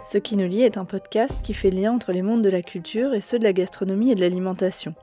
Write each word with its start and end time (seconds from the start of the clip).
Ce 0.00 0.16
qui 0.16 0.36
nous 0.36 0.46
lie 0.46 0.62
est 0.62 0.78
un 0.78 0.84
podcast 0.84 1.42
qui 1.42 1.52
fait 1.52 1.70
lien 1.70 1.92
entre 1.92 2.12
les 2.12 2.22
mondes 2.22 2.42
de 2.42 2.48
la 2.48 2.62
culture 2.62 3.14
et 3.14 3.20
ceux 3.20 3.38
de 3.38 3.44
la 3.44 3.52
gastronomie 3.52 4.12
et 4.12 4.14
de 4.14 4.20
l'alimentation. 4.20 4.94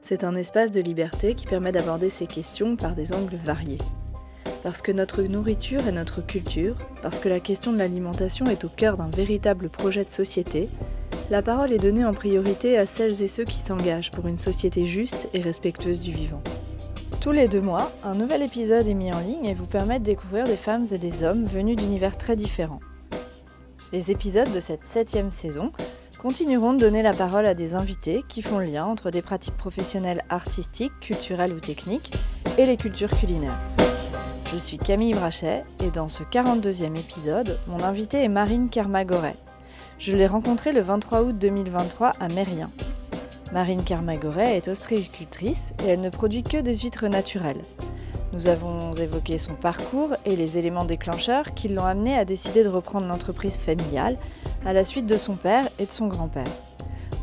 C'est 0.00 0.24
un 0.24 0.34
espace 0.34 0.70
de 0.70 0.80
liberté 0.80 1.34
qui 1.34 1.44
permet 1.44 1.70
d'aborder 1.70 2.08
ces 2.08 2.26
questions 2.26 2.74
par 2.74 2.94
des 2.94 3.12
angles 3.12 3.36
variés. 3.44 3.78
Parce 4.62 4.80
que 4.80 4.90
notre 4.90 5.22
nourriture 5.22 5.86
est 5.86 5.92
notre 5.92 6.24
culture, 6.24 6.76
parce 7.02 7.18
que 7.18 7.28
la 7.28 7.40
question 7.40 7.72
de 7.72 7.78
l'alimentation 7.78 8.46
est 8.46 8.64
au 8.64 8.70
cœur 8.70 8.96
d'un 8.96 9.10
véritable 9.10 9.68
projet 9.68 10.04
de 10.04 10.10
société, 10.10 10.70
la 11.30 11.42
parole 11.42 11.72
est 11.72 11.78
donnée 11.78 12.06
en 12.06 12.14
priorité 12.14 12.78
à 12.78 12.86
celles 12.86 13.22
et 13.22 13.28
ceux 13.28 13.44
qui 13.44 13.58
s'engagent 13.58 14.10
pour 14.10 14.28
une 14.28 14.38
société 14.38 14.86
juste 14.86 15.28
et 15.34 15.42
respectueuse 15.42 16.00
du 16.00 16.12
vivant. 16.12 16.42
Tous 17.20 17.32
les 17.32 17.48
deux 17.48 17.60
mois, 17.60 17.92
un 18.02 18.14
nouvel 18.14 18.42
épisode 18.42 18.88
est 18.88 18.94
mis 18.94 19.12
en 19.12 19.20
ligne 19.20 19.44
et 19.44 19.54
vous 19.54 19.66
permet 19.66 19.98
de 19.98 20.04
découvrir 20.04 20.46
des 20.46 20.56
femmes 20.56 20.86
et 20.90 20.98
des 20.98 21.22
hommes 21.22 21.44
venus 21.44 21.76
d'univers 21.76 22.16
très 22.16 22.34
différents. 22.34 22.80
Les 23.90 24.10
épisodes 24.10 24.52
de 24.52 24.60
cette 24.60 24.84
septième 24.84 25.30
saison 25.30 25.72
continueront 26.18 26.74
de 26.74 26.80
donner 26.80 27.02
la 27.02 27.14
parole 27.14 27.46
à 27.46 27.54
des 27.54 27.74
invités 27.74 28.22
qui 28.28 28.42
font 28.42 28.58
lien 28.58 28.84
entre 28.84 29.10
des 29.10 29.22
pratiques 29.22 29.56
professionnelles 29.56 30.22
artistiques, 30.28 30.92
culturelles 31.00 31.54
ou 31.54 31.60
techniques 31.60 32.12
et 32.58 32.66
les 32.66 32.76
cultures 32.76 33.10
culinaires. 33.10 33.58
Je 34.52 34.58
suis 34.58 34.76
Camille 34.76 35.14
Brachet 35.14 35.64
et 35.82 35.90
dans 35.90 36.08
ce 36.08 36.22
42e 36.22 36.98
épisode, 36.98 37.58
mon 37.66 37.82
invitée 37.82 38.22
est 38.22 38.28
Marine 38.28 38.68
Kermagoret. 38.68 39.36
Je 39.98 40.14
l'ai 40.14 40.26
rencontrée 40.26 40.72
le 40.72 40.82
23 40.82 41.22
août 41.22 41.38
2023 41.38 42.12
à 42.20 42.28
Mérien. 42.28 42.68
Marine 43.52 43.82
Kermagoret 43.82 44.58
est 44.58 44.68
ostréicultrice 44.68 45.72
et 45.82 45.88
elle 45.88 46.02
ne 46.02 46.10
produit 46.10 46.42
que 46.42 46.58
des 46.58 46.74
huîtres 46.74 47.08
naturelles. 47.08 47.64
Nous 48.38 48.46
avons 48.46 48.94
évoqué 48.94 49.36
son 49.36 49.54
parcours 49.54 50.10
et 50.24 50.36
les 50.36 50.58
éléments 50.58 50.84
déclencheurs 50.84 51.54
qui 51.54 51.66
l'ont 51.66 51.84
amené 51.84 52.16
à 52.16 52.24
décider 52.24 52.62
de 52.62 52.68
reprendre 52.68 53.08
l'entreprise 53.08 53.56
familiale 53.56 54.16
à 54.64 54.72
la 54.72 54.84
suite 54.84 55.06
de 55.06 55.16
son 55.16 55.34
père 55.34 55.68
et 55.80 55.86
de 55.86 55.90
son 55.90 56.06
grand-père. 56.06 56.46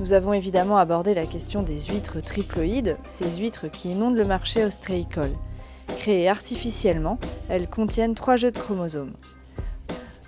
Nous 0.02 0.11
avons 0.11 0.33
évidemment 0.33 0.75
abordé 0.77 1.13
la 1.13 1.25
question 1.25 1.63
des 1.63 1.80
huîtres 1.83 2.19
triploïdes, 2.19 2.97
ces 3.05 3.38
huîtres 3.38 3.69
qui 3.69 3.91
inondent 3.91 4.17
le 4.17 4.27
marché 4.27 4.66
ostréicole. 4.66 5.31
Créées 5.99 6.27
artificiellement, 6.27 7.17
elles 7.47 7.69
contiennent 7.69 8.13
trois 8.13 8.36
jeux 8.36 8.52
de 8.52 8.59
chromosomes. 8.59 9.13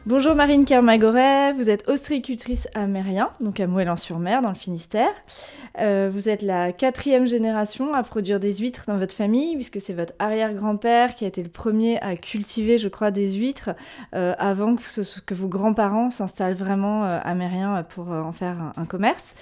Bonjour 0.07 0.35
Marine 0.35 0.63
Kermagoret, 0.63 1.51
vous 1.51 1.69
êtes 1.69 1.89
ostréicultrice 1.89 2.69
à 2.73 2.87
donc 3.41 3.59
à 3.59 3.67
Moëlan-sur-Mer 3.67 4.41
dans 4.41 4.47
le 4.47 4.55
Finistère. 4.55 5.11
Euh, 5.79 6.09
vous 6.09 6.29
êtes 6.29 6.41
la 6.41 6.71
quatrième 6.71 7.27
génération 7.27 7.93
à 7.93 8.03
produire 8.03 8.39
des 8.39 8.53
huîtres 8.53 8.85
dans 8.87 8.97
votre 8.97 9.13
famille, 9.13 9.55
puisque 9.55 9.81
c'est 9.81 9.91
votre 9.91 10.13
arrière-grand-père 10.17 11.13
qui 11.13 11.25
a 11.25 11.27
été 11.27 11.43
le 11.43 11.49
premier 11.49 11.99
à 11.99 12.15
cultiver, 12.15 12.77
je 12.77 12.87
crois, 12.87 13.11
des 13.11 13.33
huîtres 13.33 13.71
euh, 14.15 14.33
avant 14.39 14.77
que, 14.77 15.33
vos 15.33 15.49
grands-parents 15.49 16.09
s'installent 16.09 16.53
vraiment 16.53 17.03
euh, 17.03 17.83
pour 17.89 18.07
en 18.09 18.31
faire 18.31 18.55
un, 18.77 18.85
commerce. 18.85 19.35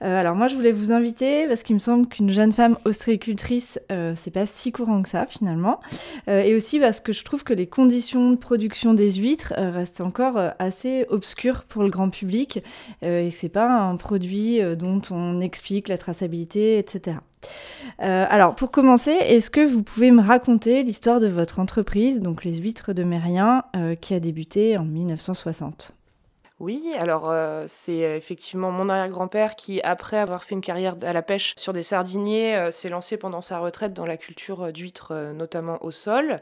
alors 0.00 0.34
moi, 0.34 0.48
je 0.48 0.56
voulais 0.56 0.72
vous 0.72 0.90
inviter 0.90 1.46
parce 1.46 1.62
qu'il 1.62 1.74
me 1.74 1.80
semble 1.80 2.08
qu'une 2.08 2.30
jeune 2.30 2.50
femme 2.50 2.76
ostréicultrice, 2.84 3.78
c'est 4.16 4.32
pas 4.32 4.46
si 4.46 4.72
courant 4.72 5.02
que 5.02 5.08
ça 5.08 5.26
finalement, 5.26 5.80
et 6.26 6.56
aussi 6.56 6.80
parce 6.80 6.98
que 6.98 7.12
je 7.12 7.22
trouve 7.22 7.44
que 7.44 7.54
les 7.54 7.68
conditions 7.68 8.32
de 8.32 8.36
production 8.36 8.94
des 8.94 9.12
huîtres 9.12 9.54
restent 9.56 10.00
encore 10.08 10.52
assez 10.58 11.06
obscures 11.08 11.64
pour 11.64 11.82
le 11.82 11.90
grand 11.90 12.10
public 12.10 12.62
et 13.02 13.28
que 13.28 13.30
c'est 13.30 13.48
pas 13.48 13.68
un 13.68 13.96
produit 13.96 14.60
dont 14.76 15.00
on 15.10 15.40
explique 15.40 15.88
la 15.88 15.98
traçabilité, 15.98 16.78
etc. 16.78 17.18
Euh, 18.02 18.26
alors, 18.28 18.54
pour 18.54 18.70
commencer, 18.70 19.12
est-ce 19.12 19.50
que 19.50 19.64
vous 19.64 19.82
pouvez 19.82 20.10
me 20.10 20.22
raconter 20.22 20.82
l'histoire 20.82 21.20
de 21.20 21.28
votre 21.28 21.60
entreprise, 21.60 22.20
donc 22.20 22.44
les 22.44 22.54
huîtres 22.54 22.92
de 22.92 23.04
Mérien, 23.04 23.64
euh, 23.76 23.94
qui 23.94 24.14
a 24.14 24.20
débuté 24.20 24.78
en 24.78 24.84
1960 24.84 25.97
oui, 26.60 26.92
alors 26.98 27.32
c'est 27.66 28.16
effectivement 28.16 28.70
mon 28.70 28.88
arrière-grand-père 28.88 29.54
qui, 29.54 29.80
après 29.82 30.16
avoir 30.16 30.42
fait 30.44 30.54
une 30.54 30.60
carrière 30.60 30.96
à 31.02 31.12
la 31.12 31.22
pêche 31.22 31.52
sur 31.56 31.72
des 31.72 31.82
sardiniers, 31.82 32.70
s'est 32.72 32.88
lancé 32.88 33.16
pendant 33.16 33.40
sa 33.40 33.58
retraite 33.58 33.92
dans 33.94 34.06
la 34.06 34.16
culture 34.16 34.72
d'huîtres, 34.72 35.32
notamment 35.34 35.78
au 35.84 35.92
sol. 35.92 36.40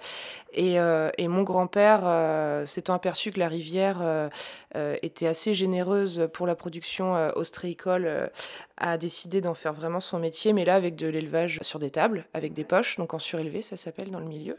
Et, 0.55 0.77
et 1.19 1.29
mon 1.29 1.43
grand-père, 1.43 2.67
s'étant 2.67 2.95
aperçu 2.95 3.31
que 3.31 3.39
la 3.39 3.49
rivière 3.49 4.31
était 4.75 5.27
assez 5.27 5.53
généreuse 5.53 6.29
pour 6.33 6.47
la 6.47 6.55
production 6.55 7.15
ostréicole, 7.37 8.31
a 8.79 8.99
décidé 8.99 9.41
d'en 9.41 9.55
faire 9.55 9.73
vraiment 9.73 10.01
son 10.01 10.19
métier, 10.19 10.53
mais 10.53 10.65
là 10.65 10.77
avec 10.77 10.97
de 10.97 11.09
l'élevage 11.09 11.59
sur 11.63 11.79
des 11.79 11.91
tables, 11.91 12.27
avec 12.33 12.55
des 12.55 12.65
poches, 12.65 12.97
donc 12.97 13.15
en 13.15 13.19
surélevé, 13.19 13.63
ça 13.63 13.77
s'appelle 13.77 14.11
dans 14.11 14.21
le 14.21 14.27
milieu. 14.27 14.57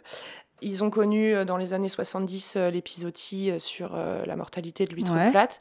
Ils 0.62 0.84
ont 0.84 0.90
connu 0.90 1.35
euh, 1.35 1.45
dans 1.45 1.57
les 1.57 1.73
années 1.73 1.90
70 1.90 2.56
euh, 2.56 2.69
l'épisodie 2.72 3.51
euh, 3.51 3.59
sur 3.59 3.95
la 3.95 4.35
mortalité 4.35 4.85
de 4.85 4.94
l'huître 4.94 5.13
plate. 5.31 5.59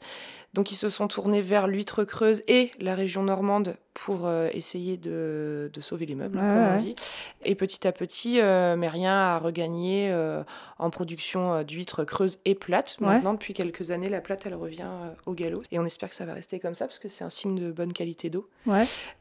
Donc 0.53 0.71
ils 0.71 0.75
se 0.75 0.89
sont 0.89 1.07
tournés 1.07 1.41
vers 1.41 1.67
l'huître 1.67 2.03
creuse 2.03 2.41
et 2.47 2.71
la 2.79 2.95
région 2.95 3.23
normande 3.23 3.75
pour 3.93 4.27
euh, 4.27 4.49
essayer 4.53 4.95
de, 4.95 5.71
sauver 5.79 6.05
les 6.05 6.15
meubles, 6.15 6.37
comme 6.37 6.47
on 6.47 6.77
dit. 6.77 6.95
Et 7.43 7.55
petit 7.55 7.87
à 7.87 7.91
petit, 7.91 8.39
euh, 8.39 8.75
Mérien 8.75 9.13
a 9.13 9.39
regagné 9.39 10.09
euh, 10.11 10.43
en 10.77 10.89
production 10.89 11.63
d'huîtres 11.63 12.03
creuses 12.03 12.37
et 12.45 12.53
plates. 12.53 12.97
Maintenant, 12.99 13.33
depuis 13.33 13.53
quelques 13.53 13.91
années, 13.91 14.09
la 14.09 14.21
plate, 14.21 14.45
elle 14.45 14.55
revient 14.55 14.89
au 15.25 15.33
galop. 15.33 15.63
Et 15.71 15.79
on 15.79 15.85
espère 15.85 16.09
que 16.09 16.15
ça 16.15 16.25
va 16.25 16.33
rester 16.33 16.59
comme 16.59 16.75
ça, 16.75 16.85
parce 16.85 16.99
que 16.99 17.09
c'est 17.09 17.23
un 17.23 17.29
signe 17.29 17.55
de 17.55 17.71
bonne 17.71 17.93
qualité 17.93 18.29
d'eau. 18.29 18.47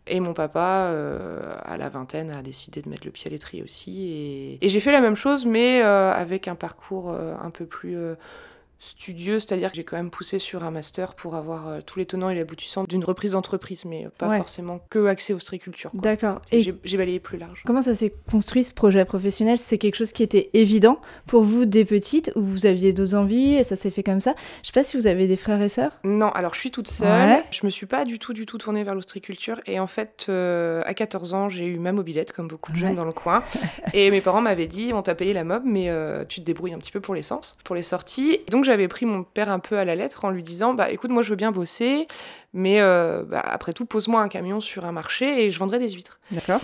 Et 0.06 0.20
mon 0.20 0.34
papa, 0.34 0.94
à 1.64 1.76
la 1.76 1.88
vingtaine, 1.88 2.30
a 2.30 2.42
décidé 2.42 2.82
de 2.82 2.88
mettre 2.88 3.04
le 3.04 3.10
pied 3.10 3.28
à 3.28 3.30
l'étrier 3.30 3.62
aussi. 3.62 4.10
Et, 4.10 4.64
et 4.64 4.68
j'ai 4.68 4.80
fait 4.80 4.92
la 4.92 5.00
même 5.00 5.16
chose, 5.16 5.46
mais 5.46 5.80
avec 5.80 6.48
un 6.48 6.54
parcours 6.54 7.10
un 7.10 7.50
peu 7.50 7.66
plus 7.66 7.96
studieux, 8.78 9.38
c'est-à-dire 9.38 9.70
que 9.70 9.76
j'ai 9.76 9.84
quand 9.84 9.96
même 9.96 10.10
poussé 10.10 10.38
sur 10.38 10.64
un 10.64 10.70
master 10.70 11.14
pour 11.14 11.34
avoir 11.34 11.68
euh, 11.68 11.80
tous 11.84 11.98
les 11.98 12.06
tenants 12.06 12.28
et 12.28 12.34
les 12.34 12.42
aboutissants 12.42 12.84
d'une 12.84 13.04
reprise 13.04 13.32
d'entreprise, 13.32 13.84
mais 13.84 14.08
pas 14.18 14.36
forcément 14.36 14.80
que 14.90 15.06
accès 15.06 15.32
aux 15.32 15.38
striculture. 15.38 15.90
D'accord. 15.94 16.40
Et 16.52 16.74
j'ai 16.84 16.96
balayé 16.96 17.20
plus 17.20 17.38
large. 17.38 17.62
Comment 17.64 17.82
ça 17.82 17.94
s'est 17.94 18.12
construit 18.30 18.64
ce 18.64 18.74
projet 18.74 19.04
professionnel? 19.04 19.58
C'est 19.58 19.78
quelque 19.78 19.94
chose 19.94 20.12
qui 20.12 20.22
était 20.22 20.50
évident 20.52 21.00
pour 21.26 21.42
vous 21.42 21.64
dès 21.64 21.84
petite 21.84 22.32
ou 22.36 22.42
vous 22.42 22.66
aviez 22.66 22.92
deux 22.92 23.14
envies 23.14 23.54
et 23.54 23.64
ça 23.64 23.76
s'est 23.76 23.90
fait 23.90 24.02
comme 24.02 24.20
ça? 24.20 24.34
Je 24.62 24.68
sais 24.68 24.72
pas 24.72 24.84
si 24.84 24.96
vous 24.96 25.06
avez 25.06 25.26
des 25.26 25.36
frères 25.36 25.62
et 25.62 25.68
sœurs 25.68 25.92
Non, 26.04 26.30
alors 26.30 26.54
je 26.54 26.60
suis 26.60 26.70
toute 26.70 26.88
seule. 26.88 27.42
Je 27.50 27.64
me 27.64 27.70
suis 27.70 27.86
pas 27.86 28.04
du 28.04 28.18
tout, 28.18 28.34
du 28.34 28.44
tout 28.44 28.58
tournée 28.58 28.84
vers 28.84 28.94
l'ostriculture 28.94 29.60
et 29.66 29.80
en 29.80 29.86
fait, 29.86 30.26
euh, 30.28 30.82
à 30.84 30.92
14 30.92 31.34
ans, 31.34 31.48
j'ai 31.48 31.66
eu 31.66 31.78
ma 31.78 31.92
mobilette 31.92 32.32
comme 32.32 32.48
beaucoup 32.48 32.72
de 32.72 32.76
jeunes 32.76 32.94
dans 32.94 33.04
le 33.04 33.12
coin 33.12 33.42
et 33.94 34.10
mes 34.10 34.20
parents 34.20 34.42
m'avaient 34.42 34.66
dit 34.66 34.92
on 34.92 35.02
t'a 35.02 35.14
payé 35.14 35.32
la 35.32 35.44
mob, 35.44 35.62
mais 35.64 35.88
euh, 35.88 36.24
tu 36.28 36.40
te 36.40 36.44
débrouilles 36.44 36.74
un 36.74 36.78
petit 36.78 36.92
peu 36.92 37.00
pour 37.00 37.14
l'essence, 37.14 37.56
pour 37.64 37.74
les 37.74 37.82
sorties. 37.82 38.40
donc 38.50 38.65
j'avais 38.66 38.88
pris 38.88 39.06
mon 39.06 39.24
père 39.24 39.48
un 39.48 39.58
peu 39.58 39.78
à 39.78 39.84
la 39.84 39.94
lettre 39.94 40.24
en 40.24 40.30
lui 40.30 40.42
disant 40.42 40.74
bah 40.74 40.90
écoute 40.90 41.10
moi 41.10 41.22
je 41.22 41.30
veux 41.30 41.36
bien 41.36 41.52
bosser 41.52 42.06
mais 42.52 42.80
euh, 42.80 43.22
bah, 43.22 43.40
après 43.44 43.72
tout 43.72 43.86
pose-moi 43.86 44.20
un 44.20 44.28
camion 44.28 44.60
sur 44.60 44.84
un 44.84 44.92
marché 44.92 45.44
et 45.44 45.50
je 45.50 45.58
vendrai 45.58 45.78
des 45.78 45.90
huîtres. 45.90 46.18
D'accord. 46.30 46.60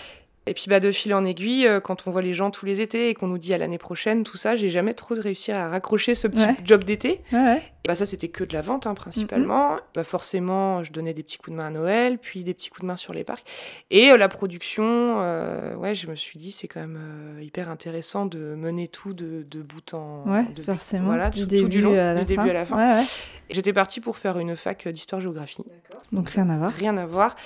Et 0.47 0.55
puis 0.55 0.65
bah, 0.69 0.81
de 0.81 0.91
fil 0.91 1.15
en 1.15 1.25
aiguille, 1.25 1.67
euh, 1.69 1.81
quand 1.81 2.07
on 2.07 2.11
voit 2.11 2.23
les 2.23 2.35
gens 2.35 2.51
tous 2.51 2.67
les 2.67 2.81
étés 2.81 3.11
et 3.11 3.15
qu'on 3.15 3.29
nous 3.29 3.39
dit 3.39 3.55
à 3.55 3.59
l'année 3.59 3.79
prochaine, 3.79 4.25
tout 4.25 4.37
ça, 4.37 4.57
j'ai 4.57 4.71
jamais 4.71 4.93
trop 4.93 5.15
réussi 5.15 5.53
à 5.53 5.69
raccrocher 5.69 6.15
ce 6.17 6.27
petit 6.27 6.45
job 6.65 6.83
d'été. 6.83 7.21
Ouais, 7.33 7.63
bah, 7.85 7.95
ça, 7.95 8.07
c'était 8.07 8.29
que 8.29 8.45
de 8.45 8.53
la 8.53 8.61
vente 8.61 8.87
hein, 8.87 8.95
principalement. 8.95 9.77
bah, 9.95 10.05
forcément, 10.05 10.83
je 10.85 10.93
donnais 10.93 11.15
des 11.15 11.23
petits 11.23 11.39
coups 11.39 11.51
de 11.51 11.57
main 11.57 11.67
à 11.67 11.71
Noël, 11.71 12.19
puis 12.19 12.45
des 12.45 12.55
petits 12.55 12.71
coups 12.71 12.83
de 12.83 12.87
main 12.87 12.97
sur 12.97 13.13
les 13.13 13.25
parcs. 13.25 13.45
Et 13.91 14.11
euh, 14.11 14.17
la 14.17 14.29
production, 14.29 14.85
euh, 15.21 15.75
ouais, 15.77 15.95
je 15.95 16.09
me 16.09 16.17
suis 16.17 16.39
dit, 16.39 16.53
c'est 16.53 16.69
quand 16.69 16.81
même 16.81 17.39
hyper 17.41 17.69
intéressant 17.69 18.27
de 18.27 18.39
mener 18.39 18.89
tout 18.89 19.13
de, 19.15 19.45
de 19.49 19.63
bout 19.63 19.95
en 19.95 20.25
de, 20.55 20.63
forcément. 20.63 21.07
Voilà, 21.07 21.31
du, 21.31 21.47
début, 21.47 21.69
du 21.69 21.83
long, 21.83 21.93
à 21.93 22.15
la 22.15 22.25
début 22.25 22.43
fin. 22.43 22.49
à 22.49 22.53
la 22.53 22.65
fin. 22.65 23.05
J'étais 23.51 23.73
partie 23.73 24.01
pour 24.01 24.17
faire 24.17 24.39
une 24.39 24.57
fac 24.57 24.89
d'histoire-géographie. 24.89 25.65
Donc 26.11 26.31
rien 26.31 26.49
à 26.51 26.57
voir. 26.57 26.73
Rien 26.73 26.97
à 26.97 27.07
voir. 27.07 27.37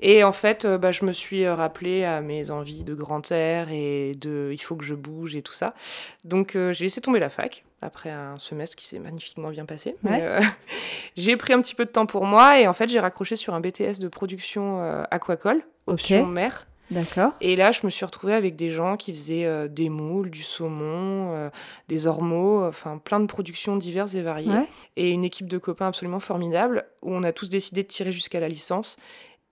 Et 0.00 0.24
en 0.24 0.32
fait, 0.32 0.66
bah, 0.66 0.92
je 0.92 1.04
me 1.04 1.12
suis 1.12 1.48
rappelé 1.48 2.04
à 2.04 2.20
mes 2.20 2.45
envies 2.50 2.84
de 2.84 2.94
grand 2.94 3.30
air 3.32 3.70
et 3.70 4.12
de 4.20 4.50
il 4.52 4.58
faut 4.58 4.76
que 4.76 4.84
je 4.84 4.94
bouge 4.94 5.36
et 5.36 5.42
tout 5.42 5.52
ça. 5.52 5.74
Donc 6.24 6.52
j'ai 6.52 6.84
laissé 6.84 7.00
tomber 7.00 7.20
la 7.20 7.30
fac 7.30 7.64
après 7.82 8.10
un 8.10 8.38
semestre 8.38 8.76
qui 8.76 8.86
s'est 8.86 8.98
magnifiquement 8.98 9.50
bien 9.50 9.66
passé. 9.66 9.96
j'ai 11.16 11.36
pris 11.36 11.52
un 11.52 11.60
petit 11.60 11.74
peu 11.74 11.84
de 11.84 11.90
temps 11.90 12.06
pour 12.06 12.24
moi 12.24 12.60
et 12.60 12.66
en 12.66 12.72
fait 12.72 12.88
j'ai 12.88 13.00
raccroché 13.00 13.36
sur 13.36 13.54
un 13.54 13.60
BTS 13.60 13.98
de 14.00 14.08
production 14.08 15.04
aquacole, 15.10 15.62
option 15.86 16.26
mer. 16.26 16.66
D'accord. 16.90 17.32
Et 17.40 17.56
là, 17.56 17.72
je 17.72 17.80
me 17.82 17.90
suis 17.90 18.04
retrouvée 18.04 18.34
avec 18.34 18.54
des 18.54 18.70
gens 18.70 18.96
qui 18.96 19.12
faisaient 19.12 19.68
des 19.68 19.88
moules, 19.88 20.30
du 20.30 20.42
saumon, 20.42 21.50
des 21.88 22.06
ormeaux, 22.06 22.64
enfin 22.64 22.98
plein 22.98 23.18
de 23.18 23.26
productions 23.26 23.76
diverses 23.76 24.14
et 24.14 24.22
variées. 24.22 24.66
Et 24.96 25.10
une 25.10 25.24
équipe 25.24 25.48
de 25.48 25.58
copains 25.58 25.88
absolument 25.88 26.20
formidable 26.20 26.86
où 27.02 27.12
on 27.12 27.22
a 27.22 27.32
tous 27.32 27.48
décidé 27.48 27.82
de 27.82 27.88
tirer 27.88 28.12
jusqu'à 28.12 28.40
la 28.40 28.48
licence. 28.48 28.96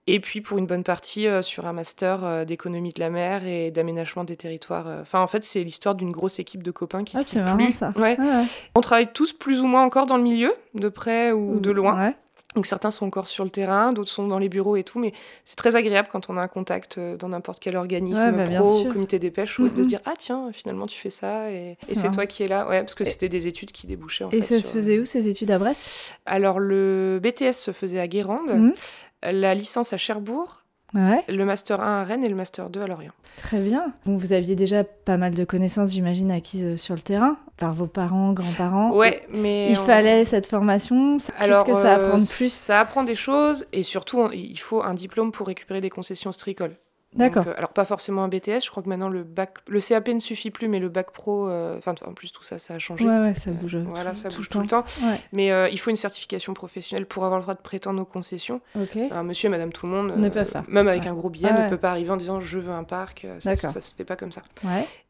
Et 0.07 0.19
puis 0.19 0.41
pour 0.41 0.57
une 0.59 0.67
bonne 0.67 0.83
partie 0.83 1.25
sur 1.41 1.65
un 1.65 1.73
master 1.73 2.45
d'économie 2.45 2.93
de 2.93 2.99
la 2.99 3.09
mer 3.09 3.45
et 3.47 3.71
d'aménagement 3.71 4.23
des 4.23 4.35
territoires. 4.37 4.85
Enfin, 5.01 5.19
en 5.21 5.27
fait, 5.27 5.43
c'est 5.43 5.63
l'histoire 5.63 5.95
d'une 5.95 6.11
grosse 6.11 6.37
équipe 6.37 6.61
de 6.61 6.71
copains 6.71 7.03
qui 7.03 7.17
ah, 7.17 7.23
se 7.23 7.55
plus. 7.55 7.71
Ça. 7.71 7.91
Ouais. 7.97 8.15
On 8.75 8.81
travaille 8.81 9.11
tous 9.11 9.33
plus 9.33 9.61
ou 9.61 9.65
moins 9.65 9.83
encore 9.83 10.05
dans 10.05 10.17
le 10.17 10.23
milieu, 10.23 10.53
de 10.75 10.89
près 10.89 11.31
ou 11.31 11.59
de 11.59 11.71
loin. 11.71 12.13
Donc 12.53 12.67
certains 12.67 12.89
sont 12.89 13.05
encore 13.05 13.27
sur 13.27 13.43
le 13.43 13.49
terrain, 13.49 13.91
d'autres 13.91 14.09
sont 14.11 14.29
dans 14.29 14.39
les 14.39 14.47
bureaux 14.47 14.77
et 14.77 14.85
tout, 14.85 14.97
mais 14.97 15.11
c'est 15.43 15.57
très 15.57 15.75
agréable 15.75 16.07
quand 16.09 16.29
on 16.29 16.37
a 16.37 16.41
un 16.41 16.47
contact 16.47 16.97
euh, 16.97 17.17
dans 17.17 17.27
n'importe 17.27 17.59
quel 17.59 17.75
organisme 17.75 18.17
Ouais, 18.17 18.31
bah, 18.31 18.59
pro, 18.61 18.85
comité 18.93 19.19
des 19.19 19.29
pêches, 19.29 19.59
ou 19.59 19.63
autre, 19.63 19.73
de 19.73 19.79
Mhm. 19.79 19.83
se 19.83 19.89
dire 19.89 19.99
ah 20.05 20.13
tiens 20.17 20.49
finalement 20.53 20.85
tu 20.85 20.97
fais 20.97 21.09
ça 21.09 21.51
et, 21.51 21.71
et 21.71 21.77
C'est 21.81 22.09
toi 22.11 22.25
qui 22.25 22.43
es 22.43 22.47
là, 22.47 22.65
ouais 22.69 22.79
parce 22.79 22.95
que 22.95 23.03
c'était 23.03 23.27
des 23.27 23.47
études 23.47 23.73
qui 23.73 23.87
débouchaient 23.87 24.23
en 24.23 24.29
Et 24.29 24.41
fait. 24.41 24.55
ça 24.55 24.61
sur- 24.61 24.69
se 24.69 24.77
faisait 24.77 24.99
où 24.99 25.03
ces 25.03 25.27
études 25.27 25.51
à 25.51 25.59
Brest? 25.59 26.13
Alors 26.25 26.59
le 26.61 27.19
BTS 27.21 27.51
se 27.55 27.71
faisait 27.73 27.99
à 27.99 28.07
Guérande, 28.07 28.49
Mhm. 28.49 28.73
La 29.31 29.53
licence 29.55 29.93
à 29.93 29.97
Cherbourg, 29.97 30.61
Ouais, 30.93 31.25
le 31.27 31.43
master 31.43 31.81
1 31.81 32.01
à 32.01 32.03
Rennes 32.05 32.23
et 32.23 32.29
le 32.29 32.35
master 32.35 32.69
2 32.69 32.81
à 32.81 32.87
Lorient. 32.87 33.11
très 33.35 33.59
bien. 33.59 33.91
Vous 34.05 34.31
aviez 34.31 34.55
déjà 34.55 34.85
pas 34.85 35.17
mal 35.17 35.33
de 35.35 35.43
connaissances, 35.43 35.91
j'imagine, 35.91 36.31
acquises 36.31 36.65
euh, 36.65 36.77
sur 36.77 36.95
le 36.95 37.01
terrain, 37.01 37.35
par 37.57 37.73
vos 37.73 37.87
parents, 37.87 38.31
grands-parents. 38.31 38.91
Ouais, 38.95 39.23
mais 39.33 39.71
Il 39.71 39.77
on- 39.77 39.83
fallait 39.83 40.23
cette 40.23 40.45
formation. 40.45 41.17
Qu'est-ce 41.17 41.65
que 41.65 41.73
ça 41.73 41.95
euh, 41.97 42.05
apprend 42.05 42.17
de 42.19 42.23
plus? 42.23 42.49
Ça 42.51 42.79
apprend 42.79 43.03
des 43.03 43.15
choses 43.15 43.65
et 43.73 43.83
surtout, 43.83 44.19
on- 44.19 44.31
il 44.31 44.57
faut 44.57 44.83
un 44.83 44.93
diplôme 44.93 45.33
pour 45.33 45.47
récupérer 45.47 45.81
des 45.81 45.89
concessions 45.89 46.31
stricoles. 46.31 46.77
D'accord. 47.15 47.45
Euh, 47.47 47.53
alors 47.57 47.71
pas 47.73 47.85
forcément 47.85 48.23
un 48.23 48.27
BTS, 48.27 48.61
je 48.63 48.69
crois 48.69 48.83
que 48.83 48.89
maintenant 48.89 49.09
le 49.09 49.23
bac, 49.23 49.55
le 49.67 49.79
CAP 49.79 50.09
ne 50.09 50.19
suffit 50.19 50.51
plus, 50.51 50.67
mais 50.67 50.79
le 50.79 50.89
bac 50.89 51.11
pro, 51.11 51.47
euh, 51.47 51.77
enfin 51.77 51.95
en 52.05 52.13
plus 52.13 52.31
tout 52.31 52.43
ça, 52.43 52.59
ça 52.59 52.73
a 52.75 52.79
changé. 52.79 53.05
Ouais, 53.05 53.19
ouais, 53.19 53.33
ça 53.35 53.49
Euh, 53.51 53.53
bouge. 53.53 53.77
voilà, 53.77 54.11
tout, 54.11 54.15
ça 54.17 54.29
tout 54.29 54.37
bouge 54.37 54.49
tout 54.49 54.59
le 54.59 54.67
temps. 54.67 54.83
Ouais, 55.03 55.19
Mais 55.31 55.47
il 55.71 55.79
faut 55.79 55.89
une 55.89 55.95
certification 55.95 56.53
professionnelle 56.53 57.05
pour 57.05 57.23
avoir 57.25 57.39
le 57.39 57.43
droit 57.43 57.55
de 57.55 57.61
prétendre 57.61 58.01
aux 58.01 58.05
concessions. 58.05 58.61
ok. 58.79 58.97
Un 59.11 59.23
monsieur 59.23 59.47
et 59.47 59.49
madame 59.51 59.71
tout 59.71 59.85
le 59.87 59.91
monde, 59.93 60.13
Ne 60.17 60.29
peuvent 60.29 60.51
pas. 60.51 60.63
même 60.67 60.87
avec 60.87 61.03
Ouais. 61.03 61.09
un 61.09 61.13
gros 61.13 61.29
billet, 61.29 61.51
ne 61.51 61.69
peut 61.69 61.77
pas 61.77 61.91
arriver 61.91 62.09
en 62.11 62.17
disant 62.17 62.39
je 62.41 62.59
veux 62.59 62.73
un 62.73 62.83
parc. 62.83 63.25
Ça, 63.39 63.55
ça 63.55 63.81
se 63.81 63.95
fait 63.95 64.05
pas 64.05 64.15
comme 64.15 64.31
ça. 64.31 64.41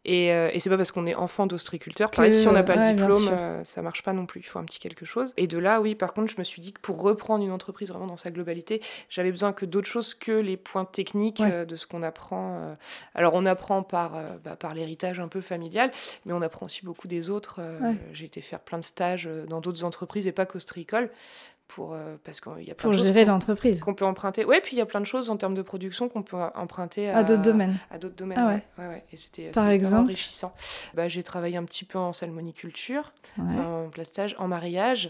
Et, 0.06 0.32
euh, 0.32 0.50
et 0.54 0.60
c'est 0.60 0.70
pas 0.70 0.78
parce 0.78 0.92
qu'on 0.92 1.06
est 1.08 1.16
enfant 1.16 1.48
d'ostriculteur. 1.48 2.12
Que- 2.12 2.18
Pareil, 2.18 2.32
si 2.32 2.48
on 2.48 2.52
n'a 2.52 2.62
pas 2.64 2.76
ouais, 2.76 2.92
le 2.94 2.96
diplôme, 2.98 3.28
euh, 3.32 3.64
ça 3.66 3.82
marche 3.82 4.04
pas 4.04 4.14
non 4.14 4.26
plus. 4.26 4.42
Il 4.42 4.46
faut 4.46 4.60
un 4.60 4.64
petit 4.64 4.78
quelque 4.80 5.06
chose. 5.06 5.34
Et 5.36 5.48
de 5.48 5.58
là, 5.58 5.82
oui, 5.82 5.96
par 5.96 6.14
contre, 6.14 6.32
je 6.32 6.38
me 6.38 6.44
suis 6.44 6.62
dit 6.62 6.74
que 6.74 6.80
pour 6.80 7.02
reprendre 7.02 7.44
une 7.44 7.52
entreprise 7.52 7.90
vraiment 7.90 8.06
dans 8.08 8.16
sa 8.18 8.30
globalité, 8.30 8.82
j'avais 9.10 9.32
besoin 9.32 9.52
que 9.52 9.66
d'autres 9.66 9.88
choses 9.88 10.14
que 10.14 10.32
les 10.32 10.58
points 10.58 10.86
techniques 10.86 11.40
Ouais. 11.40 11.52
euh, 11.52 11.66
de 11.66 11.76
ce 11.76 11.88
qu'on 11.88 12.04
apprend. 12.04 12.58
euh. 12.62 12.76
Alors, 13.16 13.34
on 13.34 13.46
apprend 13.46 13.82
par, 13.84 14.16
euh, 14.16 14.38
bah, 14.44 14.56
par 14.56 14.76
l'héritage 14.76 15.20
un 15.20 15.28
peu 15.28 15.42
familial, 15.42 15.90
mais 16.26 16.34
on 16.34 16.42
apprend 16.44 16.68
aussi 16.68 16.86
beaucoup 16.86 17.08
des 17.08 17.30
autres. 17.32 17.60
Ouais. 17.82 17.96
J'ai 18.14 18.26
été 18.26 18.42
faire 18.42 18.60
plein 18.60 18.78
de 18.78 18.84
stages 18.84 19.28
dans 19.50 19.60
d'autres 19.60 19.84
entreprises 19.84 20.28
et 20.28 20.32
pas 20.32 20.46
qu'ostricole. 20.46 21.10
Pour, 21.68 21.94
euh, 21.94 22.16
parce 22.24 22.42
qu'il 22.42 22.60
y 22.64 22.72
a 22.72 22.76
plein 22.76 22.84
Pour 22.84 22.92
de 22.92 22.98
choses 22.98 23.08
gérer 23.08 23.26
l'entreprise. 23.26 23.82
qu'on 23.82 23.96
peut 23.96 24.06
emprunter. 24.06 24.46
Ouais, 24.46 24.62
puis 24.62 24.76
il 24.76 24.80
y 24.80 24.82
a 24.82 24.86
plein 24.86 25.00
de 25.02 25.06
choses 25.06 25.32
en 25.32 25.36
termes 25.38 25.56
de 25.56 25.64
production 25.64 26.10
qu'on 26.10 26.22
peut 26.22 26.38
emprunter 26.38 27.10
à, 27.10 27.24
d'autres 27.24 27.42
domaines. 27.42 27.76
à 27.90 27.98
d'autres 27.98 28.16
domaines. 28.16 28.38
Ah 28.40 28.48
ouais. 28.48 28.54
ouais. 28.78 28.84
Ouais, 28.86 28.90
ouais. 28.96 29.04
Et 29.12 29.18
c'était 29.18 29.50
Par 29.50 29.70
exemple 29.70 30.04
enrichissant. 30.04 30.54
Bah, 30.94 31.08
j'ai 31.08 31.24
travaillé 31.24 31.58
un 31.58 31.64
petit 31.64 31.84
peu 31.84 31.98
en 31.98 32.14
salmoniculture, 32.14 33.14
Ouais. 33.40 33.58
en 33.60 33.90
plastage, 33.90 34.36
en 34.38 34.48
mariage. 34.48 35.10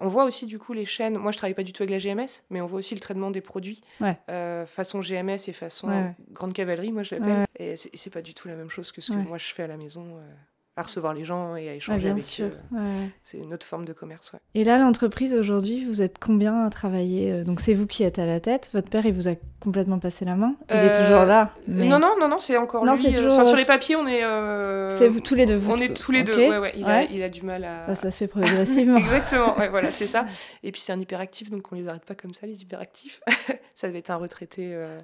On 0.00 0.08
voit 0.08 0.24
aussi 0.24 0.44
du 0.46 0.58
coup 0.58 0.74
les 0.74 0.84
chaînes. 0.84 1.16
Moi, 1.16 1.32
je 1.32 1.38
travaille 1.38 1.54
pas 1.54 1.62
du 1.64 1.72
tout 1.72 1.82
avec 1.82 1.90
la 1.90 1.98
GMS, 1.98 2.42
mais 2.50 2.60
on 2.60 2.66
voit 2.66 2.78
aussi 2.80 2.94
le 2.94 3.00
traitement 3.00 3.30
des 3.30 3.40
produits 3.40 3.82
euh, 4.28 4.66
façon 4.66 5.00
GMS 5.00 5.48
et 5.48 5.52
façon 5.52 6.12
grande 6.32 6.52
cavalerie, 6.52 6.92
moi 6.92 7.02
je 7.02 7.14
l'appelle. 7.14 7.46
Et 7.56 7.76
c'est 7.76 8.10
pas 8.12 8.22
du 8.22 8.34
tout 8.34 8.46
la 8.48 8.54
même 8.56 8.70
chose 8.70 8.92
que 8.92 9.00
ce 9.00 9.12
que 9.12 9.16
moi 9.18 9.38
je 9.38 9.46
fais 9.54 9.62
à 9.62 9.66
la 9.68 9.76
maison, 9.78 10.04
euh, 10.18 10.32
à 10.76 10.82
recevoir 10.82 11.14
les 11.14 11.24
gens 11.24 11.54
et 11.54 11.68
à 11.68 11.72
Ah, 11.72 11.74
échanger 11.76 11.98
bien 12.00 12.10
avec 12.12 12.22
sûr. 12.24 12.46
eux. 12.46 12.58
Ouais. 12.72 13.10
C'est 13.22 13.38
une 13.38 13.54
autre 13.54 13.64
forme 13.64 13.84
de 13.84 13.92
commerce. 13.92 14.32
ouais. 14.32 14.40
Et 14.56 14.64
là, 14.64 14.76
l'entreprise 14.78 15.32
aujourd'hui, 15.34 15.84
vous 15.84 16.02
êtes 16.02 16.18
combien 16.18 16.64
à 16.64 16.70
travailler 16.70 17.30
euh, 17.32 17.44
Donc 17.44 17.60
c'est 17.60 17.74
vous 17.74 17.86
qui 17.86 18.02
êtes 18.02 18.18
à 18.18 18.26
la 18.26 18.40
tête. 18.40 18.70
Votre 18.72 18.88
père, 18.90 19.06
il 19.06 19.12
vous 19.12 19.28
a 19.28 19.34
complètement 19.60 20.00
passé 20.00 20.24
la 20.24 20.34
main? 20.34 20.56
Il 20.70 20.76
est 20.76 20.96
Euh, 20.98 21.02
toujours 21.04 21.24
là. 21.26 21.54
mais 21.68 21.86
Non, 21.86 22.00
non, 22.00 22.16
non, 22.18 22.26
non, 22.28 22.38
c'est 22.38 22.56
encore 22.56 22.84
Non, 22.84 22.94
lui. 22.94 23.06
euh, 23.06 23.12
toujours- 23.12 23.32
enfin, 23.34 23.44
sur 23.44 23.56
les 23.56 23.64
papiers, 23.64 23.94
on 23.94 24.06
est. 24.08 24.24
euh, 24.24 24.90
C'est 24.90 25.06
vous 25.08 25.20
tous 25.20 25.36
les 25.36 25.46
deux. 25.46 25.54
Vous 25.54 25.70
On 25.70 25.76
est 25.76 25.96
tous 25.96 26.10
les 26.10 26.24
deux. 26.24 26.36
Ouais. 26.58 26.72
Il, 26.76 26.84
A, 26.84 26.88
Ouais. 26.88 27.08
il 27.12 27.22
a 27.22 27.28
du 27.28 27.42
mal 27.42 27.62
à. 27.64 27.86
Bah, 27.86 27.94
ça 27.94 28.10
se 28.10 28.18
fait 28.18 28.26
progressivement. 28.28 28.98
Exactement, 28.98 29.54
voilà, 29.70 29.90
c'est 29.92 30.08
ça. 30.08 30.26
Et 30.64 30.72
puis 30.72 30.80
c'est 30.80 30.92
un 30.92 30.98
hyperactif, 31.00 31.50
donc 31.50 31.70
on 31.70 31.76
les 31.76 31.86
arrête 31.88 32.04
pas 32.04 32.14
comme 32.16 32.32
ça, 32.32 32.46
les 32.48 32.60
hyperactifs. 32.62 33.20
ça 33.74 33.86
devait 33.86 34.00
être 34.00 34.10
un 34.10 34.16
retraité, 34.16 34.70
euh, 34.74 34.98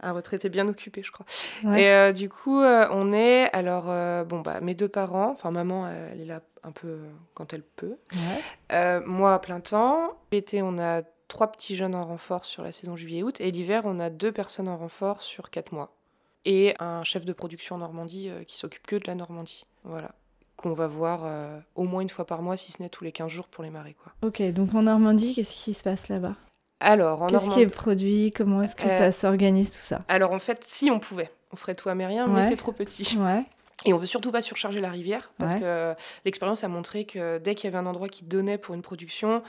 un 0.00 0.12
retraité 0.12 0.48
bien 0.48 0.68
occupé, 0.68 1.02
je 1.02 1.10
crois. 1.10 1.26
Ouais. 1.64 1.82
Et 1.82 1.88
euh, 1.88 2.12
du 2.12 2.28
coup, 2.28 2.60
euh, 2.60 2.86
on 2.90 3.12
est, 3.12 3.50
alors, 3.52 3.86
euh, 3.88 4.24
bon, 4.24 4.40
bah, 4.40 4.60
mes 4.60 4.74
deux 4.74 4.88
parents, 4.88 5.30
enfin, 5.30 5.50
maman, 5.50 5.88
elle 5.88 6.20
est 6.20 6.26
là 6.26 6.40
un 6.62 6.72
peu 6.72 6.98
quand 7.34 7.52
elle 7.52 7.62
peut. 7.62 7.96
Ouais. 8.12 9.00
Moi, 9.06 9.34
à 9.34 9.38
plein 9.38 9.60
temps. 9.60 10.14
L'été, 10.32 10.62
on 10.62 10.78
a 10.78 11.02
trois 11.28 11.50
petits 11.50 11.76
jeunes 11.76 11.94
en 11.94 12.04
renfort 12.04 12.44
sur 12.44 12.62
la 12.62 12.72
saison 12.72 12.96
juillet-août. 12.96 13.40
Et 13.40 13.50
l'hiver, 13.50 13.82
on 13.84 14.00
a 14.00 14.10
deux 14.10 14.32
personnes 14.32 14.68
en 14.68 14.76
renfort 14.76 15.22
sur 15.22 15.50
quatre 15.50 15.72
mois. 15.72 15.94
Et 16.44 16.74
un 16.78 17.02
chef 17.04 17.24
de 17.24 17.32
production 17.32 17.76
en 17.76 17.78
Normandie 17.78 18.30
qui 18.46 18.58
s'occupe 18.58 18.86
que 18.86 18.96
de 18.96 19.06
la 19.06 19.14
Normandie. 19.14 19.64
Voilà. 19.84 20.12
Qu'on 20.56 20.72
va 20.72 20.86
voir 20.86 21.22
euh, 21.24 21.58
au 21.74 21.84
moins 21.84 22.00
une 22.00 22.10
fois 22.10 22.26
par 22.26 22.42
mois, 22.42 22.56
si 22.56 22.72
ce 22.72 22.82
n'est 22.82 22.88
tous 22.88 23.04
les 23.04 23.12
15 23.12 23.30
jours 23.30 23.48
pour 23.48 23.64
les 23.64 23.70
marées. 23.70 23.96
Quoi. 24.02 24.12
Ok, 24.22 24.42
donc 24.52 24.74
en 24.74 24.82
Normandie, 24.82 25.34
qu'est-ce 25.34 25.64
qui 25.64 25.74
se 25.74 25.82
passe 25.82 26.08
là-bas? 26.08 26.34
Alors, 26.84 27.22
en 27.22 27.26
Qu'est-ce 27.26 27.48
qui 27.50 27.60
est 27.60 27.66
produit? 27.66 28.30
Comment 28.30 28.62
est-ce 28.62 28.76
que 28.76 28.84
Euh, 28.84 28.88
ça 28.88 29.10
s'organise 29.10 29.70
tout 29.70 29.78
ça? 29.78 30.02
Alors, 30.08 30.32
en 30.32 30.38
fait, 30.38 30.62
si 30.64 30.90
on 30.90 30.98
pouvait, 31.00 31.30
on 31.52 31.56
ferait 31.56 31.74
tout 31.74 31.88
amérien, 31.88 32.26
mais 32.26 32.40
Ouais. 32.40 32.42
c'est 32.48 32.56
trop 32.56 32.72
petit. 32.72 33.16
Ouais. 33.18 33.42
Et 33.86 33.92
on 33.94 33.96
veut 33.96 34.06
surtout 34.06 34.30
pas 34.30 34.40
surcharger 34.42 34.80
la 34.80 34.90
rivière 34.90 35.32
parce 35.38 35.54
Ouais. 35.54 35.60
que 35.60 35.94
l'expérience 36.24 36.62
a 36.62 36.68
montré 36.68 37.04
que 37.06 37.38
dès 37.38 37.54
qu'il 37.54 37.64
y 37.64 37.68
avait 37.68 37.78
un 37.78 37.86
endroit 37.86 38.08
qui 38.08 38.24
donnait 38.24 38.58
pour 38.58 38.74
une 38.74 38.82
production, 38.82 39.42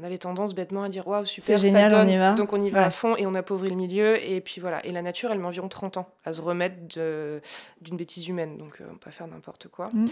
on 0.00 0.04
avait 0.04 0.18
tendance 0.18 0.54
bêtement 0.54 0.82
à 0.82 0.88
dire 0.88 1.06
waouh 1.08 1.24
super 1.24 1.58
C'est 1.58 1.66
génial, 1.66 1.90
ça 1.90 1.96
on 1.96 2.00
donne 2.00 2.10
y 2.10 2.18
va. 2.18 2.32
donc 2.34 2.52
on 2.52 2.60
y 2.62 2.70
va 2.70 2.80
Ouais. 2.80 2.84
à 2.86 2.90
fond 2.90 3.16
et 3.16 3.26
on 3.26 3.34
appauvrit 3.34 3.70
le 3.70 3.76
milieu 3.76 4.22
et 4.22 4.40
puis 4.40 4.60
voilà 4.60 4.84
et 4.84 4.90
la 4.90 5.02
nature 5.02 5.30
elle 5.32 5.38
met 5.38 5.46
environ 5.46 5.68
30 5.68 5.96
ans 5.96 6.08
à 6.24 6.32
se 6.32 6.40
remettre 6.40 6.76
de- 6.96 7.40
d'une 7.80 7.96
bêtise 7.96 8.28
humaine 8.28 8.56
donc 8.58 8.80
euh, 8.80 8.84
on 8.88 8.92
peut 8.94 9.06
pas 9.06 9.10
faire 9.10 9.26
n'importe 9.26 9.68
quoi 9.68 9.88
Mm. 9.92 10.06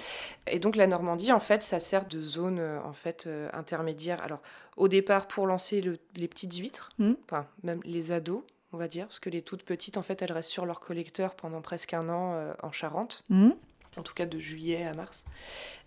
et 0.47 0.59
donc 0.59 0.77
la 0.77 0.87
Normandie 0.87 1.33
en 1.33 1.41
fait 1.41 1.61
ça 1.63 1.81
sert 1.81 2.07
de 2.07 2.23
zone 2.23 2.59
euh, 2.59 2.79
en 2.85 2.93
fait 2.93 3.27
euh, 3.27 3.49
intermédiaire 3.53 4.23
alors 4.23 4.41
au 4.77 4.89
départ 4.89 5.27
pour 5.27 5.47
lancer 5.47 5.81
le- 5.81 5.99
les 6.17 6.29
petites 6.29 6.55
huîtres 6.57 6.89
Mm. 6.99 7.13
enfin 7.29 7.47
même 7.63 7.81
les 7.85 8.13
ados 8.13 8.43
on 8.73 8.77
va 8.77 8.89
dire 8.89 9.07
parce 9.07 9.19
que 9.21 9.31
les 9.31 9.43
toutes 9.43 9.63
petites 9.65 9.99
en 9.99 10.03
fait 10.03 10.21
elles 10.23 10.33
restent 10.33 10.51
sur 10.51 10.67
leur 10.67 10.81
collecteur 10.81 11.35
pendant 11.35 11.61
presque 11.61 11.95
un 11.95 12.09
an 12.09 12.33
euh, 12.35 12.53
en 12.63 12.73
Charente 12.73 13.23
Mhm. 13.29 13.55
en 13.99 14.03
tout 14.03 14.15
cas 14.15 14.27
de 14.27 14.39
juillet 14.41 14.85
à 14.85 14.95
mars. 14.95 15.25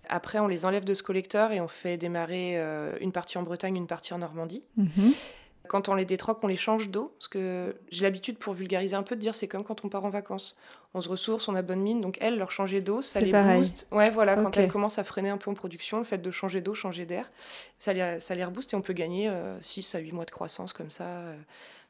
Après, 0.09 0.39
on 0.39 0.47
les 0.47 0.65
enlève 0.65 0.83
de 0.83 0.93
ce 0.93 1.03
collecteur 1.03 1.51
et 1.51 1.61
on 1.61 1.67
fait 1.67 1.97
démarrer 1.97 2.53
euh, 2.57 2.91
une 3.01 3.11
partie 3.11 3.37
en 3.37 3.43
Bretagne, 3.43 3.75
une 3.75 3.87
partie 3.87 4.13
en 4.13 4.19
Normandie. 4.19 4.63
Mhm. 4.77 5.13
Quand 5.67 5.89
on 5.89 5.95
les 5.95 6.05
détroque, 6.05 6.39
on 6.43 6.47
les 6.47 6.55
change 6.55 6.89
d'eau, 6.89 7.13
parce 7.19 7.27
que 7.27 7.75
j'ai 7.91 8.03
l'habitude, 8.03 8.37
pour 8.37 8.53
vulgariser 8.53 8.95
un 8.95 9.03
peu, 9.03 9.17
de 9.17 9.19
dire 9.19 9.35
c'est 9.35 9.49
comme 9.49 9.65
quand 9.65 9.83
on 9.83 9.89
part 9.89 10.05
en 10.05 10.09
vacances. 10.09 10.55
On 10.93 11.01
se 11.01 11.09
ressource, 11.09 11.49
on 11.49 11.55
a 11.55 11.61
bonne 11.61 11.81
mine, 11.81 11.99
donc 11.99 12.17
elles, 12.21 12.37
leur 12.37 12.51
changer 12.53 12.79
d'eau, 12.79 13.01
ça 13.01 13.19
les 13.19 13.31
pareil. 13.31 13.59
booste. 13.59 13.85
Ouais, 13.91 14.09
voilà, 14.09 14.37
quand 14.37 14.55
elles 14.55 14.71
commencent 14.71 14.97
à 14.97 15.03
freiner 15.03 15.29
un 15.29 15.37
peu 15.37 15.51
en 15.51 15.55
production, 15.55 15.97
le 15.97 16.05
fait 16.05 16.19
de 16.19 16.31
changer 16.31 16.61
d'eau, 16.61 16.73
changer 16.73 17.05
d'air, 17.05 17.29
ça 17.79 17.91
les, 17.91 18.21
ça 18.21 18.33
les 18.33 18.45
rebooste 18.45 18.71
et 18.71 18.75
on 18.77 18.81
peut 18.81 18.93
gagner 18.93 19.29
6 19.61 19.95
à 19.95 19.99
8 19.99 20.13
mois 20.13 20.23
de 20.25 20.31
croissance 20.31 20.71
comme 20.71 20.89
ça. 20.89 21.03
euh. 21.03 21.35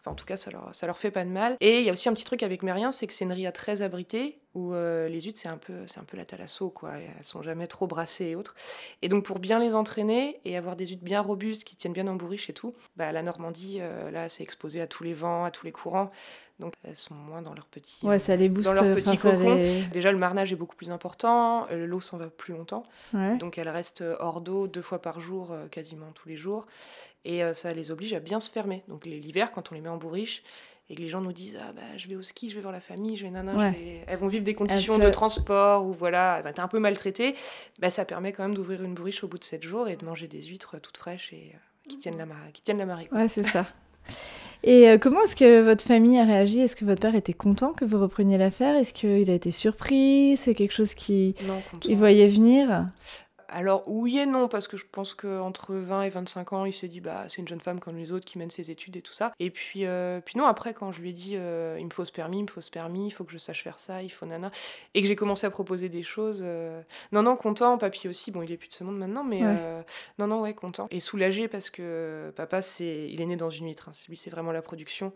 Enfin, 0.02 0.12
en 0.12 0.16
tout 0.16 0.26
cas, 0.26 0.38
ça 0.38 0.52
leur, 0.52 0.70
ça 0.74 0.86
leur 0.88 0.98
fait 0.98 1.12
pas 1.12 1.26
de 1.26 1.30
mal. 1.30 1.58
Et 1.60 1.80
il 1.80 1.86
y 1.86 1.90
a 1.90 1.94
aussi 1.94 2.08
un 2.10 2.14
petit 2.14 2.24
truc 2.24 2.44
avec 2.44 2.64
Mérien, 2.64 2.92
c'est 2.92 3.08
que 3.08 3.14
c'est 3.14 3.26
une 3.26 3.32
ria 3.34 3.52
très 3.52 3.82
abritée, 3.82 4.40
où 4.58 4.74
euh, 4.74 5.08
les 5.08 5.22
huîtres, 5.22 5.40
c'est 5.42 5.48
un, 5.50 5.58
peu, 5.58 5.86
c'est 5.86 6.00
un 6.00 6.04
peu 6.04 6.18
la 6.18 6.26
thalasso, 6.26 6.70
quoi. 6.70 6.94
Elles 6.98 7.24
sont 7.24 7.42
jamais 7.44 7.68
trop 7.68 7.86
brassées 7.86 8.26
et 8.26 8.36
autres. 8.36 8.56
Et 9.04 9.08
donc, 9.10 9.24
pour 9.24 9.38
bien 9.40 9.60
les 9.60 9.76
entraîner 9.76 10.40
et 10.46 10.58
avoir 10.58 10.76
des 10.76 10.88
huîtres 10.88 11.04
bien 11.04 11.22
robustes, 11.22 11.64
qui 11.64 11.76
tiennent 11.76 11.94
bien 11.94 12.08
en 12.08 12.16
bourriche 12.16 12.50
et 12.50 12.54
tout, 12.54 12.74
bah, 12.96 13.12
la 13.12 13.22
Normandie, 13.22 13.78
euh, 13.80 14.10
là, 14.10 14.30
c'est 14.30 14.42
exposé 14.44 14.82
à 14.82 14.88
tous 14.88 15.04
les 15.04 15.14
vents, 15.14 15.44
à 15.46 15.52
tous 15.52 15.66
les 15.66 15.72
courants. 15.72 16.10
Donc, 16.60 16.74
elles 16.84 16.96
sont 16.96 17.14
moins 17.14 17.44
dans 17.44 17.54
leur 17.54 17.68
petit... 17.68 18.04
Ouais, 18.04 18.18
ça 18.18 18.36
les 18.36 18.50
booste. 18.50 18.66
Dans 18.66 18.74
leur 18.74 18.96
petit 18.96 19.16
ça 19.16 19.32
cocon. 19.32 19.54
les- 19.56 19.84
Déjà, 19.94 20.12
le 20.12 20.18
marnage 20.18 20.52
est 20.52 20.56
beaucoup 20.56 20.76
plus 20.76 20.90
important, 20.90 21.68
euh, 21.72 21.86
l'eau 21.86 22.02
s'en 22.02 22.18
va 22.18 22.28
plus 22.32 22.54
longtemps. 22.56 22.84
Ouais. 23.14 23.38
Donc 23.38 23.60
elles 23.60 23.70
restent 23.70 24.04
hors 24.20 24.42
d'eau 24.42 24.66
deux 24.68 24.82
fois 24.82 25.00
par 25.00 25.20
jour, 25.20 25.56
quasiment 25.70 26.12
tous 26.16 26.28
les 26.28 26.36
jours. 26.36 26.66
Et 27.26 27.44
euh, 27.44 27.54
ça 27.54 27.74
les 27.74 27.92
oblige 27.92 28.14
à 28.14 28.20
bien 28.20 28.40
se 28.40 28.50
fermer. 28.50 28.84
Donc 28.88 29.06
l'hiver, 29.06 29.52
quand 29.52 29.72
on 29.72 29.76
les 29.76 29.82
met 29.82 29.90
en 29.90 29.98
bourriche, 29.98 30.42
et 30.90 30.96
que 30.96 31.02
les 31.02 31.10
gens 31.10 31.22
nous 31.22 31.34
disent 31.34 31.58
ah 31.62 31.74
bah 31.74 31.82
je 31.98 32.08
vais 32.08 32.16
au 32.16 32.22
ski, 32.22 32.50
je 32.50 32.56
vais 32.56 32.62
voir 32.62 32.72
la 32.74 32.80
famille, 32.80 33.18
je 33.18 33.24
vais 33.26 33.32
nana, 33.32 33.54
je 33.54 33.58
Ouais. 33.58 33.72
vais- 33.72 34.04
elles 34.08 34.18
vont 34.18 34.28
vivre 34.28 34.44
des 34.44 34.54
conditions 34.54 34.98
de 34.98 35.10
transport 35.10 35.86
ou 35.86 35.94
voilà, 35.94 36.42
bah, 36.44 36.54
t'es 36.54 36.62
un 36.62 36.68
peu 36.68 36.80
maltraité, 36.80 37.36
bah, 37.80 37.90
ça 37.90 38.06
permet 38.06 38.32
quand 38.34 38.44
même 38.44 38.56
d'ouvrir 38.56 38.84
une 38.84 38.94
bourriche 38.94 39.24
au 39.24 39.28
bout 39.28 39.38
de 39.38 39.44
sept 39.44 39.64
jours 39.64 39.88
et 39.90 39.96
de 39.96 40.06
manger 40.06 40.28
des 40.28 40.42
huîtres 40.42 40.80
toutes 40.82 40.98
fraîches 40.98 41.34
et 41.34 41.52
euh, 41.54 41.58
qui 41.90 41.98
tiennent 42.00 42.18
la 42.18 42.26
marée, 42.26 42.52
qui 42.54 42.62
tiennent 42.62 42.78
la 42.80 42.86
marée. 42.86 43.10
Ouais, 43.12 43.28
c'est 43.28 43.44
ça. 43.44 43.66
Et 44.64 44.90
euh, 44.90 44.98
comment 44.98 45.22
est-ce 45.24 45.36
que 45.36 45.62
votre 45.62 45.84
famille 45.84 46.18
a 46.18 46.24
réagi? 46.26 46.62
Est-ce 46.62 46.76
que 46.76 46.84
votre 46.86 47.02
père 47.02 47.16
était 47.16 47.34
content 47.34 47.74
que 47.74 47.86
vous 47.86 48.00
repreniez 48.00 48.38
l'affaire? 48.38 48.76
Est-ce 48.76 48.92
qu'il 48.94 49.30
a 49.30 49.34
été 49.34 49.52
surpris? 49.52 50.36
C'est 50.36 50.56
quelque 50.56 50.74
chose 50.74 50.96
qui 50.96 51.36
Non, 51.48 51.62
content. 51.72 51.88
il 51.90 51.96
voyait 51.98 52.28
venir? 52.28 52.88
Alors 53.50 53.84
oui 53.88 54.20
et 54.20 54.26
non, 54.26 54.48
parce 54.48 54.68
que 54.68 54.76
je 54.78 54.86
pense 54.92 55.14
qu'entre 55.14 55.74
20 55.74 56.04
et 56.04 56.10
25 56.10 56.54
ans, 56.54 56.66
il 56.66 56.74
s'est 56.74 56.88
dit 56.88 57.00
bah 57.02 57.26
c'est 57.28 57.42
une 57.42 57.48
jeune 57.48 57.62
femme 57.62 57.80
comme 57.80 57.96
les 57.98 58.12
autres 58.12 58.26
qui 58.26 58.38
mène 58.38 58.50
ses 58.52 58.72
études 58.72 58.96
et 58.98 59.02
tout 59.02 59.14
ça. 59.14 59.32
Et 59.40 59.50
puis, 59.50 59.86
euh, 59.86 60.20
puis 60.24 60.38
non, 60.38 60.46
après 60.46 60.74
quand 60.74 60.92
je 60.92 61.02
lui 61.02 61.12
ai 61.12 61.14
dit 61.14 61.34
euh, 61.36 61.78
il 61.80 61.86
me 61.86 61.90
faut 61.92 62.04
ce 62.06 62.12
permis, 62.12 62.40
il 62.40 62.44
me 62.44 62.48
faut 62.50 62.62
ce 62.62 62.70
permis, 62.72 63.08
il 63.08 63.12
faut 63.12 63.24
que 63.24 63.32
je 63.32 63.38
sache 63.38 63.64
faire 63.64 63.80
ça, 63.80 64.04
il 64.04 64.10
faut 64.10 64.26
nana, 64.26 64.52
et 64.94 65.02
que 65.02 65.08
j'ai 65.08 65.16
commencé 65.16 65.46
à 65.48 65.50
proposer 65.50 65.88
des 65.90 66.04
choses, 66.04 66.42
euh, 66.44 66.82
non 67.12 67.24
non 67.24 67.36
content, 67.36 67.78
papy 67.78 68.08
aussi, 68.08 68.32
bon 68.32 68.42
il 68.42 68.52
est 68.52 68.58
plus 68.58 68.68
de 68.70 68.74
ce 68.74 68.84
monde 68.84 68.98
maintenant, 68.98 69.24
mais 69.24 69.44
Ouais. 69.44 69.84
non 70.20 70.28
non 70.28 70.42
ouais 70.42 70.54
content 70.54 70.88
et 70.92 71.00
soulagé 71.00 71.48
parce 71.48 71.70
que 71.70 72.34
papa 72.36 72.62
c'est 72.62 73.08
il 73.10 73.22
est 73.22 73.26
né 73.26 73.36
dans 73.38 73.50
une 73.50 73.68
huître, 73.68 73.88
hein. 73.90 73.94
lui 74.10 74.18
c'est 74.18 74.30
vraiment 74.30 74.52
la 74.52 74.62
production. 74.62 75.14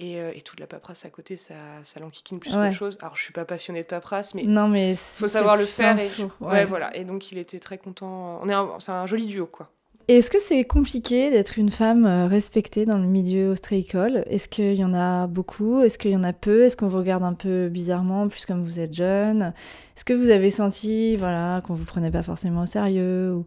Et, 0.00 0.20
euh, 0.20 0.30
et 0.34 0.42
toute 0.42 0.60
la 0.60 0.68
paperasse 0.68 1.04
à 1.04 1.08
côté, 1.10 1.36
ça, 1.36 1.54
ça 1.82 1.98
l'enquiquine 1.98 2.38
plus 2.38 2.54
Ouais. 2.54 2.66
qu'autre 2.68 2.76
chose. 2.78 2.98
Alors, 3.02 3.16
je 3.16 3.22
suis 3.22 3.32
pas 3.32 3.44
passionnée 3.44 3.82
de 3.82 3.86
paperasse, 3.88 4.34
mais 4.34 4.44
Non, 4.44 4.68
mais 4.68 4.94
faut 4.94 5.26
savoir 5.26 5.56
le 5.56 5.64
faire. 5.64 5.98
Et, 5.98 6.08
ouais. 6.40 6.64
voilà. 6.64 6.96
Et 6.96 7.04
donc 7.04 7.32
il 7.32 7.38
était 7.38 7.58
très 7.58 7.78
content. 7.78 8.38
On 8.42 8.48
est 8.48 8.52
un- 8.52 8.68
c'est 8.78 8.92
un 8.92 9.06
joli 9.06 9.26
duo, 9.26 9.46
quoi. 9.46 9.70
Et 10.10 10.18
est-ce 10.18 10.30
que 10.30 10.40
c'est 10.40 10.64
compliqué 10.64 11.30
d'être 11.30 11.58
une 11.58 11.70
femme 11.70 12.06
respectée 12.30 12.86
dans 12.86 12.96
le 12.96 13.06
milieu 13.08 13.50
ostréicole 13.50 14.22
Est-ce 14.28 14.48
qu'il 14.48 14.72
y 14.74 14.84
en 14.84 14.94
a 14.94 15.26
beaucoup? 15.26 15.82
Est-ce 15.82 15.98
qu'il 15.98 16.12
y 16.12 16.16
en 16.16 16.24
a 16.24 16.32
peu? 16.32 16.62
Est-ce 16.64 16.76
qu'on 16.78 16.86
vous 16.86 16.96
regarde 16.98 17.24
un 17.24 17.34
peu 17.34 17.68
bizarrement, 17.68 18.26
plus 18.28 18.46
comme 18.46 18.62
vous 18.64 18.78
êtes 18.80 18.94
jeune? 18.94 19.52
Est-ce 19.96 20.04
que 20.06 20.14
vous 20.14 20.30
avez 20.30 20.48
senti 20.50 21.16
voilà, 21.18 21.60
qu'on 21.66 21.74
vous 21.74 21.84
prenait 21.84 22.10
pas 22.12 22.22
forcément 22.22 22.62
au 22.62 22.66
sérieux 22.66 23.34
ou, 23.34 23.44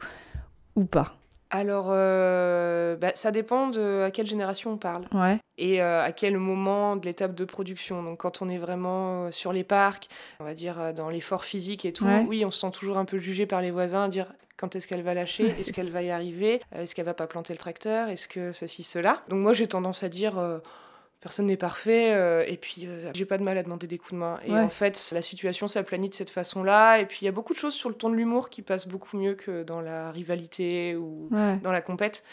ou 0.75 0.84
pas? 0.86 1.15
Alors, 1.51 1.88
euh, 1.89 2.96
bah, 2.96 3.12
ça 3.15 3.31
dépend 3.31 3.67
de 3.67 4.03
à 4.08 4.12
quelle 4.12 4.25
génération 4.27 4.72
on 4.72 4.77
parle 4.77 5.05
Ouais. 5.13 5.38
et 5.58 5.81
euh, 5.81 6.01
à 6.01 6.12
quel 6.12 6.38
moment 6.38 6.96
de 6.96 7.05
l'étape 7.05 7.36
de 7.36 7.46
production. 7.46 8.01
Donc, 8.03 8.20
quand 8.20 8.41
on 8.41 8.50
est 8.50 8.58
vraiment 8.58 9.25
euh, 9.25 9.31
sur 9.31 9.51
les 9.53 9.63
parcs, 9.63 10.08
on 10.39 10.46
va 10.46 10.53
dire 10.53 10.79
euh, 10.79 10.93
dans 10.93 11.10
l'effort 11.10 11.43
physique 11.46 11.86
et 11.86 11.93
tout, 11.93 12.05
Ouais. 12.05 12.25
oui, 12.27 12.43
on 12.46 12.51
se 12.51 12.60
sent 12.62 12.72
toujours 12.72 12.98
un 12.98 13.05
peu 13.05 13.20
jugé 13.20 13.46
par 13.46 13.62
les 13.62 13.72
voisins, 13.72 14.05
à 14.05 14.08
dire 14.08 14.27
quand 14.58 14.75
est-ce 14.75 14.88
qu'elle 14.88 15.01
va 15.03 15.13
lâcher, 15.13 15.46
est-ce 15.48 15.74
qu'elle 15.74 15.89
va 15.89 16.01
y 16.03 16.12
arriver, 16.12 16.60
est-ce 16.75 16.93
qu'elle 16.96 17.05
va 17.05 17.13
pas 17.15 17.27
planter 17.27 17.53
le 17.53 17.60
tracteur, 17.60 18.10
est-ce 18.10 18.27
que 18.27 18.51
ceci, 18.51 18.84
cela. 18.84 19.22
Donc, 19.27 19.41
moi, 19.41 19.53
j'ai 19.53 19.67
tendance 19.67 20.03
à 20.03 20.10
dire. 20.10 20.38
euh, 20.39 20.60
Personne 21.22 21.46
n'est 21.46 21.56
parfait, 21.58 22.13
euh, 22.16 22.44
et 22.48 22.58
puis 22.58 22.88
euh, 22.88 23.12
j'ai 23.13 23.25
pas 23.25 23.38
de 23.38 23.44
mal 23.44 23.56
à 23.56 23.62
demander 23.62 23.86
des 23.86 24.00
coups 24.00 24.13
de 24.13 24.18
main. 24.18 24.40
Et 24.44 24.51
Ouais. 24.51 24.60
en 24.60 24.70
fait, 24.70 25.12
la 25.13 25.22
situation 25.22 25.68
s'aplanit 25.68 26.10
de 26.10 26.16
cette 26.16 26.32
façon-là. 26.32 26.98
Et 26.98 27.06
puis 27.06 27.20
il 27.22 27.25
y 27.25 27.28
a 27.28 27.32
beaucoup 27.32 27.54
de 27.54 27.60
choses 27.60 27.75
sur 27.75 27.90
le 27.90 27.96
ton 27.96 28.10
de 28.10 28.16
l'humour 28.16 28.50
qui 28.50 28.63
passent 28.63 28.88
beaucoup 28.88 29.18
mieux 29.18 29.36
que 29.36 29.62
dans 29.62 29.82
la 29.82 30.12
rivalité 30.12 30.96
ou 30.96 31.30
Ouais. 31.32 31.58
dans 31.62 31.72
la 31.72 31.82
compète. 31.82 32.24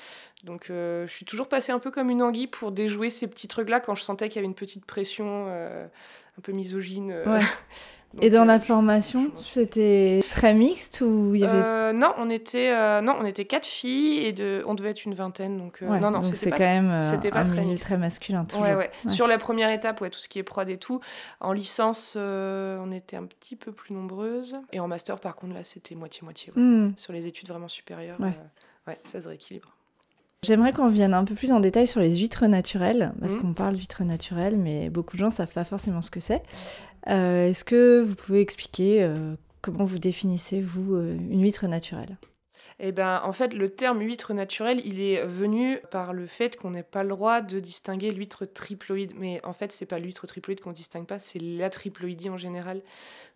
Donc 0.45 0.71
euh, 0.71 1.07
je 1.07 1.12
suis 1.12 1.26
toujours 1.26 1.49
passée 1.49 1.71
un 1.71 1.78
peu 1.80 1.90
comme 1.90 2.09
une 2.09 2.23
anguille 2.23 2.47
pour 2.47 2.73
déjouer 2.73 3.11
ces 3.11 3.26
petits 3.26 3.47
trucs-là 3.49 3.80
quand 3.80 3.95
je 3.95 4.02
sentais 4.02 4.28
qu'il 4.30 4.37
y 4.37 4.38
avait 4.38 4.47
une 4.47 4.54
petite 4.54 4.87
pression 4.87 5.49
un 5.49 6.40
peu 6.42 6.52
misogyne. 6.52 7.12
Ouais. 7.26 7.40
Donc, 8.14 8.24
Et 8.24 8.30
dans 8.30 8.42
euh, 8.42 8.46
la 8.46 8.58
formation, 8.58 9.30
c'était 9.36 10.24
très 10.30 10.54
mixte 10.54 11.02
ou 11.02 11.34
il 11.34 11.42
y 11.42 11.44
avait 11.44 11.58
Euh, 11.62 11.92
non, 11.92 12.14
on 12.16 12.30
était 12.30 12.70
euh, 12.72 13.02
non, 13.02 13.16
on 13.20 13.24
était 13.26 13.44
quatre 13.44 13.66
filles 13.66 14.24
et 14.24 14.32
de, 14.32 14.62
on 14.66 14.74
devait 14.74 14.90
être 14.90 15.04
une 15.04 15.12
vingtaine. 15.14 15.58
Donc 15.58 15.80
Ouais, 15.82 16.00
non, 16.00 16.10
non, 16.10 16.22
c'était 16.22 16.50
quand 16.50 16.58
même 16.60 17.02
c'était 17.02 17.30
pas 17.30 17.40
un 17.40 17.44
très 17.44 17.64
mixte. 17.64 17.82
très 17.84 17.98
masculin 17.98 18.44
toujours. 18.46 18.62
Ouais, 18.64 18.74
ouais. 18.74 18.90
Ouais. 19.04 19.10
Sur 19.10 19.26
la 19.26 19.36
première 19.36 19.70
étape, 19.70 20.00
ouais, 20.00 20.08
tout 20.08 20.18
ce 20.18 20.28
qui 20.28 20.38
est 20.38 20.42
prod 20.42 20.68
et 20.70 20.78
tout. 20.78 21.00
En 21.40 21.52
licence, 21.52 22.16
on 22.16 22.90
était 22.92 23.16
un 23.16 23.24
petit 23.24 23.56
peu 23.56 23.72
plus 23.72 23.94
nombreuses. 23.94 24.56
Et 24.72 24.80
en 24.80 24.88
master, 24.88 25.20
par 25.20 25.36
contre, 25.36 25.52
là, 25.54 25.62
c'était 25.64 25.94
moitié-moitié. 25.94 26.52
ouais. 26.56 26.62
Hmm. 26.62 26.92
Sur 26.96 27.12
les 27.12 27.26
études 27.26 27.48
vraiment 27.48 27.68
supérieures, 27.68 28.18
Ouais. 28.86 28.98
ça 29.04 29.20
se 29.20 29.28
rééquilibre. 29.28 29.74
J'aimerais 30.44 30.72
qu'on 30.72 30.86
vienne 30.88 31.14
un 31.14 31.24
peu 31.24 31.34
plus 31.34 31.50
en 31.52 31.58
détail 31.60 31.86
sur 31.88 32.00
les 32.00 32.16
huîtres 32.18 32.46
naturelles, 32.46 33.12
parce 33.20 33.34
Mhm. 33.34 33.40
qu'on 33.42 33.52
parle 33.54 33.74
d'huîtres 33.74 34.04
naturelles, 34.04 34.56
mais 34.56 34.88
beaucoup 34.88 35.16
de 35.16 35.20
gens 35.20 35.30
savent 35.30 35.52
pas 35.52 35.64
forcément 35.64 36.00
ce 36.00 36.10
que 36.12 36.20
c'est. 36.20 36.42
Euh, 37.08 37.48
Est-ce 37.48 37.64
que 37.64 38.00
vous 38.00 38.14
pouvez 38.14 38.40
expliquer 38.40 39.02
euh, 39.02 39.34
comment 39.62 39.84
vous 39.84 39.98
définissez, 39.98 40.60
vous, 40.60 40.94
euh, 40.94 41.14
une 41.14 41.42
huître 41.42 41.66
naturelle? 41.66 42.18
Eh 42.80 42.92
ben, 42.92 43.20
en 43.24 43.32
fait, 43.32 43.54
le 43.54 43.68
terme 43.68 44.00
huître 44.00 44.34
naturelle, 44.34 44.80
il 44.84 45.00
est 45.00 45.24
venu 45.24 45.80
par 45.90 46.12
le 46.12 46.26
fait 46.26 46.56
qu'on 46.56 46.70
n'ait 46.70 46.82
pas 46.82 47.02
le 47.02 47.08
droit 47.08 47.40
de 47.40 47.58
distinguer 47.58 48.10
l'huître 48.10 48.44
triploïde. 48.44 49.14
Mais 49.16 49.44
en 49.44 49.52
fait, 49.52 49.72
c'est 49.72 49.86
pas 49.86 49.98
l'huître 49.98 50.26
triploïde 50.26 50.60
qu'on 50.60 50.72
distingue 50.72 51.06
pas, 51.06 51.18
c'est 51.18 51.40
la 51.40 51.70
triploïdie 51.70 52.30
en 52.30 52.36
général. 52.36 52.82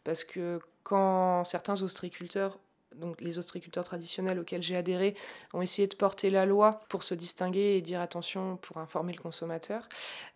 Parce 0.04 0.22
que 0.22 0.60
quand 0.84 1.44
certains 1.44 1.80
ostréiculteurs, 1.82 2.58
donc 2.96 3.20
les 3.20 3.38
ostréiculteurs 3.38 3.84
traditionnels 3.84 4.38
auxquels 4.38 4.62
j'ai 4.62 4.76
adhéré, 4.76 5.14
ont 5.52 5.62
essayé 5.62 5.88
de 5.88 5.94
porter 5.94 6.30
la 6.30 6.46
loi 6.46 6.80
pour 6.88 7.02
se 7.02 7.14
distinguer 7.14 7.76
et 7.76 7.80
dire 7.80 8.00
attention 8.00 8.56
pour 8.56 8.78
informer 8.78 9.12
le 9.12 9.20
consommateur, 9.20 9.88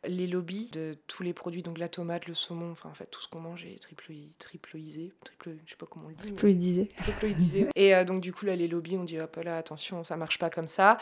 les 0.06 0.26
lobbies 0.26 0.70
de 0.72 0.96
tous 1.06 1.22
les 1.22 1.32
produits, 1.32 1.62
donc 1.62 1.78
la 1.78 1.88
tomate, 1.88 2.26
le 2.26 2.34
saumon, 2.34 2.70
enfin 2.72 2.88
en 2.88 2.94
fait 2.94 3.06
tout 3.06 3.20
ce 3.20 3.28
qu'on 3.28 3.40
mange 3.40 3.64
est 3.64 3.78
triploi- 3.82 4.30
triploïsé, 4.38 5.12
triplo, 5.24 5.52
je 5.64 5.70
sais 5.70 5.76
pas 5.76 5.86
comment 5.86 6.06
on 6.06 6.08
le 6.08 6.14
dit. 6.14 6.26
triploïdisé. 6.28 7.68
Et 7.76 7.94
euh, 7.94 8.04
donc, 8.04 8.20
du 8.20 8.32
coup, 8.32 8.46
là, 8.46 8.56
les 8.56 8.68
lobbies 8.68 8.96
ont 8.96 9.04
dit 9.04 9.18
hop 9.18 9.36
là, 9.42 9.58
attention, 9.58 10.04
ça 10.04 10.16
marche 10.16 10.38
pas 10.38 10.50
comme 10.50 10.68
ça. 10.68 10.96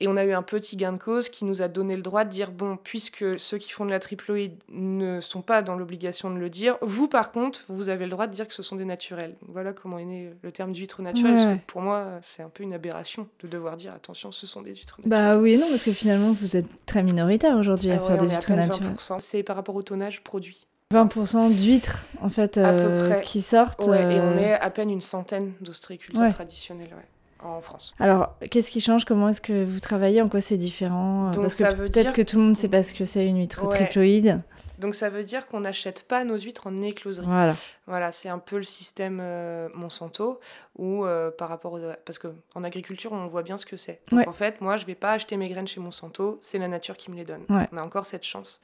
Et 0.00 0.08
on 0.08 0.16
a 0.16 0.24
eu 0.24 0.32
un 0.32 0.42
petit 0.42 0.76
gain 0.76 0.92
de 0.92 0.98
cause 0.98 1.28
qui 1.28 1.44
nous 1.44 1.62
a 1.62 1.68
donné 1.68 1.94
le 1.94 2.02
droit 2.02 2.24
de 2.24 2.30
dire 2.30 2.50
bon, 2.50 2.76
puisque 2.76 3.38
ceux 3.38 3.58
qui 3.58 3.70
font 3.70 3.84
de 3.84 3.90
la 3.90 4.00
triploïde 4.00 4.54
ne 4.70 5.20
sont 5.20 5.40
pas 5.40 5.62
dans 5.62 5.76
l'obligation 5.76 6.30
de 6.30 6.38
le 6.38 6.50
dire, 6.50 6.76
vous, 6.82 7.06
par 7.06 7.30
contre, 7.30 7.60
vous 7.68 7.88
avez 7.88 8.04
le 8.04 8.10
droit 8.10 8.26
de 8.26 8.32
dire 8.32 8.48
que 8.48 8.54
ce 8.54 8.62
sont 8.64 8.74
des 8.74 8.84
naturels. 8.84 9.36
Voilà 9.48 9.72
comment 9.72 9.98
est 9.98 10.04
né 10.04 10.30
le 10.42 10.50
terme 10.50 10.72
d'huître 10.72 11.00
naturelle. 11.00 11.48
Ouais, 11.48 11.60
pour 11.68 11.80
moi, 11.80 12.18
c'est 12.22 12.42
un 12.42 12.48
peu 12.48 12.64
une 12.64 12.74
aberration 12.74 13.28
de 13.40 13.46
devoir 13.48 13.76
dire 13.76 13.92
attention, 13.94 14.32
ce 14.32 14.46
sont 14.48 14.62
des 14.62 14.74
huîtres 14.74 14.96
naturelles. 14.98 15.10
Bah 15.34 15.38
oui 15.38 15.52
et 15.52 15.56
non, 15.58 15.68
parce 15.70 15.84
que 15.84 15.92
finalement, 15.92 16.32
vous 16.32 16.56
êtes 16.56 16.86
très 16.86 17.04
minoritaire 17.04 17.56
aujourd'hui 17.56 17.92
à 17.92 17.94
Ah 17.98 18.02
ouais, 18.02 18.06
faire 18.08 18.18
des 18.18 18.28
huîtres 18.28 18.52
naturelles. 18.52 18.94
20%. 18.98 19.20
C'est 19.20 19.42
par 19.44 19.54
rapport 19.54 19.76
au 19.76 19.82
tonnage 19.82 20.24
produit. 20.24 20.66
20% 20.92 21.50
d'huîtres, 21.52 22.06
en 22.20 22.28
fait, 22.28 22.58
À 22.58 22.72
peu 22.72 22.78
euh, 22.80 23.08
près. 23.10 23.22
qui 23.22 23.42
sortent. 23.42 23.86
Ouais, 23.86 24.02
et 24.02 24.20
on 24.20 24.32
euh, 24.32 24.38
est 24.38 24.52
à 24.54 24.70
peine 24.70 24.90
une 24.90 25.00
centaine 25.00 25.52
d'ostréiculteurs 25.60 26.24
Ouais. 26.24 26.32
traditionnels 26.32 26.88
ouais, 26.88 27.06
en 27.44 27.60
France. 27.60 27.94
Alors, 27.98 28.34
qu'est-ce 28.50 28.70
qui 28.70 28.80
change? 28.80 29.04
Comment 29.04 29.28
est-ce 29.28 29.40
que 29.40 29.64
vous 29.64 29.80
travaillez? 29.80 30.22
En 30.22 30.28
quoi 30.28 30.40
c'est 30.40 30.56
différent? 30.58 31.30
Donc, 31.30 31.42
Parce 31.42 31.54
que 31.56 31.74
peut-être 31.74 31.92
dire- 32.00 32.12
que 32.12 32.22
tout 32.22 32.36
le 32.36 32.42
monde 32.42 32.50
ne 32.52 32.56
sait 32.56 32.68
pas 32.68 32.82
ce 32.82 32.94
que 32.94 33.04
c'est 33.04 33.26
une 33.26 33.38
huître 33.38 33.62
Ouais. 33.62 33.68
triploïde. 33.68 34.40
Donc 34.80 34.96
ça 34.96 35.08
veut 35.08 35.22
dire 35.22 35.46
qu'on 35.46 35.60
n'achète 35.60 36.02
pas 36.02 36.24
nos 36.24 36.36
huîtres 36.36 36.66
en 36.66 36.82
écloserie. 36.82 37.24
Voilà. 37.28 37.54
Voilà, 37.86 38.10
c'est 38.10 38.28
un 38.28 38.40
peu 38.40 38.56
le 38.56 38.64
système 38.64 39.20
euh, 39.22 39.68
Monsanto 39.72 40.40
où 40.76 41.04
euh, 41.04 41.30
par 41.30 41.48
rapport 41.48 41.74
aux... 41.74 41.80
parce 42.04 42.18
que 42.18 42.26
en 42.56 42.64
agriculture 42.64 43.12
on 43.12 43.26
voit 43.28 43.44
bien 43.44 43.56
ce 43.56 43.66
que 43.66 43.76
c'est. 43.76 44.00
Ouais. 44.10 44.26
En 44.26 44.32
fait, 44.32 44.60
moi 44.60 44.76
je 44.76 44.84
vais 44.84 44.96
pas 44.96 45.12
acheter 45.12 45.36
mes 45.36 45.48
graines 45.48 45.68
chez 45.68 45.78
Monsanto, 45.80 46.38
c'est 46.40 46.58
la 46.58 46.66
nature 46.66 46.96
qui 46.96 47.12
me 47.12 47.16
les 47.16 47.24
donne. 47.24 47.42
Ouais. 47.48 47.68
On 47.72 47.76
a 47.76 47.82
encore 47.82 48.04
cette 48.04 48.24
chance. 48.24 48.60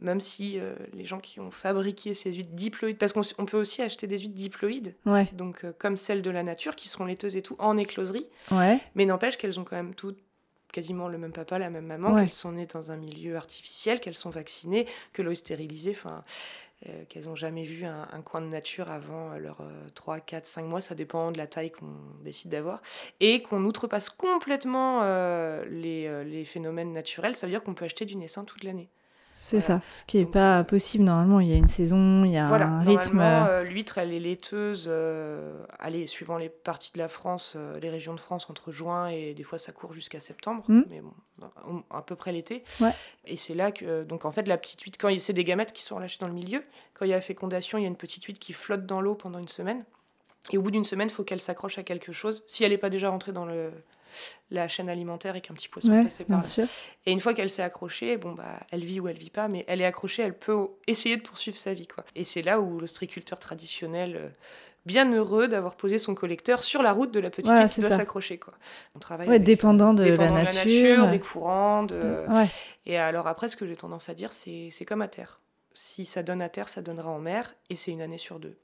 Même 0.00 0.20
si 0.20 0.58
euh, 0.58 0.74
les 0.94 1.04
gens 1.04 1.18
qui 1.18 1.40
ont 1.40 1.50
fabriqué 1.50 2.14
ces 2.14 2.32
huîtres 2.32 2.52
diploïdes, 2.52 2.96
parce 2.96 3.12
qu'on 3.12 3.44
peut 3.44 3.58
aussi 3.58 3.82
acheter 3.82 4.06
des 4.06 4.18
huîtres 4.18 4.34
diploïdes, 4.34 4.94
Ouais. 5.04 5.28
donc 5.32 5.64
euh, 5.64 5.72
comme 5.78 5.96
celles 5.96 6.22
de 6.22 6.30
la 6.30 6.42
nature, 6.42 6.76
qui 6.76 6.88
seront 6.88 7.04
laiteuses 7.04 7.36
et 7.36 7.42
tout, 7.42 7.56
en 7.58 7.76
écloserie, 7.76 8.26
Ouais. 8.52 8.78
mais 8.94 9.04
n'empêche 9.04 9.36
qu'elles 9.36 9.58
ont 9.58 9.64
quand 9.64 9.76
même 9.76 9.94
toutes 9.94 10.18
quasiment 10.72 11.08
le 11.08 11.18
même 11.18 11.32
papa, 11.32 11.58
la 11.58 11.68
même 11.68 11.86
maman, 11.86 12.12
Ouais. 12.14 12.22
qu'elles 12.22 12.32
sont 12.32 12.52
nées 12.52 12.66
dans 12.66 12.92
un 12.92 12.96
milieu 12.96 13.34
artificiel, 13.36 13.98
qu'elles 14.00 14.14
sont 14.16 14.30
vaccinées, 14.30 14.86
que 15.12 15.20
l'eau 15.22 15.32
est 15.32 15.34
stérilisée, 15.34 15.90
enfin, 15.90 16.22
euh, 16.88 17.04
qu'elles 17.08 17.24
n'ont 17.26 17.34
jamais 17.34 17.64
vu 17.64 17.84
un, 17.84 18.08
un 18.12 18.22
coin 18.22 18.40
de 18.40 18.46
nature 18.46 18.88
avant 18.90 19.30
leurs 19.36 19.62
3, 19.96 20.20
4, 20.20 20.46
5 20.46 20.62
mois, 20.62 20.80
ça 20.80 20.94
dépend 20.94 21.32
de 21.32 21.36
la 21.38 21.48
taille 21.48 21.72
qu'on 21.72 21.92
décide 22.22 22.52
d'avoir, 22.52 22.80
et 23.18 23.42
qu'on 23.42 23.64
outrepasse 23.64 24.08
complètement 24.08 25.00
les, 25.68 26.24
les 26.24 26.44
phénomènes 26.44 26.92
naturels, 26.92 27.34
ça 27.34 27.46
veut 27.48 27.52
dire 27.52 27.64
qu'on 27.64 27.74
peut 27.74 27.84
acheter 27.86 28.04
du 28.04 28.14
naissin 28.16 28.44
toute 28.44 28.62
l'année. 28.62 28.88
C'est 29.32 29.58
Voilà. 29.64 29.80
ça, 29.80 29.88
ce 29.88 30.04
qui 30.04 30.18
n'est 30.18 30.26
pas 30.26 30.58
euh, 30.60 30.64
possible 30.64 31.04
normalement. 31.04 31.40
Il 31.40 31.48
y 31.48 31.52
a 31.52 31.56
une 31.56 31.68
saison, 31.68 32.24
il 32.24 32.32
y 32.32 32.36
a 32.36 32.46
Voilà, 32.46 32.66
un 32.66 32.80
rythme. 32.80 33.16
normalement, 33.16 33.46
euh, 33.48 33.62
l'huître, 33.62 33.96
elle 33.98 34.12
est 34.12 34.20
laiteuse, 34.20 34.86
euh, 34.88 35.64
allez, 35.78 36.06
suivant 36.06 36.36
les 36.36 36.48
parties 36.48 36.92
de 36.92 36.98
la 36.98 37.08
France, 37.08 37.54
euh, 37.56 37.78
les 37.80 37.88
régions 37.90 38.12
de 38.14 38.20
France, 38.20 38.50
entre 38.50 38.70
juin 38.72 39.08
et 39.08 39.32
des 39.32 39.42
fois 39.44 39.58
ça 39.58 39.72
court 39.72 39.92
jusqu'à 39.92 40.20
septembre, 40.20 40.64
Mm. 40.68 40.82
mais 40.90 41.00
bon, 41.00 41.82
à- 41.90 42.02
peu 42.02 42.16
près 42.16 42.32
l'été. 42.32 42.64
Ouais. 42.80 42.90
Et 43.24 43.36
c'est 43.36 43.54
là 43.54 43.72
que, 43.72 44.02
donc 44.04 44.24
en 44.24 44.32
fait, 44.32 44.46
la 44.48 44.58
petite 44.58 44.80
huître, 44.82 44.98
quand 45.00 45.14
c'est 45.18 45.32
des 45.32 45.44
gamètes 45.44 45.72
qui 45.72 45.82
sont 45.82 45.96
relâchées 45.96 46.18
dans 46.20 46.28
le 46.28 46.34
milieu, 46.34 46.62
quand 46.94 47.04
il 47.04 47.10
y 47.10 47.14
a 47.14 47.20
fécondation, 47.20 47.78
il 47.78 47.82
y 47.82 47.84
a 47.84 47.88
une 47.88 47.96
petite 47.96 48.24
huître 48.24 48.40
qui 48.40 48.52
flotte 48.52 48.84
dans 48.84 49.00
l'eau 49.00 49.14
pendant 49.14 49.38
une 49.38 49.48
semaine. 49.48 49.84
Et 50.52 50.58
au 50.58 50.62
bout 50.62 50.70
d'une 50.70 50.84
semaine, 50.84 51.08
il 51.10 51.14
faut 51.14 51.22
qu'elle 51.24 51.40
s'accroche 51.42 51.78
à 51.78 51.82
quelque 51.82 52.12
chose, 52.12 52.42
si 52.46 52.64
elle 52.64 52.72
n'est 52.72 52.78
pas 52.78 52.90
déjà 52.90 53.10
rentrée 53.10 53.32
dans 53.32 53.44
le, 53.46 53.70
la 54.50 54.68
chaîne 54.68 54.88
alimentaire 54.88 55.36
et 55.36 55.40
qu'un 55.40 55.54
petit 55.54 55.68
poisson 55.68 55.90
ouais, 55.90 56.06
par 56.28 56.38
là. 56.38 56.42
sûr. 56.42 56.64
Et 57.06 57.12
une 57.12 57.20
fois 57.20 57.34
qu'elle 57.34 57.50
s'est 57.50 57.62
accrochée, 57.62 58.16
bon 58.16 58.32
bah, 58.32 58.60
elle 58.70 58.84
vit 58.84 59.00
ou 59.00 59.08
elle 59.08 59.18
vit 59.18 59.30
pas, 59.30 59.48
mais 59.48 59.64
elle 59.68 59.80
est 59.80 59.84
accrochée, 59.86 60.22
elle 60.22 60.36
peut 60.36 60.68
essayer 60.86 61.16
de 61.16 61.22
poursuivre 61.22 61.56
sa 61.56 61.72
vie, 61.74 61.86
quoi. 61.86 62.04
Et 62.14 62.24
c'est 62.24 62.42
là 62.42 62.60
où 62.60 62.80
l'ostriculteur 62.80 63.38
traditionnel, 63.38 64.16
euh, 64.16 64.28
bien 64.86 65.12
heureux 65.12 65.46
d'avoir 65.46 65.74
posé 65.74 65.98
son 65.98 66.14
collecteur 66.14 66.62
sur 66.62 66.82
la 66.82 66.92
route 66.92 67.12
de 67.12 67.20
la 67.20 67.30
petite 67.30 67.46
Voilà, 67.46 67.68
qui 67.68 67.80
doit 67.80 67.90
s'accrocher, 67.90 68.38
quoi. 68.38 68.54
On 68.94 68.98
travaille 68.98 69.28
Ouais, 69.28 69.34
avec, 69.34 69.44
dépendant 69.44 69.92
de 69.94 70.04
dépendant 70.04 70.34
la 70.34 70.44
de 70.44 70.54
nature. 70.54 71.08
des 71.08 71.20
courants, 71.20 71.82
de... 71.82 72.24
Ouais, 72.28 72.46
Et 72.86 72.96
alors 72.96 73.26
après, 73.26 73.48
ce 73.48 73.56
que 73.56 73.66
j'ai 73.66 73.76
tendance 73.76 74.08
à 74.08 74.14
dire, 74.14 74.32
c'est 74.32 74.68
c'est 74.70 74.84
comme 74.86 75.02
à 75.02 75.08
terre. 75.08 75.40
Si 75.74 76.04
ça 76.04 76.22
donne 76.22 76.42
à 76.42 76.48
terre, 76.48 76.68
ça 76.68 76.80
donnera 76.82 77.10
en 77.10 77.18
mer, 77.20 77.54
et 77.68 77.76
c'est 77.76 77.90
une 77.92 78.02
année 78.02 78.18
sur 78.18 78.40
deux. 78.40 78.56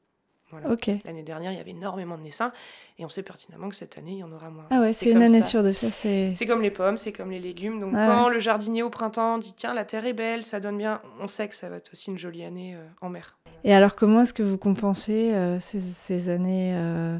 Voilà. 0.61 0.77
L'année 1.05 1.23
dernière, 1.23 1.53
il 1.53 1.59
y 1.59 1.61
avait 1.61 1.71
énormément 1.71 2.17
de 2.17 2.23
naissins, 2.23 2.53
et 2.99 3.05
on 3.05 3.09
sait 3.09 3.23
pertinemment 3.23 3.69
que 3.69 3.75
cette 3.77 3.99
année, 3.99 4.13
il 4.13 4.19
y 4.19 4.25
en 4.25 4.33
aura 4.33 4.51
moins. 4.51 4.67
Ah 4.71 4.81
ouais, 4.81 4.93
c'est 4.93 5.11
une 5.11 5.23
année 5.23 5.43
ça. 5.43 5.49
sur 5.49 5.63
deux, 5.63 5.73
ça 5.73 5.91
c'est. 5.91 6.33
Comme 6.47 6.63
les 6.63 6.71
pommes, 6.71 6.97
c'est 6.97 7.13
comme 7.13 7.31
les 7.31 7.41
légumes. 7.41 7.81
Donc 7.81 7.93
Ouais. 7.95 8.07
quand 8.07 8.29
le 8.29 8.39
jardinier 8.41 8.83
au 8.83 8.91
printemps 8.91 9.39
dit 9.39 9.53
tiens 9.57 9.75
la 9.75 9.85
terre 9.85 10.07
est 10.07 10.13
belle, 10.13 10.45
ça 10.45 10.61
donne 10.61 10.79
bien, 10.79 11.01
on 11.21 11.27
sait 11.27 11.49
que 11.49 11.55
ça 11.57 11.69
va 11.69 11.77
être 11.77 11.91
aussi 11.93 12.11
une 12.11 12.19
jolie 12.19 12.45
année 12.45 12.75
euh, 12.77 12.87
en 13.01 13.09
mer. 13.09 13.37
Et 13.65 13.75
alors, 13.75 13.97
comment 13.97 14.21
est-ce 14.21 14.33
que 14.35 14.43
vous 14.45 14.59
compensez 14.59 15.35
euh, 15.35 15.59
ces, 15.59 15.81
ces 15.81 16.29
années 16.29 16.73
euh, 16.77 17.19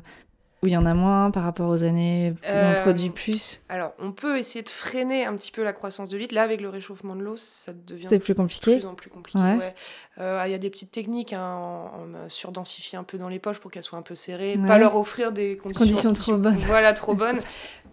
où 0.67 0.69
il 0.69 0.73
y 0.73 0.77
en 0.77 0.85
a 0.87 0.95
moins 0.95 1.31
par 1.31 1.45
rapport 1.45 1.69
aux 1.71 1.85
années 1.85 2.33
où 2.37 2.47
on 2.47 2.49
Euh, 2.51 2.83
produit 2.83 3.11
plus 3.11 3.61
Alors 3.69 3.95
on 3.99 4.13
peut 4.13 4.37
essayer 4.39 4.63
de 4.63 4.69
freiner 4.69 5.25
un 5.25 5.35
petit 5.37 5.51
peu 5.53 5.65
la 5.65 5.73
croissance 5.73 6.09
de 6.09 6.17
l'huître. 6.19 6.35
Là 6.35 6.43
avec 6.43 6.61
le 6.61 6.69
réchauffement 6.69 7.17
de 7.17 7.23
l'eau, 7.23 7.37
ça 7.37 7.73
devient 7.73 8.07
plus 8.19 8.35
de 8.35 8.39
compliqué 8.39 8.77
plus 8.79 8.87
en 8.87 8.95
plus 8.95 9.11
compliqué. 9.11 9.39
Ouais. 9.39 9.57
ouais. 9.57 9.75
Euh, 10.19 10.43
Il 10.47 10.51
y 10.51 10.55
a 10.55 10.59
des 10.59 10.71
petites 10.71 10.91
techniques, 10.91 11.33
hein, 11.33 11.41
en, 11.43 12.25
en 12.25 12.29
surdensifier 12.29 12.99
un 12.99 13.05
peu 13.05 13.17
dans 13.19 13.29
les 13.29 13.39
poches 13.39 13.59
pour 13.61 13.71
qu'elles 13.71 13.83
soient 13.83 13.99
un 13.99 14.03
peu 14.03 14.15
serrées, 14.15 14.57
Ouais. 14.57 14.67
pas 14.69 14.79
leur 14.79 14.97
offrir 14.97 15.33
des 15.33 15.57
conditions, 15.57 15.85
Conditions 15.85 16.13
trop 16.13 16.37
bonnes. 16.37 16.55
Voilà, 16.55 16.93
trop 16.93 17.15
bonnes. 17.23 17.39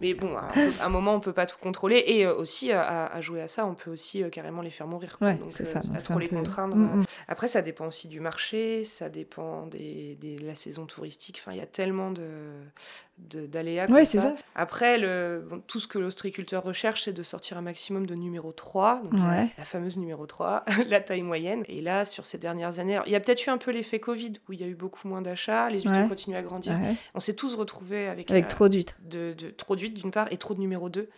Mais 0.00 0.12
bon, 0.14 0.36
à 0.36 0.48
un, 0.56 0.70
à 0.82 0.86
un 0.86 0.88
moment, 0.88 1.14
on 1.14 1.20
peut 1.20 1.32
pas 1.32 1.46
tout 1.46 1.56
contrôler. 1.60 2.02
Et 2.06 2.26
euh, 2.26 2.34
aussi, 2.34 2.72
à, 2.72 3.06
à 3.06 3.20
jouer 3.20 3.40
à 3.42 3.48
ça, 3.48 3.64
on 3.66 3.74
peut 3.74 3.90
aussi 3.90 4.22
euh, 4.22 4.28
carrément 4.28 4.60
les 4.62 4.70
faire 4.70 4.86
mourir. 4.88 5.16
quoi. 5.18 5.28
Ouais, 5.28 5.34
Donc, 5.36 5.52
euh, 5.60 5.64
ça. 5.64 5.80
à 5.94 5.98
trop 5.98 6.18
les 6.18 6.26
peu- 6.28 6.36
contraindre. 6.36 6.74
Mm, 6.76 7.00
mm. 7.00 7.04
Après, 7.28 7.46
ça 7.48 7.62
dépend 7.62 7.86
aussi 7.86 8.08
du 8.08 8.20
marché, 8.20 8.84
ça 8.84 9.08
dépend 9.08 9.66
des, 9.66 10.16
des- 10.20 10.36
de 10.36 10.46
la 10.46 10.54
saison 10.56 10.86
touristique. 10.86 11.38
Enfin, 11.40 11.52
il 11.52 11.58
y 11.58 11.62
a 11.62 11.66
tellement 11.66 12.10
de, 12.10 12.22
euh, 12.64 12.70
d'aléas. 13.18 13.90
Ouais, 13.90 14.04
c'est 14.04 14.18
ça. 14.18 14.34
Après, 14.54 14.98
le, 14.98 15.46
tout 15.66 15.80
ce 15.80 15.86
que 15.86 15.98
l'ostriculteur 15.98 16.62
recherche, 16.62 17.04
c'est 17.04 17.12
de 17.12 17.22
sortir 17.22 17.58
un 17.58 17.62
maximum 17.62 18.06
de 18.06 18.14
numéro 18.14 18.52
3, 18.52 19.02
donc 19.04 19.12
la, 19.14 19.64
fameuse 19.64 19.96
numéro 19.96 20.26
3, 20.26 20.64
la 20.88 21.00
taille 21.00 21.22
moyenne. 21.22 21.64
Et 21.68 21.80
là, 21.80 22.04
sur 22.04 22.26
ces 22.26 22.38
dernières 22.38 22.78
années, 22.78 22.98
il 23.06 23.12
y 23.12 23.16
a 23.16 23.20
peut-être 23.20 23.46
eu 23.46 23.50
un 23.50 23.58
peu 23.58 23.70
l'effet 23.70 24.00
Covid, 24.00 24.32
où 24.48 24.52
il 24.52 24.60
y 24.60 24.64
a 24.64 24.66
eu 24.66 24.74
beaucoup 24.74 25.08
moins 25.08 25.22
d'achats, 25.22 25.70
les 25.70 25.80
huîtres 25.80 25.98
ont 25.98 26.08
continué 26.08 26.36
à 26.36 26.42
grandir. 26.42 26.78
On 27.14 27.20
s'est 27.20 27.34
tous 27.34 27.54
retrouvés 27.54 28.08
avec, 28.08 28.30
avec 28.30 28.48
trop 28.48 28.68
d'huîtres. 28.68 28.98
De, 29.02 29.34
de, 29.36 29.50
trop 29.50 29.76
d'huîtres, 29.76 30.00
d'une 30.00 30.10
part, 30.10 30.28
et 30.30 30.36
trop 30.36 30.54
de 30.54 30.60
numéro 30.60 30.88
2. 30.88 31.08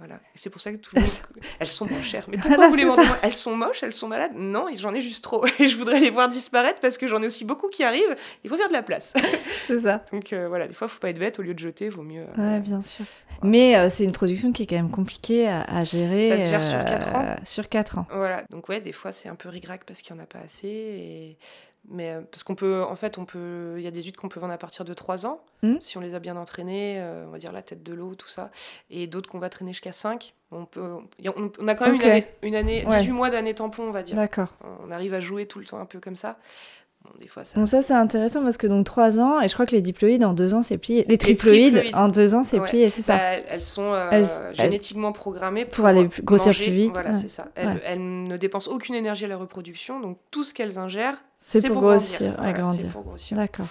Voilà. 0.00 0.18
C'est 0.34 0.48
pour 0.48 0.62
ça 0.62 0.72
que 0.72 0.78
tout 0.78 0.96
le 0.96 1.02
monde... 1.02 1.10
elles 1.58 1.68
sont 1.68 1.84
moins 1.84 2.02
chères. 2.02 2.24
Mais 2.28 2.38
pourquoi 2.38 2.68
vous 2.68 2.74
les 2.74 2.86
vendez 2.86 3.02
Elles 3.22 3.34
sont 3.34 3.54
moches, 3.54 3.82
elles 3.82 3.92
sont 3.92 4.08
malades? 4.08 4.32
Non, 4.34 4.64
j'en 4.74 4.94
ai 4.94 5.02
juste 5.02 5.22
trop. 5.22 5.44
Et 5.58 5.68
je 5.68 5.76
voudrais 5.76 6.00
les 6.00 6.08
voir 6.08 6.30
disparaître 6.30 6.80
parce 6.80 6.96
que 6.96 7.06
j'en 7.06 7.20
ai 7.20 7.26
aussi 7.26 7.44
beaucoup 7.44 7.68
qui 7.68 7.84
arrivent. 7.84 8.16
Il 8.42 8.48
faut 8.48 8.56
faire 8.56 8.68
de 8.68 8.72
la 8.72 8.82
place. 8.82 9.12
c'est 9.46 9.80
ça. 9.80 10.02
Donc 10.10 10.32
euh, 10.32 10.48
voilà, 10.48 10.66
des 10.66 10.72
fois, 10.72 10.86
il 10.86 10.90
faut 10.90 11.00
pas 11.00 11.10
être 11.10 11.18
bête. 11.18 11.38
Au 11.40 11.42
lieu 11.42 11.54
de 11.54 11.58
jeter, 11.58 11.88
vaut 11.88 12.02
mieux. 12.02 12.26
Euh, 12.38 12.54
ouais, 12.54 12.60
bien 12.60 12.80
sûr. 12.80 13.04
Mais 13.42 13.76
euh, 13.76 13.88
c'est 13.88 14.04
une 14.04 14.12
production 14.12 14.52
qui 14.52 14.62
est 14.62 14.66
quand 14.66 14.76
même 14.76 14.90
compliquée 14.90 15.48
à, 15.48 15.84
gérer. 15.84 16.28
Ça 16.28 16.38
se 16.38 16.50
gère 16.50 16.64
sur 16.64 16.84
4 16.84 17.14
ans. 17.14 17.36
Sur 17.44 17.68
4 17.68 17.98
ans. 17.98 18.06
Voilà. 18.12 18.44
Donc 18.50 18.68
ouais, 18.68 18.80
des 18.80 18.92
fois, 18.92 19.12
c'est 19.12 19.28
un 19.28 19.34
peu 19.34 19.48
rigrac 19.48 19.84
parce 19.84 20.02
qu'il 20.02 20.14
n'y 20.14 20.20
en 20.20 20.24
a 20.24 20.26
pas 20.26 20.40
assez. 20.40 20.68
Et 20.68 21.38
mais 21.88 22.10
euh, 22.10 22.20
parce 22.20 22.42
qu'on 22.42 22.54
peut, 22.54 22.84
en 22.84 22.94
fait, 22.94 23.18
on 23.18 23.24
peut, 23.24 23.74
il 23.78 23.82
y 23.82 23.86
a 23.86 23.90
des 23.90 24.02
huîtres 24.02 24.20
qu'on 24.20 24.28
peut 24.28 24.40
vendre 24.40 24.52
à 24.52 24.58
partir 24.58 24.84
de 24.84 24.92
3 24.92 25.26
ans, 25.26 25.40
hmm. 25.62 25.76
si 25.80 25.96
on 25.96 26.00
les 26.00 26.14
a 26.14 26.18
bien 26.18 26.36
entraînées, 26.36 26.96
euh, 26.98 27.24
on 27.26 27.30
va 27.30 27.38
dire 27.38 27.52
la 27.52 27.62
tête 27.62 27.82
de 27.82 27.94
l'eau, 27.94 28.14
tout 28.14 28.28
ça, 28.28 28.50
et 28.90 29.06
d'autres 29.06 29.30
qu'on 29.30 29.38
va 29.38 29.48
traîner 29.48 29.72
jusqu'à 29.72 29.92
5. 29.92 30.34
On, 30.52 30.66
peut, 30.66 30.80
on, 30.80 31.68
a 31.68 31.74
quand 31.74 31.86
même 31.86 31.94
une 31.94 32.02
année, 32.02 32.26
une 32.42 32.56
année 32.56 32.84
18 32.84 33.12
mois 33.12 33.30
d'année 33.30 33.54
tampon, 33.54 33.84
on 33.84 33.90
va 33.92 34.02
dire. 34.02 34.16
D'accord. 34.16 34.56
On 34.84 34.90
arrive 34.90 35.14
à 35.14 35.20
jouer 35.20 35.46
tout 35.46 35.60
le 35.60 35.64
temps 35.64 35.78
un 35.78 35.86
peu 35.86 36.00
comme 36.00 36.16
ça. 36.16 36.38
Bon, 37.04 37.10
des 37.20 37.28
fois, 37.28 37.44
ça... 37.44 37.58
Bon, 37.58 37.66
ça 37.66 37.82
c'est 37.82 37.94
intéressant 37.94 38.42
parce 38.42 38.56
que 38.56 38.66
donc 38.66 38.84
3 38.84 39.20
ans, 39.20 39.40
et 39.40 39.48
je 39.48 39.54
crois 39.54 39.66
que 39.66 39.74
les 39.74 39.80
diploïdes 39.80 40.24
en 40.24 40.34
2 40.34 40.54
ans 40.54 40.62
c'est 40.62 40.76
plié. 40.78 41.04
Les 41.08 41.16
triploïdes, 41.18 41.82
en 41.94 42.08
2 42.08 42.34
ans 42.34 42.42
c'est 42.42 42.60
plié, 42.60 42.90
c'est 42.90 43.02
ça 43.02 43.16
bah, 43.16 43.22
elles, 43.48 43.62
sont 43.62 43.92
euh, 43.92 44.24
génétiquement 44.52 45.12
programmées 45.12 45.64
pour, 45.64 45.86
aller 45.86 46.08
grossir 46.22 46.52
plus 46.54 46.72
vite. 46.72 46.92
Voilà, 46.92 47.14
c'est 47.14 47.28
ça. 47.28 47.48
Elles, 47.54 48.00
ne 48.00 48.36
dépensent 48.36 48.70
aucune 48.70 48.94
énergie 48.94 49.24
à 49.24 49.28
la 49.28 49.36
reproduction, 49.36 50.00
donc 50.00 50.18
tout 50.30 50.44
ce 50.44 50.52
qu'elles 50.52 50.78
ingèrent, 50.78 51.16
c'est 51.38 51.66
pour, 51.66 51.80
grossir, 51.80 52.36
grandir. 52.54 52.88
pour 52.88 53.02
grossir. 53.02 53.36
D'accord. 53.36 53.66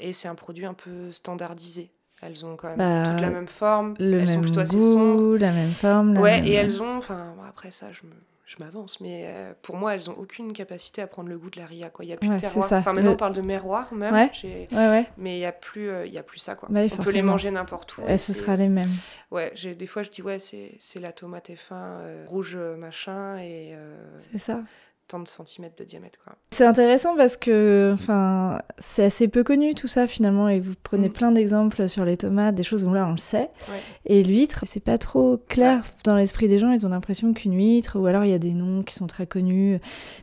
Et 0.00 0.12
c'est 0.12 0.28
un 0.28 0.34
produit 0.34 0.64
un 0.64 0.74
peu 0.74 1.12
standardisé. 1.12 1.90
Elles 2.22 2.44
ont 2.46 2.56
quand 2.56 2.68
même 2.68 2.78
bah, 2.78 3.10
toute 3.10 3.20
la 3.20 3.30
même 3.30 3.48
forme. 3.48 3.94
Le 3.98 4.04
elles 4.04 4.18
même 4.18 4.28
sont 4.28 4.40
plutôt 4.40 4.60
assez 4.60 4.80
sombres. 4.80 5.36
La 5.36 5.52
même 5.52 5.70
forme. 5.70 6.16
ouais, 6.18 6.46
et 6.46 6.52
elles 6.52 6.80
ont. 6.80 6.96
Enfin, 6.96 7.34
après 7.46 7.70
ça, 7.70 7.86
je 7.92 8.06
me 8.06 8.12
je 8.44 8.56
m'avance, 8.58 9.00
mais 9.00 9.24
euh, 9.26 9.52
pour 9.62 9.76
moi, 9.76 9.94
elles 9.94 10.10
ont 10.10 10.18
aucune 10.18 10.52
capacité 10.52 11.00
à 11.00 11.06
prendre 11.06 11.28
le 11.28 11.38
goût 11.38 11.48
de 11.48 11.60
la 11.60 11.66
ria. 11.66 11.90
Quoi. 11.90 12.04
Il 12.04 12.08
n'y 12.08 12.14
a 12.14 12.16
plus 12.16 12.28
de 12.28 12.38
terroir. 12.38 12.72
Enfin, 12.72 12.92
maintenant, 12.92 13.12
on 13.12 13.16
parle 13.16 13.34
de 13.34 13.40
miroir 13.40 13.94
même, 13.94 14.12
ouais. 14.12 15.06
mais 15.16 15.36
il 15.36 15.38
n'y 15.38 15.44
a, 15.44 15.52
plus, 15.52 15.88
euh, 15.88 16.06
y 16.06 16.18
a 16.18 16.22
plus 16.22 16.38
ça. 16.38 16.54
Quoi. 16.54 16.68
Bah 16.70 16.80
on 16.84 17.02
peut 17.02 17.12
les 17.12 17.22
manger 17.22 17.50
n'importe 17.50 17.96
où. 17.98 18.02
Et 18.06 18.18
ce 18.18 18.32
sera 18.32 18.56
les 18.56 18.68
mêmes. 18.68 18.90
Ouais, 19.30 19.52
des 19.54 19.86
fois, 19.86 20.02
je 20.02 20.10
dis, 20.10 20.22
ouais, 20.22 20.38
c'est 20.38 21.00
la 21.00 21.12
tomate 21.12 21.50
F1 21.50 21.72
euh, 21.72 22.24
rouge 22.26 22.56
machin. 22.56 23.38
et 23.38 23.74
C'est 24.32 24.38
ça 24.38 24.60
de 25.20 25.28
centimètres 25.28 25.76
de 25.76 25.84
diamètre. 25.84 26.18
Quoi. 26.24 26.34
C'est 26.50 26.64
intéressant 26.64 27.16
parce 27.16 27.36
que 27.36 27.90
enfin, 27.92 28.60
c'est 28.78 29.04
assez 29.04 29.28
peu 29.28 29.44
connu 29.44 29.74
tout 29.74 29.88
ça 29.88 30.06
finalement 30.06 30.48
et 30.48 30.58
vous 30.58 30.74
prenez 30.82 31.08
mm. 31.08 31.12
plein 31.12 31.32
d'exemples 31.32 31.88
sur 31.88 32.04
les 32.04 32.16
tomates, 32.16 32.54
des 32.54 32.62
choses 32.62 32.84
où 32.84 32.92
là 32.92 33.06
on 33.06 33.12
le 33.12 33.18
sait. 33.18 33.50
Et 34.06 34.22
l'huître, 34.22 34.64
c'est 34.66 34.80
pas 34.80 34.98
trop 34.98 35.38
clair 35.48 35.82
dans 36.04 36.16
l'esprit 36.16 36.48
des 36.48 36.58
gens, 36.58 36.70
ils 36.70 36.86
ont 36.86 36.90
l'impression 36.90 37.32
qu'une 37.34 37.54
huître, 37.54 37.98
ou 37.98 38.06
alors 38.06 38.24
il 38.24 38.30
y 38.30 38.34
a 38.34 38.38
des 38.38 38.52
noms 38.52 38.82
qui 38.82 38.94
sont 38.94 39.06
très 39.06 39.26
connus, 39.26 39.78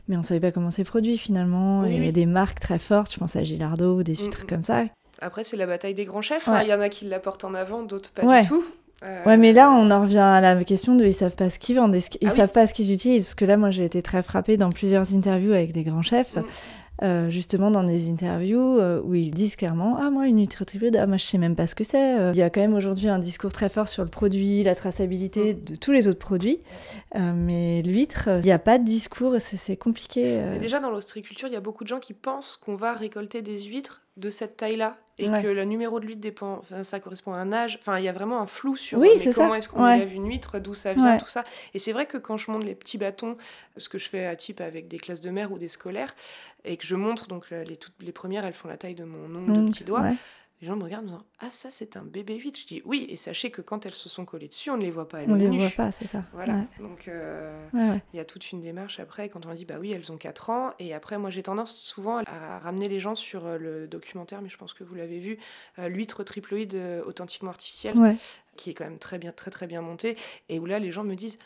mais 0.08 0.16
on 0.16 0.22
savait 0.22 0.40
pas 0.40 0.52
comment 0.52 0.70
c'est 0.70 0.84
produit 0.84 1.18
finalement. 1.18 1.84
il 1.84 2.04
y 2.04 2.08
a 2.08 2.12
des 2.12 2.26
marques 2.26 2.60
très 2.60 2.78
fortes, 2.78 3.12
je 3.12 3.18
pense 3.18 3.36
à 3.36 3.42
Gilardo 3.42 3.98
ou 3.98 4.02
des 4.02 4.14
mm, 4.14 4.24
huîtres 4.24 4.44
mm. 4.44 4.46
comme 4.46 4.64
ça. 4.64 4.84
Après, 5.22 5.44
c'est 5.44 5.56
la 5.56 5.66
bataille 5.66 5.94
des 5.94 6.06
grands 6.06 6.22
chefs. 6.22 6.48
Hein. 6.48 6.62
Il 6.62 6.68
y 6.68 6.74
en 6.74 6.80
a 6.80 6.88
qui 6.88 7.04
la 7.04 7.20
portent 7.20 7.44
en 7.44 7.54
avant, 7.54 7.82
d'autres 7.82 8.12
pas 8.12 8.40
du 8.40 8.48
tout. 8.48 8.64
Euh, 9.02 9.24
ouais, 9.24 9.36
mais 9.36 9.52
là, 9.52 9.70
on 9.70 9.90
en 9.90 10.02
revient 10.02 10.18
à 10.18 10.40
la 10.40 10.62
question 10.64 10.94
de 10.94 11.04
ils 11.04 11.12
savent 11.12 11.36
pas 11.36 11.48
ce 11.48 11.58
qu'ils 11.58 11.76
vendent, 11.76 11.96
ils 11.96 12.28
ah 12.28 12.30
savent 12.30 12.52
pas 12.52 12.66
ce 12.66 12.74
qu'ils 12.74 12.92
utilisent? 12.92 13.22
Parce 13.22 13.34
que 13.34 13.46
là, 13.46 13.56
moi, 13.56 13.70
j'ai 13.70 13.84
été 13.84 14.02
très 14.02 14.22
frappée 14.22 14.56
dans 14.56 14.70
plusieurs 14.70 15.14
interviews 15.14 15.52
avec 15.52 15.72
des 15.72 15.84
grands 15.84 16.02
chefs. 16.02 16.36
Mm. 16.36 16.44
Euh, 17.02 17.30
justement 17.30 17.70
dans 17.70 17.82
des 17.82 18.10
interviews 18.10 18.78
euh, 18.78 19.00
où 19.02 19.14
ils 19.14 19.30
disent 19.30 19.56
clairement 19.56 19.96
ah 19.98 20.10
moi 20.10 20.26
une 20.26 20.36
nutritriple 20.36 20.90
ah 20.98 21.06
moi 21.06 21.16
je 21.16 21.24
sais 21.24 21.38
même 21.38 21.56
pas 21.56 21.66
ce 21.66 21.74
que 21.74 21.82
c'est 21.82 22.30
il 22.32 22.36
y 22.36 22.42
a 22.42 22.50
quand 22.50 22.60
même 22.60 22.74
aujourd'hui 22.74 23.08
un 23.08 23.18
discours 23.18 23.54
très 23.54 23.70
fort 23.70 23.88
sur 23.88 24.04
le 24.04 24.10
produit 24.10 24.62
la 24.64 24.74
traçabilité 24.74 25.54
mm. 25.54 25.64
de 25.64 25.74
tous 25.76 25.92
les 25.92 26.08
autres 26.08 26.18
produits 26.18 26.58
mais 27.14 27.80
l'huître 27.80 28.28
il 28.40 28.44
n'y 28.44 28.52
a 28.52 28.58
pas 28.58 28.78
de 28.78 28.84
discours 28.84 29.36
c'est 29.38 29.78
compliqué 29.78 30.42
déjà 30.60 30.78
dans 30.78 30.90
l'ostriculture 30.90 31.48
il 31.48 31.54
y 31.54 31.56
a 31.56 31.60
beaucoup 31.60 31.84
de 31.84 31.88
gens 31.88 32.00
qui 32.00 32.12
pensent 32.12 32.58
qu'on 32.58 32.76
va 32.76 32.92
récolter 32.92 33.40
des 33.40 33.62
huîtres 33.62 34.02
de 34.20 34.30
cette 34.30 34.56
taille 34.56 34.76
là 34.76 34.98
et 35.20 35.42
que 35.42 35.48
le 35.48 35.64
numéro 35.64 36.00
de 36.00 36.06
l'huître 36.06 36.20
dépend, 36.20 36.58
enfin, 36.58 36.82
ça 36.82 37.00
correspond 37.00 37.32
à 37.32 37.38
un 37.38 37.52
âge. 37.52 37.78
Enfin, 37.80 37.98
il 37.98 38.04
y 38.04 38.08
a 38.08 38.12
vraiment 38.12 38.40
un 38.40 38.46
flou 38.46 38.76
sur 38.76 38.98
oui, 38.98 39.10
comment 39.34 39.54
est-ce 39.54 39.68
qu'on 39.68 39.86
élève 39.86 40.14
une 40.14 40.26
huître, 40.26 40.58
d'où 40.58 40.74
ça 40.74 40.94
vient, 40.94 41.18
tout 41.18 41.28
ça. 41.28 41.44
Et 41.74 41.78
c'est 41.78 41.92
vrai 41.92 42.06
que 42.06 42.16
quand 42.16 42.36
je 42.36 42.50
monte 42.50 42.64
les 42.64 42.74
petits 42.74 42.98
bâtons, 42.98 43.36
ce 43.76 43.88
que 43.88 43.98
je 43.98 44.08
fais 44.08 44.26
à 44.26 44.36
type 44.36 44.60
avec 44.60 44.88
des 44.88 44.98
classes 44.98 45.20
de 45.20 45.30
mer 45.30 45.52
ou 45.52 45.58
des 45.58 45.68
scolaires, 45.68 46.14
et 46.64 46.76
que 46.76 46.86
je 46.86 46.94
montre, 46.94 47.26
donc 47.28 47.50
les, 47.50 47.76
toutes 47.76 47.94
les 48.00 48.12
premières, 48.12 48.44
elles 48.44 48.54
font 48.54 48.68
la 48.68 48.76
taille 48.76 48.94
de 48.94 49.04
mon 49.04 49.34
ongle 49.34 49.64
de 49.64 49.70
petit 49.70 49.84
doigt. 49.84 50.04
Les 50.60 50.66
gens 50.66 50.76
me 50.76 50.84
regardent 50.84 51.04
en 51.04 51.08
disant 51.08 51.24
Ah, 51.38 51.50
ça, 51.50 51.70
c'est 51.70 51.96
un 51.96 52.02
bébé 52.02 52.36
8. 52.36 52.58
Je 52.58 52.66
dis 52.66 52.82
Oui, 52.84 53.06
et 53.08 53.16
sachez 53.16 53.50
que 53.50 53.62
quand 53.62 53.86
elles 53.86 53.94
se 53.94 54.10
sont 54.10 54.26
collées 54.26 54.48
dessus, 54.48 54.70
on 54.70 54.76
ne 54.76 54.82
les 54.82 54.90
voit 54.90 55.08
pas. 55.08 55.22
Elles 55.22 55.30
on 55.30 55.36
ne 55.36 55.48
les 55.48 55.58
voit 55.58 55.70
pas, 55.70 55.90
c'est 55.90 56.06
ça. 56.06 56.24
Voilà. 56.34 56.66
Donc, 56.78 57.08
euh, 57.08 57.50
il 57.74 58.16
y 58.16 58.20
a 58.20 58.24
toute 58.26 58.52
une 58.52 58.60
démarche 58.60 59.00
après 59.00 59.30
quand 59.30 59.46
on 59.46 59.54
dit 59.54 59.64
Bah 59.64 59.76
oui, 59.80 59.92
elles 59.92 60.12
ont 60.12 60.18
4 60.18 60.50
ans. 60.50 60.72
Et 60.78 60.92
après, 60.92 61.16
moi, 61.16 61.30
j'ai 61.30 61.42
tendance 61.42 61.74
souvent 61.74 62.18
à 62.26 62.58
ramener 62.58 62.88
les 62.88 63.00
gens 63.00 63.14
sur 63.14 63.46
euh, 63.46 63.56
le 63.56 63.88
documentaire, 63.88 64.42
mais 64.42 64.50
je 64.50 64.58
pense 64.58 64.74
que 64.74 64.84
vous 64.84 64.94
l'avez 64.94 65.18
vu, 65.18 65.38
euh, 65.78 65.88
L'huître 65.88 66.24
triploïde 66.24 66.76
authentiquement 67.06 67.50
artificielle, 67.50 67.96
qui 68.56 68.70
est 68.70 68.74
quand 68.74 68.84
même 68.84 68.98
très, 68.98 69.18
bien, 69.18 69.32
très, 69.32 69.50
très 69.50 69.66
bien 69.66 69.80
montée. 69.80 70.16
Et 70.50 70.58
où 70.58 70.66
là, 70.66 70.78
les 70.78 70.92
gens 70.92 71.04
me 71.04 71.14
disent 71.14 71.38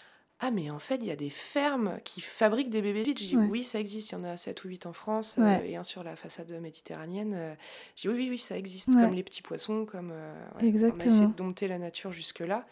ah, 0.46 0.50
mais 0.50 0.68
en 0.68 0.78
fait, 0.78 0.96
il 0.96 1.06
y 1.06 1.10
a 1.10 1.16
des 1.16 1.30
fermes 1.30 1.98
qui 2.04 2.20
fabriquent 2.20 2.68
des 2.68 2.82
bébés 2.82 3.02
vite. 3.02 3.18
Je 3.18 3.24
dis 3.24 3.36
Oui, 3.36 3.64
ça 3.64 3.78
existe. 3.78 4.10
Il 4.10 4.18
y 4.18 4.20
en 4.20 4.24
a 4.24 4.36
7 4.36 4.62
ou 4.64 4.68
8 4.68 4.84
en 4.84 4.92
France 4.92 5.36
euh, 5.38 5.58
et 5.64 5.76
un 5.76 5.82
sur 5.82 6.04
la 6.04 6.16
façade 6.16 6.52
méditerranéenne. 6.60 7.32
Euh. 7.34 7.54
je 7.96 8.02
dis 8.02 8.08
Oui, 8.08 8.14
oui, 8.14 8.28
oui, 8.32 8.38
ça 8.38 8.58
existe. 8.58 8.92
Comme 8.92 9.14
les 9.14 9.22
petits 9.22 9.40
poissons, 9.40 9.86
comme. 9.86 10.10
Euh, 10.12 10.34
Exactement. 10.60 11.02
On 11.02 11.06
a 11.06 11.06
essayé 11.06 11.26
de 11.26 11.32
dompter 11.32 11.66
la 11.66 11.78
nature 11.78 12.12
jusque-là. 12.12 12.66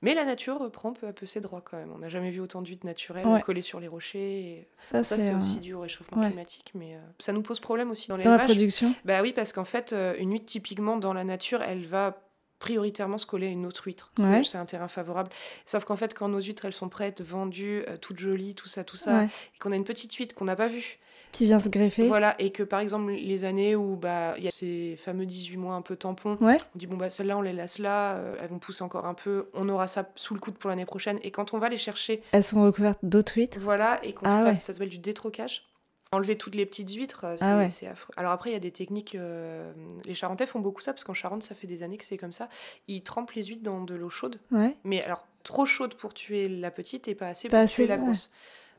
Mais 0.00 0.14
la 0.14 0.24
nature 0.24 0.58
reprend 0.58 0.92
peu 0.92 1.06
à 1.06 1.12
peu 1.12 1.26
ses 1.26 1.40
droits 1.40 1.62
quand 1.62 1.76
même. 1.76 1.90
On 1.94 1.98
n'a 1.98 2.08
jamais 2.08 2.30
vu 2.30 2.40
autant 2.40 2.62
d'huîtres 2.62 2.86
naturelles 2.86 3.42
collées 3.44 3.62
sur 3.62 3.80
les 3.80 3.88
rochers. 3.88 4.66
Ça, 4.78 5.02
c'est 5.02 5.34
aussi 5.34 5.58
dû 5.58 5.74
au 5.74 5.80
réchauffement 5.80 6.26
climatique, 6.26 6.72
mais 6.74 6.96
ça 7.18 7.34
nous 7.34 7.42
pose 7.42 7.60
problème 7.60 7.90
aussi 7.90 8.08
dans 8.08 8.16
Dans 8.16 8.36
la 8.36 8.44
production 8.44 8.94
Bah 9.04 9.20
oui, 9.20 9.34
parce 9.34 9.52
qu'en 9.52 9.64
fait, 9.64 9.94
une 10.18 10.32
huître 10.32 10.46
typiquement 10.46 10.96
dans 10.96 11.12
la 11.12 11.24
nature, 11.24 11.62
elle 11.62 11.84
va 11.84 12.23
prioritairement 12.64 13.18
se 13.18 13.26
coller 13.26 13.48
à 13.48 13.50
une 13.50 13.66
autre 13.66 13.86
huître. 13.86 14.10
C'est 14.16 14.56
un 14.56 14.64
terrain 14.64 14.88
favorable. 14.88 15.28
Sauf 15.66 15.84
qu'en 15.84 15.96
fait, 15.96 16.14
quand 16.14 16.30
nos 16.30 16.40
huîtres, 16.40 16.64
elles 16.64 16.72
sont 16.72 16.88
prêtes, 16.88 17.20
vendues, 17.20 17.84
euh, 17.88 17.98
toutes 18.00 18.18
jolies, 18.18 18.54
tout 18.54 18.68
ça, 18.68 18.84
tout 18.84 18.96
ça, 18.96 19.24
et 19.24 19.58
qu'on 19.60 19.70
a 19.70 19.76
une 19.76 19.84
petite 19.84 20.14
huître 20.14 20.34
qu'on 20.34 20.46
n'a 20.46 20.56
pas 20.56 20.68
vue. 20.68 20.98
Qui 21.30 21.44
vient 21.44 21.60
se 21.60 21.68
greffer. 21.68 22.06
Voilà, 22.06 22.36
et 22.38 22.52
que 22.52 22.62
par 22.62 22.80
exemple, 22.80 23.12
les 23.12 23.44
années 23.44 23.76
où 23.76 23.96
bah, 23.96 24.34
il 24.38 24.44
y 24.44 24.48
a 24.48 24.50
ces 24.50 24.96
fameux 24.96 25.26
18 25.26 25.58
mois 25.58 25.74
un 25.74 25.82
peu 25.82 25.94
tampons, 25.94 26.38
on 26.40 26.58
dit, 26.74 26.86
bon, 26.86 26.96
bah, 26.96 27.10
celles-là, 27.10 27.36
on 27.36 27.42
les 27.42 27.52
laisse 27.52 27.78
là, 27.80 28.14
euh, 28.14 28.36
elles 28.40 28.48
vont 28.48 28.58
pousser 28.58 28.82
encore 28.82 29.04
un 29.04 29.14
peu, 29.14 29.48
on 29.52 29.68
aura 29.68 29.86
ça 29.86 30.08
sous 30.14 30.32
le 30.32 30.40
coude 30.40 30.54
pour 30.54 30.70
l'année 30.70 30.86
prochaine. 30.86 31.18
Et 31.22 31.30
quand 31.30 31.52
on 31.52 31.58
va 31.58 31.68
les 31.68 31.76
chercher. 31.76 32.22
Elles 32.32 32.44
sont 32.44 32.62
recouvertes 32.62 33.00
d'autres 33.02 33.36
huîtres. 33.36 33.58
Voilà, 33.60 34.00
et 34.02 34.14
qu'on 34.14 34.24
ah 34.26 34.58
ça 34.58 34.72
s'appelle 34.72 34.88
du 34.88 34.98
détrocage. 34.98 35.66
Enlever 36.14 36.36
toutes 36.36 36.54
les 36.54 36.66
petites 36.66 36.92
huîtres, 36.92 37.24
euh, 37.24 37.36
ah 37.40 37.68
c'est 37.68 37.86
affreux. 37.86 38.12
Alors 38.16 38.32
après, 38.32 38.50
il 38.50 38.52
y 38.52 38.56
a 38.56 38.60
des 38.60 38.70
techniques. 38.70 39.14
Euh, 39.14 39.72
les 40.04 40.14
Charentais 40.14 40.46
font 40.46 40.60
beaucoup 40.60 40.80
ça 40.80 40.92
parce 40.92 41.04
qu'en 41.04 41.14
Charente, 41.14 41.42
ça 41.42 41.54
fait 41.54 41.66
des 41.66 41.82
années 41.82 41.96
que 41.96 42.04
c'est 42.04 42.16
comme 42.16 42.32
ça. 42.32 42.48
Ils 42.88 43.02
trempent 43.02 43.32
les 43.32 43.44
huîtres 43.44 43.62
dans 43.62 43.82
de 43.82 43.94
l'eau 43.94 44.10
chaude. 44.10 44.38
Mais 44.84 45.02
alors, 45.02 45.26
trop 45.42 45.66
chaude 45.66 45.94
pour 45.94 46.14
tuer 46.14 46.48
la 46.48 46.70
petite 46.70 47.08
et 47.08 47.14
pas 47.14 47.28
assez 47.28 47.48
pour 47.48 47.64
tuer 47.66 47.86
la 47.86 47.96
grosse. 47.96 48.30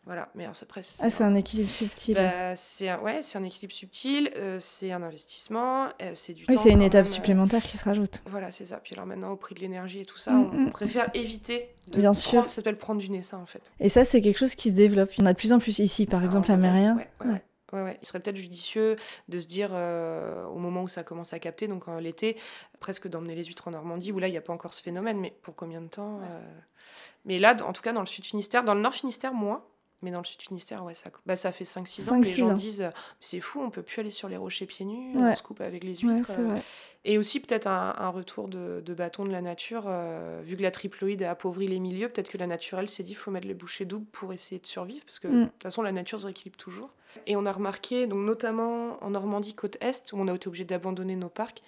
Voilà, 0.05 0.29
mais 0.35 0.45
après, 0.45 0.81
ah, 0.99 1.09
c'est 1.09 1.23
un 1.23 1.33
équilibre 1.33 1.69
subtil. 1.69 2.13
Bah, 2.13 2.55
c'est 2.55 2.89
un, 2.89 2.99
ouais, 2.99 3.23
c'est 3.23 3.39
un 3.39 3.43
équilibre 3.43 3.73
subtil, 3.73 4.31
euh, 4.35 4.57
c'est 4.59 4.91
un 4.91 5.01
investissement, 5.01 5.87
c'est 6.13 6.33
du 6.33 6.45
oui, 6.47 6.57
c'est 6.59 6.71
une 6.71 6.83
étape 6.83 7.07
supplémentaire 7.07 7.63
qui 7.63 7.75
se 7.75 7.85
rajoute. 7.85 8.21
Voilà, 8.27 8.51
c'est 8.51 8.65
ça. 8.65 8.77
Puis 8.77 8.93
alors 8.93 9.07
maintenant, 9.07 9.31
au 9.31 9.35
prix 9.35 9.55
de 9.55 9.61
l'énergie 9.61 10.01
et 10.01 10.05
tout 10.05 10.19
ça, 10.19 10.31
mm, 10.31 10.51
on, 10.53 10.59
mm. 10.67 10.71
préfère 10.71 11.09
éviter 11.15 11.75
de 11.87 11.97
Bien 11.97 12.13
sûr. 12.13 12.43
ça 12.43 12.49
s'appelle 12.49 12.77
prendre 12.77 13.01
du 13.01 13.09
nez, 13.09 13.23
ça, 13.23 13.37
en 13.37 13.47
fait. 13.47 13.71
Et 13.79 13.89
ça, 13.89 14.05
c'est 14.05 14.21
quelque 14.21 14.37
chose 14.37 14.53
qui 14.53 14.69
se 14.69 14.75
développe. 14.75 15.15
Il 15.17 15.21
y 15.21 15.23
en 15.23 15.27
a 15.27 15.33
de 15.33 15.37
plus 15.39 15.53
en 15.53 15.59
plus 15.59 15.79
ici, 15.79 16.05
par 16.05 16.23
exemple, 16.23 16.51
à 16.51 16.57
Mérien. 16.57 16.97
ouais. 17.23 17.41
Il 17.73 18.05
serait 18.07 18.19
peut-être 18.19 18.37
judicieux 18.37 18.95
de 19.27 19.39
se 19.39 19.47
dire, 19.47 19.69
euh, 19.73 20.45
au 20.45 20.57
moment 20.57 20.83
où 20.83 20.87
ça 20.87 21.03
commence 21.03 21.33
à 21.33 21.39
capter, 21.39 21.67
donc 21.67 21.87
en 21.87 21.99
l'été, 21.99 22.37
presque 22.79 23.07
d'emmener 23.07 23.35
les 23.35 23.43
huîtres 23.43 23.67
en 23.67 23.71
Normandie, 23.71 24.11
où 24.11 24.19
là, 24.19 24.27
il 24.27 24.31
n'y 24.31 24.37
a 24.37 24.41
pas 24.41 24.53
encore 24.53 24.73
ce 24.73 24.81
phénomène, 24.81 25.17
mais 25.19 25.33
pour 25.41 25.55
combien 25.55 25.81
de 25.81 25.87
temps 25.87 26.19
euh, 26.23 26.41
Mais 27.25 27.39
là, 27.39 27.55
en 27.65 27.73
tout 27.73 27.81
cas, 27.81 27.93
dans 27.93 28.01
le 28.01 28.07
sud 28.07 28.25
Finistère, 28.25 28.63
dans 28.63 28.75
le 28.75 28.81
nord 28.81 28.93
Finistère, 28.93 29.33
moins, 29.33 29.63
mais 30.01 30.11
dans 30.11 30.19
le 30.19 30.25
sud 30.25 30.41
Finistère, 30.41 30.83
ouais, 30.83 30.93
ça, 30.93 31.09
bah, 31.25 31.35
ça 31.35 31.51
fait 31.51 31.63
5-6 31.63 32.09
ans 32.11 32.21
que 32.21 32.25
les 32.25 32.31
gens 32.31 32.53
disent 32.53 32.81
euh, 32.81 32.91
c'est 33.19 33.39
fou, 33.39 33.61
on 33.61 33.69
peut 33.69 33.81
plus 33.81 33.99
aller 33.99 34.11
sur 34.11 34.29
les 34.29 34.37
rochers 34.37 34.65
pieds 34.65 34.85
nus, 34.85 35.15
on 35.17 35.35
se 35.35 35.43
coupe 35.43 35.61
avec 35.61 35.83
les 35.83 35.95
huîtres. 35.95 36.31
Et 37.07 37.19
aussi 37.19 37.39
peut-être 37.39 37.67
un, 37.67 38.09
retour 38.09 38.47
de, 38.47 38.93
bâton 38.95 39.25
de 39.25 39.31
la 39.31 39.41
nature, 39.41 39.91
vu 40.43 40.57
que 40.57 40.61
la 40.61 40.71
triploïde 40.71 41.23
a 41.23 41.31
appauvri 41.31 41.67
les 41.67 41.79
milieux, 41.79 42.09
peut-être 42.09 42.29
que 42.29 42.37
la 42.37 42.47
naturelle 42.47 42.89
s'est 42.89 43.03
dit 43.03 43.13
faut 43.13 43.31
mettre 43.31 43.47
les 43.47 43.53
bouchées 43.53 43.85
doubles 43.85 44.07
pour 44.11 44.33
essayer 44.33 44.59
de 44.59 44.65
survivre, 44.65 45.05
parce 45.05 45.19
que 45.19 45.27
mm. 45.27 45.39
de 45.41 45.45
toute 45.45 45.63
façon 45.63 45.81
la 45.81 45.91
nature 45.91 46.19
se 46.19 46.25
rééquilibre 46.25 46.57
toujours. 46.57 46.89
Et 47.27 47.35
on 47.35 47.45
a 47.45 47.51
remarqué, 47.51 48.07
donc 48.07 48.19
notamment 48.25 49.03
en 49.03 49.09
Normandie 49.09 49.53
côte 49.53 49.77
est, 49.81 50.11
où 50.11 50.19
on 50.19 50.27
a 50.27 50.33
été 50.33 50.47
obligé 50.47 50.65
d'abandonner 50.65 51.15
nos 51.15 51.29
parcs, 51.29 51.61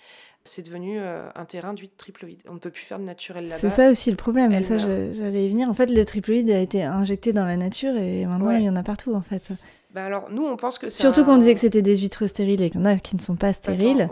c'est 0.47 0.63
devenu 0.63 0.99
un 0.99 1.45
terrain 1.45 1.73
d'huile 1.73 1.89
triploïde. 1.97 2.39
On 2.49 2.53
ne 2.53 2.60
peut 2.60 2.69
plus 2.69 2.83
faire 2.83 2.99
de 2.99 3.03
naturel 3.03 3.43
là-bas. 3.43 3.57
C'est 3.57 3.69
ça 3.69 3.89
aussi 3.91 4.10
le 4.10 4.17
problème. 4.17 4.60
ça, 4.62 4.77
j'allais 4.77 5.45
y 5.45 5.49
venir. 5.49 5.69
En 5.69 5.73
fait, 5.73 5.91
le 5.91 6.03
triploïde 6.05 6.49
a 6.49 6.60
été 6.60 6.83
injecté 6.83 7.33
dans 7.33 7.45
la 7.45 7.57
nature 7.57 7.95
et 7.97 8.25
maintenant 8.25 8.51
il 8.51 8.63
y 8.63 8.69
en 8.69 8.75
a 8.75 8.83
partout 8.83 9.13
en 9.13 9.21
fait. 9.21 9.49
Bah 9.93 10.05
alors, 10.05 10.27
nous, 10.29 10.45
on 10.45 10.57
pense 10.57 10.77
que 10.77 10.89
Surtout 10.89 11.23
qu'on 11.23 11.38
disait 11.38 11.53
que 11.53 11.60
c'était 11.60 11.81
des 11.81 11.97
huîtres 11.97 12.27
stériles 12.27 12.62
et 12.62 12.69
qu'il 12.69 12.79
y 12.79 12.83
en 12.83 12.86
a 12.86 12.97
qui 12.97 13.15
ne 13.15 13.21
sont 13.21 13.36
pas 13.36 13.53
stériles. 13.53 14.10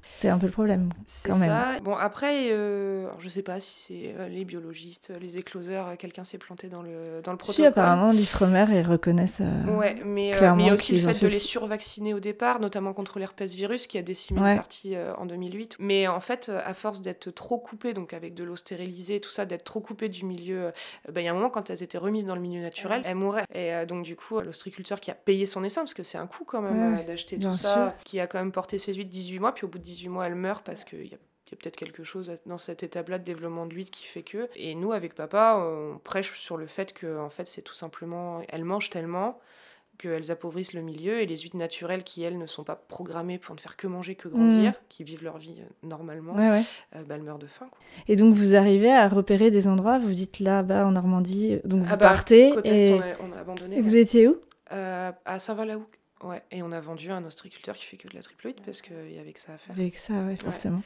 C'est 0.00 0.28
un 0.28 0.38
peu 0.38 0.46
le 0.46 0.52
problème. 0.52 0.90
C'est 1.06 1.32
ça. 1.32 1.76
Bon, 1.82 1.94
après, 1.94 2.52
euh, 2.52 3.08
je 3.18 3.28
sais 3.28 3.42
pas 3.42 3.58
si 3.58 3.78
c'est 3.78 4.14
euh, 4.16 4.28
les 4.28 4.44
biologistes, 4.44 5.12
les 5.20 5.38
écloseurs, 5.38 5.88
euh, 5.88 5.96
quelqu'un 5.96 6.22
s'est 6.22 6.38
planté 6.38 6.68
dans 6.68 6.82
le, 6.82 7.20
dans 7.24 7.32
le 7.32 7.38
protocole. 7.38 7.64
Si, 7.64 7.66
apparemment, 7.66 8.12
l'IFREMER, 8.12 8.66
ils 8.70 8.86
reconnaissent. 8.86 9.42
Euh, 9.42 9.76
ouais, 9.76 9.96
mais, 10.04 10.28
il 10.30 10.66
y 10.66 10.70
a 10.70 10.74
aussi 10.74 10.94
le 10.94 11.12
fait 11.12 11.26
de 11.26 11.30
les 11.30 11.38
survacciner 11.40 12.14
au 12.14 12.20
départ, 12.20 12.60
notamment 12.60 12.92
contre 12.92 13.18
l'herpès 13.18 13.52
virus 13.54 13.88
qui 13.88 13.98
a 13.98 14.02
décimé 14.02 14.40
une 14.40 14.56
partie 14.56 14.96
en 15.18 15.26
2008. 15.26 15.76
Mais 15.80 16.06
en 16.06 16.20
fait, 16.20 16.50
à 16.64 16.74
force 16.74 17.02
d'être 17.02 17.30
trop 17.30 17.58
coupées, 17.58 17.92
donc 17.92 18.12
avec 18.12 18.34
de 18.34 18.44
l'eau 18.44 18.56
stérilisée, 18.56 19.20
tout 19.20 19.30
ça, 19.30 19.46
d'être 19.46 19.64
trop 19.64 19.80
coupées 19.80 20.08
du 20.08 20.24
milieu, 20.24 20.72
bah, 21.12 21.20
il 21.20 21.24
y 21.24 21.28
a 21.28 21.32
un 21.32 21.34
moment, 21.34 21.50
quand 21.50 21.70
elles 21.70 21.82
étaient 21.82 21.98
remises 21.98 22.24
dans 22.24 22.36
le 22.36 22.40
milieu 22.40 22.62
naturel, 22.62 23.02
elles 23.04 23.16
mouraient. 23.16 23.44
Et 23.52 23.72
donc, 23.86 24.04
du 24.04 24.14
coup, 24.14 24.40
l'ostriculteur 24.40 25.00
qui 25.00 25.10
a 25.10 25.14
payé 25.14 25.44
son 25.46 25.64
essaim, 25.64 25.82
parce 25.82 25.94
que 25.94 26.04
c'est 26.04 26.18
un 26.18 26.28
coût 26.28 26.44
quand 26.44 26.62
même 26.62 27.04
d'acheter 27.04 27.38
tout 27.38 27.54
ça, 27.54 27.96
qui 28.04 28.20
a 28.20 28.28
quand 28.28 28.38
même 28.38 28.52
porté 28.52 28.78
ses 28.78 28.94
huîtres 28.94 29.10
18 29.10 29.40
mois, 29.40 29.54
puis 29.54 29.64
au 29.64 29.68
bout 29.68 29.78
de 29.78 29.84
18 29.84 29.97
mois, 30.06 30.26
elle 30.26 30.34
meurt 30.34 30.64
parce 30.64 30.84
qu'il 30.84 31.06
y 31.06 31.14
a 31.14 31.18
peut-être 31.50 31.76
quelque 31.76 32.04
chose 32.04 32.32
dans 32.46 32.58
cette 32.58 32.82
étape-là 32.82 33.18
de 33.18 33.24
développement 33.24 33.66
de 33.66 33.74
l'huile 33.74 33.90
qui 33.90 34.04
fait 34.04 34.22
que. 34.22 34.48
Et 34.54 34.74
nous, 34.74 34.92
avec 34.92 35.14
papa, 35.14 35.56
on 35.58 35.98
prêche 35.98 36.32
sur 36.34 36.56
le 36.56 36.66
fait 36.66 36.92
que, 36.92 37.18
en 37.18 37.30
fait, 37.30 37.46
c'est 37.46 37.62
tout 37.62 37.74
simplement, 37.74 38.42
elles 38.48 38.64
mangent 38.64 38.90
tellement 38.90 39.40
qu'elles 39.98 40.30
appauvrissent 40.30 40.72
le 40.72 40.80
milieu 40.80 41.20
et 41.20 41.26
les 41.26 41.36
huîtres 41.38 41.56
naturelles 41.56 42.04
qui, 42.04 42.22
elles, 42.22 42.38
ne 42.38 42.46
sont 42.46 42.62
pas 42.62 42.76
programmées 42.76 43.38
pour 43.38 43.54
ne 43.54 43.60
faire 43.60 43.76
que 43.76 43.86
manger, 43.86 44.14
que 44.14 44.28
grandir, 44.28 44.70
mm. 44.70 44.74
qui 44.88 45.02
vivent 45.02 45.24
leur 45.24 45.38
vie 45.38 45.56
euh, 45.58 45.64
normalement, 45.82 46.36
euh, 46.38 46.60
bah, 47.06 47.16
elles 47.16 47.22
meurent 47.22 47.38
de 47.38 47.48
faim. 47.48 47.68
Et 48.06 48.14
donc, 48.14 48.32
vous 48.32 48.54
arrivez 48.54 48.92
à 48.92 49.08
repérer 49.08 49.50
des 49.50 49.66
endroits, 49.66 49.98
vous 49.98 50.14
dites 50.14 50.38
là, 50.38 50.62
bas 50.62 50.86
en 50.86 50.92
Normandie, 50.92 51.58
donc 51.64 51.82
vous 51.82 51.92
ah 51.92 51.96
bah, 51.96 52.08
partez. 52.08 52.54
et... 52.64 52.94
on, 53.20 53.32
a, 53.32 53.40
abandonné. 53.40 53.78
Et 53.78 53.80
vous 53.82 53.96
étiez 53.96 54.28
où? 54.28 54.36
Euh, 54.72 55.10
À 55.24 55.38
Saint-Val-la-Hougue. 55.38 55.97
Ouais, 56.24 56.42
et 56.50 56.62
on 56.62 56.72
a 56.72 56.80
vendu 56.80 57.10
un 57.10 57.24
ostriculteur 57.24 57.76
qui 57.76 57.84
fait 57.84 57.96
que 57.96 58.08
de 58.08 58.14
la 58.14 58.22
triploïde 58.22 58.60
parce 58.64 58.82
qu'il 58.82 59.12
y 59.14 59.18
avait 59.18 59.32
que 59.32 59.40
ça 59.40 59.52
à 59.54 59.58
faire. 59.58 59.74
Avec 59.76 59.96
ça, 59.96 60.14
ouais, 60.14 60.36
forcément. 60.36 60.82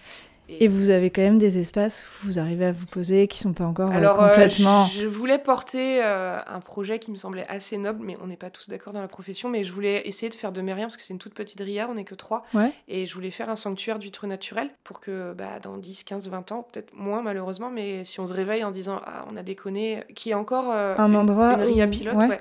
Et, 0.49 0.69
vous 0.69 0.91
avez 0.91 1.11
quand 1.11 1.23
même 1.23 1.39
des 1.39 1.59
espaces 1.59 2.05
où 2.05 2.27
vous 2.27 2.39
arrivez 2.39 2.67
à 2.67 2.73
vous 2.73 2.87
poser 2.87 3.29
qui 3.29 3.39
sont 3.39 3.53
pas 3.53 3.65
encore 3.65 3.91
euh, 3.91 3.97
Alors, 3.97 4.23
euh, 4.23 4.29
complètement. 4.29 4.85
je 4.87 5.07
voulais 5.07 5.39
porter 5.39 6.03
euh, 6.03 6.41
un 6.47 6.61
projet 6.61 6.99
qui 6.99 7.11
me 7.11 7.17
semblait 7.17 7.47
assez 7.49 7.79
noble, 7.79 8.05
mais 8.05 8.17
on 8.21 8.27
n'est 8.27 8.37
pas 8.37 8.51
tous 8.51 8.69
d'accord 8.69 8.93
dans 8.93 9.01
la 9.01 9.09
profession. 9.09 9.49
Mais 9.49 9.65
je 9.65 9.73
voulais 9.73 10.07
essayer 10.07 10.29
de 10.29 10.35
faire 10.35 10.53
de 10.53 10.61
mes 10.61 10.75
parce 10.75 10.97
que 10.97 11.03
c'est 11.03 11.15
une 11.15 11.19
toute 11.19 11.35
petite 11.35 11.61
ria, 11.61 11.89
on 11.89 11.95
n'est 11.95 12.05
que 12.05 12.15
trois. 12.15 12.45
Ouais. 12.55 12.73
Et 12.89 13.07
je 13.07 13.15
voulais 13.15 13.31
faire 13.31 13.49
un 13.49 13.57
sanctuaire 13.57 13.99
d'huîtres 13.99 14.27
naturelles 14.27 14.71
pour 14.85 15.01
que 15.01 15.33
bah, 15.33 15.59
dans 15.63 15.79
10, 15.79 16.05
15, 16.05 16.29
20 16.29 16.53
ans, 16.53 16.67
peut-être 16.71 16.93
moins 16.95 17.23
malheureusement, 17.23 17.71
mais 17.71 18.05
si 18.05 18.21
on 18.21 18.27
se 18.27 18.35
réveille 18.35 18.65
en 18.65 18.73
disant 18.73 19.01
Ah, 19.07 19.25
on 19.31 19.37
a 19.37 19.43
déconné, 19.43 20.05
qui 20.15 20.31
est 20.31 20.35
encore 20.35 20.71
un 20.71 21.15
endroit 21.15 21.55
une 21.55 21.63
ria 21.63 21.87
pilote, 21.87 22.23
ouais. 22.25 22.41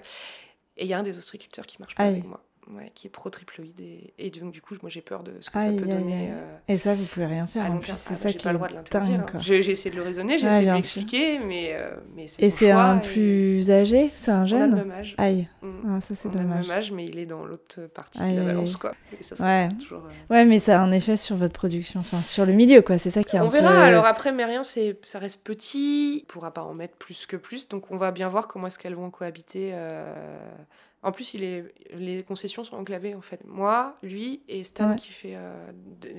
Et 0.78 0.86
il 0.86 0.88
y 0.88 0.94
a 0.94 1.00
un 1.00 1.04
des 1.04 1.18
ostriculteurs 1.18 1.68
qui 1.68 1.78
marche 1.80 1.96
pas 1.96 2.04
avec 2.04 2.26
moi 2.26 2.42
ouais, 2.70 2.92
qui 2.96 3.08
est 3.08 3.10
pro-triploïde. 3.10 3.80
Et, 3.80 4.14
et, 4.18 4.30
donc, 4.30 4.52
du 4.52 4.62
coup, 4.62 4.76
moi, 4.82 4.90
j'ai 4.90 5.02
peur 5.02 5.24
de 5.24 5.34
ce 5.40 5.50
que 5.50 5.60
ça 5.60 5.68
peut 5.68 5.86
donner. 5.86 6.30
Euh, 6.32 6.58
et 6.68 6.78
ça, 6.78 6.94
vous 6.94 7.06
pouvez 7.06 7.26
rien 7.26 7.46
faire. 7.46 7.70
En 7.72 7.78
plus, 7.78 7.94
c'est 7.94 8.14
ah, 8.14 8.18
ça 8.18 8.34
qui 8.34 8.44
pas 8.44 8.52
le 8.52 8.58
droit 8.58 8.68
de 8.68 8.76
l'interdire. 8.76 9.26
Hein. 9.34 9.40
J'ai 9.40 9.58
essayé 9.58 9.92
de 9.92 9.96
le 9.96 10.04
raisonner, 10.04 10.38
j'ai 10.38 10.48
essayé 10.48 10.68
de 10.68 10.74
l'expliquer, 10.74 11.40
mais, 11.40 11.72
euh, 11.74 11.92
mais 12.16 12.28
c'est 12.28 12.44
Et 12.44 12.50
c'est 12.50 12.72
un 12.72 12.98
plus 12.98 13.70
âgé 13.72 14.12
C'est 14.16 14.32
un 14.32 14.46
jeune 14.46 14.74
On 14.74 14.78
a 14.78 14.80
le 14.82 14.86
même 14.86 14.92
âge. 14.92 15.16
Aïe. 15.18 15.48
Mm. 15.62 15.70
Ah, 15.88 16.02
ça, 16.02 16.16
c'est 16.16 16.30
dommage. 16.30 16.48
On 16.48 16.52
a 16.52 16.62
le 16.62 16.68
même 16.68 16.78
âge, 16.78 16.92
mais 16.92 17.06
il 17.06 17.20
est 17.20 17.26
dans 17.26 17.46
l'autre 17.46 17.82
partie 17.88 18.20
de 18.20 18.40
la 18.40 18.46
balance, 18.46 18.78
quoi. 18.78 18.94
Et 19.20 19.24
ça, 19.24 19.44
ouais. 19.44 19.70
Toujours, 19.80 20.06
euh, 20.06 20.34
ouais, 20.34 20.46
mais 20.46 20.60
ça 20.60 20.80
a 20.80 20.84
un 20.84 20.92
effet 20.92 21.18
sur 21.18 21.36
votre 21.36 21.54
production, 21.54 22.00
enfin, 22.00 22.18
sur 22.18 22.46
le 22.46 22.54
milieu, 22.54 22.82
quoi. 22.82 22.98
C'est 22.98 23.12
ça 23.12 23.24
qui 23.24 23.36
est 23.36 23.40
On 23.40 23.46
un 23.46 23.50
verra. 23.50 23.84
Alors 23.84 24.06
après, 24.06 24.32
mais 24.32 24.46
rien, 24.46 24.62
ça 24.64 25.20
reste 25.20 25.44
petit. 25.44 26.26
On 26.30 26.34
pourra 26.34 26.54
pas 26.54 26.64
en 26.64 26.74
mettre 26.74 26.96
plus 26.96 27.26
que 27.26 27.36
plus. 27.36 27.68
Donc, 27.68 27.92
on 27.92 27.98
va 27.98 28.12
bien 28.12 28.30
voir 28.30 28.48
comment 28.48 28.68
est-ce 28.68 28.80
qu'elles 28.80 28.96
vont 28.96 29.10
cohabiter 29.10 29.74
en 31.04 31.12
plus, 31.12 31.34
il 31.34 31.44
est, 31.44 31.74
les 31.96 32.22
concessions 32.22 32.64
sont 32.64 32.76
enclavées 32.76 33.16
en 33.16 33.22
fait. 33.22 33.40
Moi, 33.48 33.98
lui 34.04 34.42
et 34.48 34.64
Stan 34.64 34.96
qui, 34.96 35.12
fait, 35.12 35.34
euh, 35.34 35.72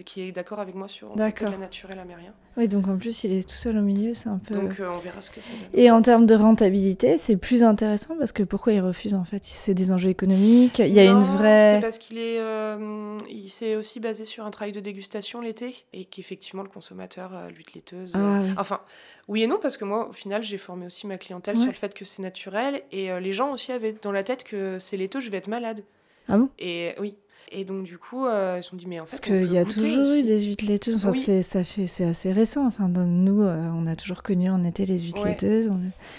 qui 0.05 0.23
est 0.23 0.33
d'accord 0.33 0.59
avec 0.59 0.75
moi 0.75 0.89
sur 0.89 1.15
la 1.15 1.31
naturelle 1.57 2.01
américaine. 2.01 2.33
Oui, 2.57 2.67
donc 2.67 2.89
en 2.89 2.99
plus, 2.99 3.23
il 3.23 3.33
est 3.33 3.49
tout 3.49 3.55
seul 3.55 3.79
au 3.79 3.81
milieu, 3.83 4.13
c'est 4.13 4.29
un 4.29 4.39
peu. 4.39 4.55
Donc 4.55 4.81
euh, 4.81 4.89
on 4.91 4.99
verra 4.99 5.23
ce 5.23 5.31
que 5.31 5.41
ça 5.41 5.53
donne. 5.53 5.81
Et 5.81 5.91
en 5.91 6.03
termes 6.03 6.27
de 6.27 6.35
rentabilité, 6.35 7.17
c'est 7.17 7.37
plus 7.37 7.63
intéressant 7.63 8.17
parce 8.19 8.33
que 8.33 8.43
pourquoi 8.43 8.73
il 8.73 8.81
refuse 8.81 9.15
en 9.15 9.25
fait? 9.25 9.45
C'est 9.45 9.73
des 9.73 9.93
enjeux 9.93 10.11
économiques. 10.11 10.81
Il 10.81 10.93
y 10.93 10.99
a 10.99 11.05
une 11.05 11.21
vraie. 11.21 11.77
C'est 11.77 11.81
parce 11.81 11.99
qu'il 11.99 12.19
est, 12.19 12.41
euh, 12.41 13.17
il 13.31 13.51
s'est 13.51 13.77
aussi 13.77 14.01
basé 14.01 14.25
sur 14.25 14.45
un 14.45 14.51
travail 14.51 14.73
de 14.73 14.81
dégustation 14.81 15.41
l'été 15.41 15.77
et 15.93 16.05
qu'effectivement 16.05 16.65
le 16.65 16.69
consommateur, 16.69 17.31
l'huile 17.55 17.67
laiteuse. 17.75 18.13
Ah 18.15 18.43
enfin, 18.59 18.81
oui 19.29 19.43
et 19.43 19.47
non 19.47 19.59
parce 19.61 19.77
que 19.77 19.85
moi, 19.85 20.09
au 20.09 20.13
final, 20.13 20.43
j'ai 20.43 20.59
formé 20.59 20.87
aussi 20.87 21.07
ma 21.07 21.17
clientèle 21.17 21.57
sur 21.57 21.69
le 21.69 21.73
fait 21.73 21.95
que 21.95 22.05
c'est 22.05 22.23
naturel 22.23 22.83
et 22.91 23.09
les 23.21 23.33
gens 23.33 23.53
aussi 23.53 23.73
avaient 23.73 23.95
dans 24.03 24.13
la 24.13 24.23
tête 24.23 24.45
que 24.45 24.79
c'est 24.79 24.97
laiteux, 24.97 25.21
je 25.21 25.31
vais 25.31 25.39
être 25.39 25.49
malade. 25.49 25.85
Ah 26.29 26.39
bon? 26.39 26.49
Et 26.59 26.95
oui. 26.99 27.17
Et 27.55 27.65
donc, 27.65 27.83
du 27.83 27.99
coup, 27.99 28.25
euh, 28.25 28.57
ils 28.59 28.63
se 28.63 28.71
sont 28.71 28.77
dit, 28.77 28.87
mais 28.87 28.99
en 28.99 29.05
fait. 29.05 29.11
Parce 29.11 29.21
qu'il 29.21 29.53
y 29.53 29.59
a 29.59 29.65
toujours 29.65 30.07
eu 30.15 30.23
des 30.23 30.43
huîtres 30.45 30.65
laiteuses. 30.67 30.97
Enfin, 30.97 31.13
c'est, 31.13 31.43
ça 31.43 31.65
fait, 31.65 31.87
c'est 31.87 32.05
assez 32.05 32.33
récent. 32.33 32.67
Enfin, 32.67 32.89
nous, 32.89 33.43
euh, 33.43 33.69
on 33.75 33.87
a 33.87 33.95
toujours 33.95 34.23
connu 34.23 34.49
en 34.49 34.65
été 34.65 34.87
les 34.87 34.99
huîtres 35.01 35.27
laiteuses. 35.27 35.71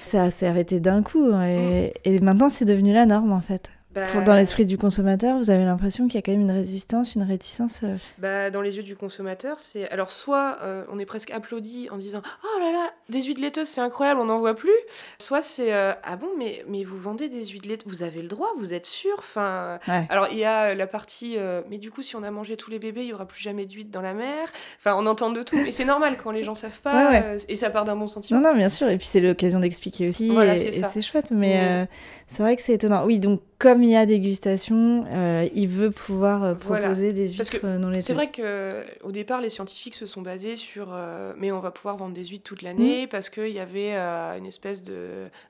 Ça 0.05 0.29
s'est 0.29 0.45
arrêté 0.45 0.79
d'un 0.79 1.01
coup. 1.01 1.25
Et, 1.25 1.91
mm. 2.05 2.09
et 2.09 2.19
maintenant, 2.19 2.49
c'est 2.49 2.65
devenu 2.65 2.93
la 2.93 3.07
norme, 3.07 3.31
en 3.31 3.41
fait. 3.41 3.71
Bah, 3.93 4.03
dans 4.25 4.33
l'esprit 4.33 4.65
du 4.65 4.77
consommateur, 4.77 5.37
vous 5.37 5.51
avez 5.51 5.65
l'impression 5.65 6.07
qu'il 6.07 6.15
y 6.15 6.17
a 6.17 6.21
quand 6.21 6.31
même 6.31 6.41
une 6.41 6.51
résistance, 6.51 7.13
une 7.15 7.23
réticence 7.23 7.81
euh 7.83 7.95
bah, 8.17 8.49
Dans 8.49 8.61
les 8.61 8.77
yeux 8.77 8.83
du 8.83 8.95
consommateur, 8.95 9.59
c'est. 9.59 9.87
Alors, 9.89 10.09
soit 10.09 10.57
euh, 10.63 10.83
on 10.91 10.97
est 10.97 11.05
presque 11.05 11.29
applaudi 11.31 11.89
en 11.91 11.97
disant 11.97 12.21
Oh 12.43 12.59
là 12.59 12.71
là, 12.71 12.89
des 13.09 13.21
huiles 13.21 13.39
laiteuses, 13.39 13.67
c'est 13.67 13.81
incroyable, 13.81 14.19
on 14.19 14.25
n'en 14.25 14.39
voit 14.39 14.55
plus. 14.55 14.71
Soit 15.19 15.41
c'est 15.43 15.73
euh, 15.73 15.93
Ah 16.03 16.15
bon, 16.15 16.29
mais, 16.37 16.65
mais 16.67 16.83
vous 16.83 16.97
vendez 16.97 17.29
des 17.29 17.45
huiles 17.45 17.67
laiteuses, 17.67 17.91
vous 17.91 18.03
avez 18.03 18.21
le 18.21 18.27
droit, 18.27 18.49
vous 18.57 18.73
êtes 18.73 18.87
sûr? 18.87 19.13
Enfin, 19.19 19.79
Alors, 20.09 20.27
il 20.31 20.39
y 20.39 20.45
a 20.45 20.73
la 20.73 20.87
partie 20.87 21.37
Mais 21.69 21.77
du 21.77 21.91
coup, 21.91 22.01
si 22.01 22.15
on 22.15 22.23
a 22.23 22.31
mangé 22.31 22.57
tous 22.57 22.71
les 22.71 22.79
bébés, 22.79 23.01
il 23.01 23.07
n'y 23.07 23.13
aura 23.13 23.27
plus 23.27 23.41
jamais 23.41 23.65
d'huile 23.65 23.91
dans 23.91 24.01
la 24.01 24.13
mer? 24.13 24.49
Enfin, 24.79 24.95
on 24.97 25.05
entend 25.05 25.29
de 25.29 25.43
tout. 25.43 25.57
Mais 25.57 25.71
c'est 25.71 25.85
normal 25.85 26.17
quand 26.21 26.31
les 26.31 26.43
gens 26.43 26.55
savent 26.55 26.81
pas. 26.81 27.35
et 27.47 27.55
ça 27.55 27.69
part 27.69 27.85
d'un 27.85 27.95
bon 27.95 28.07
sentiment. 28.07 28.39
Non, 28.39 28.49
non, 28.49 28.57
bien 28.57 28.69
sûr. 28.69 28.89
Et 28.89 28.97
puis, 28.97 29.07
c'est 29.07 29.21
l'occasion 29.21 29.59
d'expliquer 29.59 30.09
aussi. 30.09 30.29
Voilà, 30.31 30.55
et 30.55 30.71
c'est 30.71 31.01
chouette. 31.01 31.31
Mais 31.31 31.87
c'est 32.27 32.41
vrai 32.41 32.55
que 32.55 32.61
c'est 32.61 32.73
étonnant. 32.73 33.05
Oui, 33.05 33.19
donc 33.19 33.41
comme 33.63 33.81
il 33.81 33.91
y 33.91 33.95
a 33.95 34.05
dégustation, 34.05 35.05
euh, 35.09 35.47
il 35.55 35.69
veut 35.69 35.89
pouvoir 35.89 36.43
euh, 36.43 36.53
proposer 36.53 37.13
des 37.13 37.29
huîtres 37.29 37.63
euh, 37.63 37.77
non 37.77 37.87
laiteuses. 37.87 38.03
C'est 38.03 38.13
vrai 38.13 38.29
qu'au 38.29 39.11
départ, 39.13 39.39
les 39.39 39.49
scientifiques 39.49 39.95
se 39.95 40.05
sont 40.05 40.21
basés 40.21 40.57
sur 40.57 40.93
mais 41.37 41.53
on 41.53 41.61
va 41.61 41.71
pouvoir 41.71 41.95
vendre 41.95 42.13
des 42.13 42.25
huîtres 42.25 42.43
toute 42.43 42.61
l'année 42.61 43.05
mm. 43.05 43.07
parce 43.07 43.29
qu'il 43.29 43.47
y 43.47 43.61
avait 43.61 43.95
une 43.95 44.45
espèce 44.45 44.83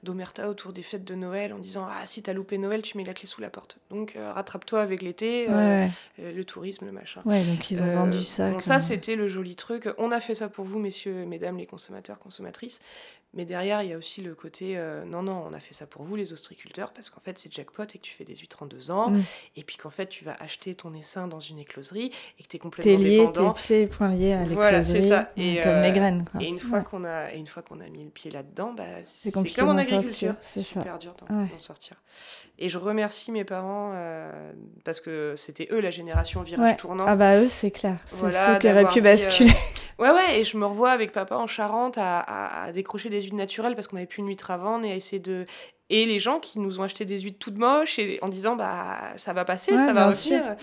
d'omerta 0.03 0.47
autour 0.47 0.73
des 0.73 0.83
fêtes 0.83 1.03
de 1.03 1.15
Noël 1.15 1.53
en 1.53 1.57
disant 1.57 1.87
Ah, 1.89 2.05
si 2.05 2.21
t'as 2.21 2.33
loupé 2.33 2.59
Noël, 2.59 2.83
tu 2.83 2.97
mets 2.97 3.03
la 3.03 3.15
clé 3.15 3.25
sous 3.25 3.41
la 3.41 3.49
porte. 3.49 3.77
Donc 3.89 4.15
rattrape-toi 4.15 4.79
avec 4.79 5.01
l'été, 5.01 5.47
le 6.19 6.43
tourisme, 6.43 6.85
le 6.85 6.91
machin. 6.91 7.21
Ouais, 7.25 7.43
donc 7.43 7.71
ils 7.71 7.81
ont 7.81 7.95
vendu 7.95 8.21
ça. 8.21 8.51
Donc 8.51 8.61
ça, 8.61 8.79
c'était 8.79 9.15
le 9.15 9.27
joli 9.27 9.55
truc. 9.55 9.89
On 9.97 10.11
a 10.11 10.19
fait 10.19 10.35
ça 10.35 10.49
pour 10.49 10.65
vous, 10.65 10.77
messieurs, 10.77 11.25
mesdames, 11.25 11.57
les 11.57 11.65
consommateurs, 11.65 12.19
consommatrices. 12.19 12.79
Mais 13.35 13.45
derrière, 13.45 13.81
il 13.81 13.89
y 13.89 13.93
a 13.93 13.97
aussi 13.97 14.21
le 14.21 14.35
côté 14.35 14.77
euh, 14.77 15.05
non, 15.05 15.23
non, 15.23 15.43
on 15.49 15.53
a 15.53 15.59
fait 15.59 15.73
ça 15.73 15.87
pour 15.87 16.03
vous, 16.03 16.15
les 16.15 16.33
ostriculteurs, 16.33 16.91
parce 16.93 17.09
qu'en 17.09 17.19
fait, 17.19 17.39
c'est 17.39 17.51
jackpot 17.51 17.83
et 17.83 17.97
que 17.97 18.03
tu 18.03 18.13
fais 18.13 18.25
des 18.25 18.35
huîtres 18.35 18.61
en 18.61 18.67
deux 18.67 18.91
ans, 18.91 19.09
mm. 19.09 19.21
et 19.55 19.63
puis 19.63 19.77
qu'en 19.77 19.89
fait, 19.89 20.07
tu 20.07 20.23
vas 20.23 20.35
acheter 20.39 20.75
ton 20.75 20.93
essaim 20.93 21.27
dans 21.27 21.39
une 21.39 21.57
écloserie 21.57 22.11
et 22.39 22.43
que 22.43 22.47
tu 22.47 22.57
es 22.57 22.59
complètement 22.59 22.97
lié, 22.97 23.17
dépendant. 23.17 23.53
T'es 23.53 23.85
liés 23.85 24.33
à 24.33 24.39
l'écloserie. 24.41 24.53
Voilà, 24.53 24.81
c'est 24.83 25.01
ça. 25.01 25.31
Et, 25.35 25.59
comme 25.63 25.81
les 25.81 25.89
euh, 25.89 25.91
graines. 25.91 26.25
Quoi. 26.31 26.43
Et 26.43 26.45
une 26.45 26.59
fois 26.59 26.81
qu'on 26.81 27.05
a, 27.05 27.33
et 27.33 27.39
une 27.39 27.47
fois 27.47 27.63
qu'on 27.63 27.79
a 27.79 27.89
mis 27.89 28.03
le 28.03 28.11
pied 28.11 28.29
là-dedans, 28.29 28.73
bah, 28.73 28.83
c'est 29.05 29.31
comme 29.31 29.69
en 29.69 29.77
agriculture. 29.77 30.35
C'est 30.39 30.59
super 30.59 30.99
dur 30.99 31.15
d'en 31.19 31.59
sortir. 31.59 31.97
Et 32.59 32.69
je 32.69 32.77
remercie 32.77 33.31
mes 33.31 33.43
parents 33.43 33.91
euh, 33.95 34.51
parce 34.85 35.01
que 35.01 35.33
c'était 35.35 35.67
eux 35.71 35.79
la 35.79 35.89
génération 35.89 36.43
virage 36.43 36.77
tournant. 36.77 37.03
Ah 37.07 37.15
bah 37.15 37.39
eux, 37.39 37.49
c'est 37.49 37.71
clair. 37.71 37.97
C'est 38.05 38.17
voilà, 38.17 38.59
qui 38.59 38.69
auraient 38.69 38.85
pu 38.85 39.01
basculer. 39.01 39.51
Ouais, 39.99 40.09
ouais, 40.09 40.39
et 40.39 40.43
je 40.43 40.57
me 40.57 40.65
revois 40.65 40.91
avec 40.91 41.11
papa 41.11 41.35
en 41.35 41.47
Charente 41.47 41.97
à, 41.99 42.71
décrocher 42.73 43.09
des 43.09 43.21
huiles 43.23 43.35
naturelles 43.35 43.75
parce 43.75 43.87
qu'on 43.87 43.95
n'avait 43.95 44.07
plus 44.07 44.19
une 44.19 44.27
huître 44.27 44.51
à 44.51 44.57
vendre 44.57 44.85
et 44.85 44.91
à 44.91 44.95
essayer 44.95 45.19
de. 45.19 45.45
Et 45.89 46.05
les 46.05 46.17
gens 46.17 46.39
qui 46.39 46.59
nous 46.59 46.79
ont 46.79 46.83
acheté 46.83 47.03
des 47.05 47.19
huîtres 47.19 47.37
toutes 47.39 47.57
moches 47.57 47.99
et 47.99 48.17
en 48.21 48.29
disant 48.29 48.55
bah 48.55 49.15
ça 49.17 49.33
va 49.33 49.45
passer, 49.45 49.77
ça 49.77 49.93
va 49.93 50.07
revenir. 50.07 50.55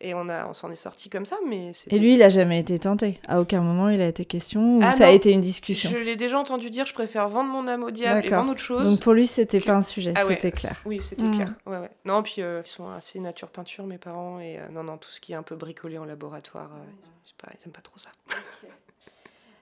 Et 0.00 0.14
on, 0.14 0.28
a, 0.28 0.46
on 0.46 0.54
s'en 0.54 0.70
est 0.70 0.76
sorti 0.76 1.10
comme 1.10 1.26
ça. 1.26 1.36
mais 1.46 1.72
Et 1.90 1.98
lui, 1.98 2.14
il 2.14 2.22
a 2.22 2.30
jamais 2.30 2.60
été 2.60 2.78
tenté. 2.78 3.20
À 3.26 3.40
aucun 3.40 3.60
moment, 3.60 3.88
il 3.88 4.00
a 4.00 4.06
été 4.06 4.24
question 4.24 4.78
ou 4.78 4.80
ah 4.82 4.92
ça 4.92 5.08
a 5.08 5.10
été 5.10 5.32
une 5.32 5.40
discussion. 5.40 5.90
Je 5.90 5.96
l'ai 5.96 6.14
déjà 6.14 6.38
entendu 6.38 6.70
dire 6.70 6.86
je 6.86 6.94
préfère 6.94 7.28
vendre 7.28 7.50
mon 7.50 7.66
âme 7.66 7.82
au 7.82 7.90
diable 7.90 8.24
et 8.24 8.30
vendre 8.30 8.52
autre 8.52 8.60
chose. 8.60 8.88
Donc 8.88 9.00
pour 9.00 9.12
lui, 9.12 9.26
c'était 9.26 9.60
pas 9.60 9.74
un 9.74 9.82
sujet, 9.82 10.14
ah 10.16 10.22
c'était 10.26 10.52
clair. 10.52 10.74
Oui, 10.86 11.02
c'était 11.02 11.24
mm. 11.24 11.34
clair. 11.34 11.54
Ouais, 11.66 11.78
ouais. 11.78 11.90
Non, 12.04 12.22
puis 12.22 12.36
euh, 12.38 12.62
ils 12.64 12.68
sont 12.68 12.88
assez 12.90 13.18
nature 13.18 13.48
peinture, 13.48 13.84
mes 13.86 13.98
parents. 13.98 14.38
Et 14.38 14.58
euh, 14.58 14.68
non, 14.72 14.84
non, 14.84 14.96
tout 14.96 15.10
ce 15.10 15.20
qui 15.20 15.32
est 15.32 15.36
un 15.36 15.42
peu 15.42 15.56
bricolé 15.56 15.98
en 15.98 16.04
laboratoire, 16.04 16.70
euh, 16.74 16.84
ils, 17.26 17.58
n'aiment 17.60 17.72
pas, 17.72 17.82
trop 17.82 17.98
ça. 17.98 18.10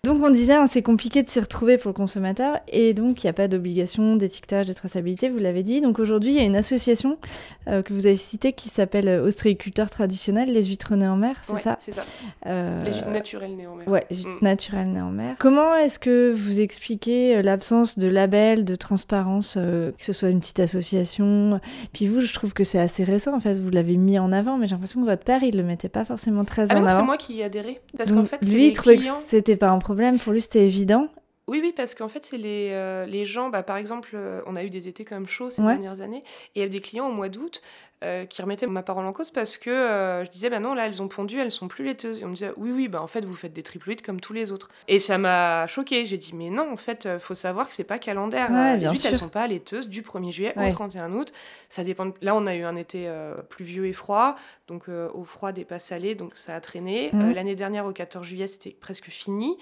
Donc 0.06 0.22
on 0.22 0.30
disait, 0.30 0.54
hein, 0.54 0.68
c'est 0.68 0.82
compliqué 0.82 1.24
de 1.24 1.28
s'y 1.28 1.40
retrouver 1.40 1.78
pour 1.78 1.88
le 1.88 1.94
consommateur 1.94 2.60
et 2.68 2.94
donc 2.94 3.24
il 3.24 3.26
n'y 3.26 3.30
a 3.30 3.32
pas 3.32 3.48
d'obligation 3.48 4.14
d'étiquetage, 4.14 4.66
de 4.66 4.72
traçabilité, 4.72 5.28
vous 5.28 5.38
l'avez 5.38 5.64
dit. 5.64 5.80
Donc 5.80 5.98
aujourd'hui, 5.98 6.30
il 6.30 6.36
y 6.36 6.40
a 6.40 6.44
une 6.44 6.54
association 6.54 7.18
euh, 7.66 7.82
que 7.82 7.92
vous 7.92 8.06
avez 8.06 8.14
citée 8.14 8.52
qui 8.52 8.68
s'appelle 8.68 9.08
euh, 9.08 9.26
Ostréiculteurs 9.26 9.90
traditionnels, 9.90 10.52
les 10.52 10.62
huîtres 10.62 10.94
nées 10.94 11.08
en 11.08 11.16
mer, 11.16 11.34
c'est 11.42 11.58
ça? 11.58 11.74
c'est 11.80 11.90
ça. 11.90 12.04
Euh, 12.46 12.80
les 12.84 12.92
huîtres 12.92 13.10
naturelles 13.10 13.56
nées 13.56 13.66
en 13.66 13.74
mer. 13.74 13.88
Ouais, 13.88 14.04
les 14.08 14.18
huîtres 14.18 14.38
mm. 14.40 14.44
naturelles 14.44 14.92
nées 14.92 15.00
en 15.00 15.10
mer. 15.10 15.34
Comment 15.40 15.74
est-ce 15.74 15.98
que 15.98 16.32
vous 16.32 16.60
expliquez 16.60 17.42
l'absence 17.42 17.98
de 17.98 18.06
label, 18.06 18.64
de 18.64 18.76
transparence, 18.76 19.54
que 19.54 19.92
ce 19.98 20.12
soit 20.12 20.28
une 20.28 20.38
petite 20.38 20.60
association? 20.60 21.60
Puis 21.92 22.06
vous, 22.06 22.20
je 22.20 22.32
trouve 22.32 22.54
que 22.54 22.62
c'est 22.62 22.78
assez 22.78 23.02
récent 23.02 23.34
en 23.34 23.40
fait, 23.40 23.54
vous 23.54 23.70
l'avez 23.70 23.96
mis 23.96 24.20
en 24.20 24.30
avant, 24.30 24.56
mais 24.56 24.68
j'ai 24.68 24.76
l'impression 24.76 25.00
que 25.00 25.06
votre 25.06 25.24
père, 25.24 25.42
il 25.42 25.56
le 25.56 25.64
mettait 25.64 25.88
pas 25.88 26.04
forcément 26.04 26.44
très 26.44 26.70
ah 26.70 26.76
en 26.76 26.84
avant. 26.84 27.00
C'est 27.00 27.04
moi 27.04 27.16
qui 27.16 27.34
y 27.34 27.42
adhérais. 27.42 27.80
Parce 27.98 28.12
qu'en 28.12 28.24
fait, 28.24 28.38
lui, 28.46 28.68
il 28.68 28.72
trouvait 28.72 28.98
que 28.98 29.02
c'était 29.26 29.56
pas 29.56 29.70
un 29.70 29.78
problème 29.78 29.95
pour 30.22 30.32
lui, 30.32 30.40
c'était 30.40 30.66
évident. 30.66 31.08
Oui, 31.48 31.60
oui, 31.62 31.72
parce 31.74 31.94
qu'en 31.94 32.08
fait, 32.08 32.24
c'est 32.24 32.38
les, 32.38 32.70
euh, 32.72 33.06
les 33.06 33.24
gens, 33.24 33.50
bah, 33.50 33.62
par 33.62 33.76
exemple, 33.76 34.10
euh, 34.14 34.40
on 34.46 34.56
a 34.56 34.64
eu 34.64 34.70
des 34.70 34.88
étés 34.88 35.04
quand 35.04 35.14
même 35.14 35.28
chauds 35.28 35.48
ces 35.48 35.62
dernières 35.62 36.00
années, 36.00 36.24
et 36.54 36.60
il 36.60 36.62
y 36.62 36.64
a 36.64 36.68
des 36.68 36.80
clients 36.80 37.08
au 37.08 37.12
mois 37.12 37.28
d'août 37.28 37.62
euh, 38.04 38.26
qui 38.26 38.42
remettaient 38.42 38.66
ma 38.66 38.82
parole 38.82 39.06
en 39.06 39.12
cause 39.12 39.30
parce 39.30 39.56
que 39.56 40.22
je 40.24 40.30
disais, 40.30 40.50
bah 40.50 40.60
non, 40.60 40.74
là, 40.74 40.86
elles 40.86 41.02
ont 41.02 41.08
pondu, 41.08 41.38
elles 41.38 41.52
sont 41.52 41.68
plus 41.68 41.84
laiteuses. 41.84 42.20
Et 42.20 42.24
on 42.24 42.28
me 42.28 42.34
disait, 42.34 42.52
oui, 42.56 42.70
oui, 42.70 42.88
bah 42.88 43.02
en 43.02 43.06
fait, 43.06 43.24
vous 43.24 43.34
faites 43.34 43.52
des 43.52 43.62
triploïdes 43.62 44.02
comme 44.02 44.20
tous 44.20 44.32
les 44.32 44.52
autres. 44.52 44.68
Et 44.88 44.98
ça 44.98 45.18
m'a 45.18 45.66
choqué. 45.66 46.06
J'ai 46.06 46.18
dit, 46.18 46.32
mais 46.34 46.50
non, 46.50 46.72
en 46.72 46.76
fait, 46.76 47.08
faut 47.18 47.34
savoir 47.34 47.68
que 47.68 47.74
c'est 47.74 47.84
pas 47.84 47.98
calendaire. 47.98 48.50
les 48.78 48.86
huîtres, 48.88 49.06
elles 49.06 49.16
sont 49.16 49.28
pas 49.28 49.46
laiteuses 49.46 49.88
du 49.88 50.02
1er 50.02 50.32
juillet 50.32 50.54
au 50.56 50.70
31 50.70 51.12
août. 51.12 51.32
Ça 51.68 51.84
dépend. 51.84 52.12
Là, 52.22 52.34
on 52.34 52.46
a 52.46 52.54
eu 52.54 52.62
un 52.62 52.76
été 52.76 53.10
pluvieux 53.48 53.86
et 53.86 53.92
froid, 53.92 54.36
donc 54.68 54.88
au 54.88 55.24
froid 55.24 55.52
des 55.52 55.64
pas 55.64 55.78
salés, 55.78 56.14
donc 56.14 56.36
ça 56.36 56.54
a 56.54 56.60
traîné. 56.60 57.10
Mmh. 57.12 57.32
L'année 57.32 57.54
dernière, 57.54 57.86
au 57.86 57.92
14 57.92 58.26
juillet, 58.26 58.46
c'était 58.46 58.76
presque 58.78 59.08
fini. 59.08 59.56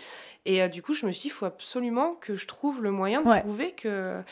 Et 0.47 0.63
euh, 0.63 0.69
du 0.69 0.83
coup, 0.83 0.95
je 0.95 1.07
me 1.07 1.13
suis 1.13 1.23
dit, 1.23 1.29
il 1.29 1.31
faut 1.31 1.47
absolument 1.47 2.15
que 2.21 2.37
je 2.37 2.47
trouve 2.47 2.83
le 2.83 2.91
moyen 2.91 3.23
de 3.23 3.41
prouver 3.41 3.73
que. 3.73 4.23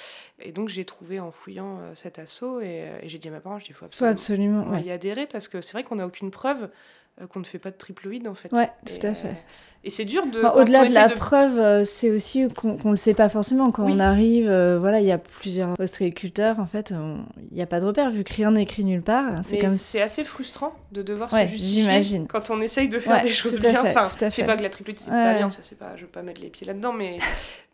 Et 0.41 0.53
donc, 0.53 0.69
j'ai 0.69 0.85
trouvé 0.85 1.21
en 1.21 1.31
fouillant 1.31 1.79
euh, 1.81 1.95
cet 1.95 2.19
assaut 2.19 2.61
et, 2.61 2.83
euh, 2.83 2.99
et 3.03 3.09
j'ai 3.09 3.19
dit 3.19 3.29
à 3.29 3.31
ma 3.31 3.41
parent, 3.41 3.59
je 3.59 3.65
dis, 3.65 3.71
il 3.71 3.75
faut 3.75 3.87
absolument, 4.01 4.63
faut 4.63 4.69
absolument 4.69 4.87
y 4.87 4.91
adhérer 4.91 5.27
parce 5.27 5.49
que 5.49 5.61
c'est 5.61 5.73
vrai 5.73 5.85
qu'on 5.85 5.97
n'a 5.97 6.07
aucune 6.07 6.31
preuve 6.31 6.69
qu'on 7.29 7.41
ne 7.41 7.45
fait 7.45 7.59
pas 7.59 7.71
de 7.71 7.77
triploïde 7.77 8.27
en 8.27 8.35
fait. 8.35 8.53
Ouais, 8.53 8.71
tout 8.87 9.07
à 9.07 9.15
fait. 9.15 9.37
Et 9.85 9.91
c'est 9.91 10.05
dur 10.05 10.27
de. 10.27 10.41
Au-delà 10.41 10.87
de 10.87 10.95
la 10.95 11.09
preuve, 11.09 11.59
euh, 11.59 11.85
c'est 11.85 12.11
aussi 12.11 12.47
qu'on 12.55 12.79
ne 12.85 12.91
le 12.91 12.97
sait 12.97 13.15
pas 13.15 13.29
forcément. 13.29 13.73
Quand 13.73 13.85
on 13.85 13.99
arrive, 13.99 14.49
euh, 14.49 14.79
voilà, 14.79 15.01
il 15.01 15.07
y 15.07 15.13
a 15.13 15.19
plusieurs 15.19 15.79
ostréiculteurs, 15.79 16.61
en 16.61 16.67
fait, 16.67 16.95
il 17.51 17.55
n'y 17.55 17.63
a 17.63 17.67
pas 17.67 17.81
de 17.81 17.87
repère, 17.87 18.11
vu 18.11 18.23
que 18.23 18.33
rien 18.33 18.53
n'est 18.53 18.63
écrit 18.63 18.85
nulle 18.85 19.03
part. 19.03 19.27
C'est 19.43 19.59
comme 19.59 19.77
C'est 19.77 20.01
assez 20.01 20.25
frustrant 20.25 20.75
de 20.93 21.03
devoir 21.03 21.31
se 21.31 21.47
justifier 21.47 22.23
quand 22.29 22.51
on 22.51 22.61
essaye 22.61 22.89
de 22.89 22.99
faire 22.99 23.23
des 23.23 23.31
choses 23.31 23.59
bien. 23.59 23.83
enfin, 23.85 24.05
c'est 24.31 24.45
pas 24.45 24.57
que 24.57 24.63
la 24.63 24.71
triplette, 24.71 25.01
c'est 25.01 25.11
pas 25.11 25.35
bien, 25.35 25.51
ça, 25.51 25.61
c'est 25.63 25.79
pas, 25.79 25.97
je 25.97 26.03
veux 26.03 26.09
pas 26.09 26.23
mettre 26.23 26.41
les 26.41 26.49
pieds 26.49 26.67
là-dedans, 26.67 26.93
mais, 26.93 27.19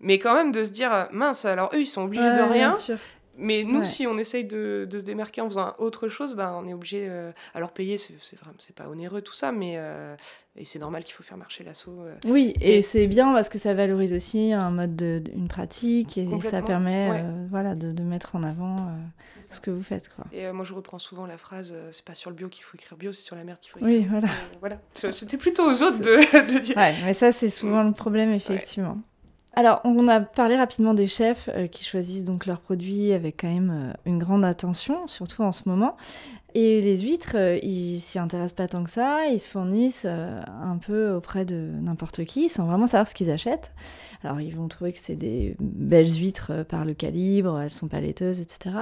mais 0.00 0.18
quand 0.18 0.34
même 0.34 0.52
de 0.52 0.64
se 0.64 0.70
dire, 0.70 1.08
mince, 1.12 1.44
alors 1.44 1.70
eux, 1.74 1.80
ils 1.80 1.86
sont 1.86 2.02
obligés 2.02 2.22
de 2.22 2.52
rien. 2.52 2.72
Mais 3.38 3.62
nous, 3.62 3.84
si 3.84 4.06
on 4.06 4.18
essaye 4.18 4.44
de, 4.44 4.86
de, 4.90 4.98
se 4.98 5.04
démarquer 5.04 5.40
en 5.40 5.48
faisant 5.48 5.74
autre 5.78 6.08
chose, 6.08 6.34
bah, 6.34 6.58
on 6.60 6.66
est 6.66 6.74
obligé. 6.74 7.06
Euh, 7.08 7.30
alors, 7.54 7.70
payer, 7.70 7.96
c'est 7.96 8.14
c'est 8.58 8.74
pas 8.74 8.88
onéreux 8.88 9.22
tout 9.22 9.32
ça, 9.32 9.52
mais 9.52 9.74
euh, 9.76 10.16
et 10.56 10.64
c'est 10.64 10.80
normal 10.80 11.04
qu'il 11.04 11.14
faut 11.14 11.22
faire 11.22 11.36
marcher 11.36 11.62
l'assaut. 11.62 12.00
Euh. 12.00 12.14
Oui, 12.26 12.52
et, 12.60 12.82
c'est 12.82 13.06
bien 13.06 13.32
parce 13.32 13.48
que 13.48 13.58
ça 13.58 13.74
valorise 13.74 14.12
aussi 14.12 14.52
un 14.52 14.70
mode, 14.70 14.96
de, 14.96 15.22
une 15.32 15.46
pratique, 15.46 16.18
et 16.18 16.28
ça 16.42 16.62
permet 16.62 17.22
voilà, 17.48 17.76
de, 17.76 17.92
de, 17.92 18.02
mettre 18.02 18.34
en 18.34 18.42
avant 18.42 18.92
ce 19.50 19.60
que 19.60 19.70
vous 19.70 19.82
faites. 19.82 20.10
Quoi. 20.14 20.24
Et 20.32 20.50
moi, 20.50 20.64
je 20.64 20.74
reprends 20.74 20.98
souvent 20.98 21.26
la 21.26 21.38
phrase 21.38 21.72
c'est 21.92 22.04
pas 22.04 22.14
sur 22.14 22.30
le 22.30 22.36
bio 22.36 22.48
qu'il 22.48 22.64
faut 22.64 22.76
écrire 22.76 22.98
bio, 22.98 23.12
c'est 23.12 23.22
sur 23.22 23.36
la 23.36 23.44
merde 23.44 23.58
qu'il 23.60 23.70
faut 23.70 23.78
écrire. 23.78 24.00
Oui, 24.00 24.06
voilà. 24.10 24.28
voilà. 24.60 24.80
C'était 25.12 25.36
plutôt 25.36 25.64
aux 25.64 25.82
autres 25.82 26.00
de, 26.00 26.54
de 26.54 26.58
dire. 26.58 26.76
Ouais, 26.76 26.94
mais 27.04 27.14
ça, 27.14 27.30
c'est 27.30 27.50
souvent 27.50 27.84
le 27.84 27.92
problème, 27.92 28.32
effectivement. 28.32 28.98
Alors, 29.54 29.80
on 29.84 30.06
a 30.08 30.20
parlé 30.20 30.56
rapidement 30.56 30.94
des 30.94 31.06
chefs 31.06 31.48
euh, 31.52 31.66
qui 31.66 31.84
choisissent 31.84 32.24
donc 32.24 32.46
leurs 32.46 32.60
produits 32.60 33.12
avec 33.12 33.40
quand 33.40 33.52
même 33.52 33.70
euh, 33.70 33.92
une 34.04 34.18
grande 34.18 34.44
attention, 34.44 35.06
surtout 35.06 35.42
en 35.42 35.52
ce 35.52 35.68
moment. 35.68 35.96
Et 36.54 36.80
les 36.80 37.02
huîtres, 37.02 37.36
euh, 37.36 37.58
ils 37.62 38.00
s'y 38.00 38.18
intéressent 38.18 38.54
pas 38.54 38.68
tant 38.68 38.82
que 38.84 38.90
ça, 38.90 39.26
ils 39.28 39.40
se 39.40 39.48
fournissent 39.48 40.06
un 40.06 40.78
peu 40.78 41.12
auprès 41.12 41.44
de 41.44 41.70
n'importe 41.82 42.24
qui, 42.24 42.48
sans 42.48 42.66
vraiment 42.66 42.86
savoir 42.86 43.06
ce 43.06 43.14
qu'ils 43.14 43.30
achètent. 43.30 43.72
Alors 44.24 44.40
ils 44.40 44.54
vont 44.54 44.66
trouver 44.66 44.92
que 44.92 44.98
c'est 44.98 45.14
des 45.14 45.56
belles 45.60 46.08
huîtres 46.08 46.64
par 46.68 46.84
le 46.84 46.94
calibre, 46.94 47.60
elles 47.60 47.72
sont 47.72 47.86
pas 47.86 48.00
laiteuses, 48.00 48.40
etc. 48.40 48.74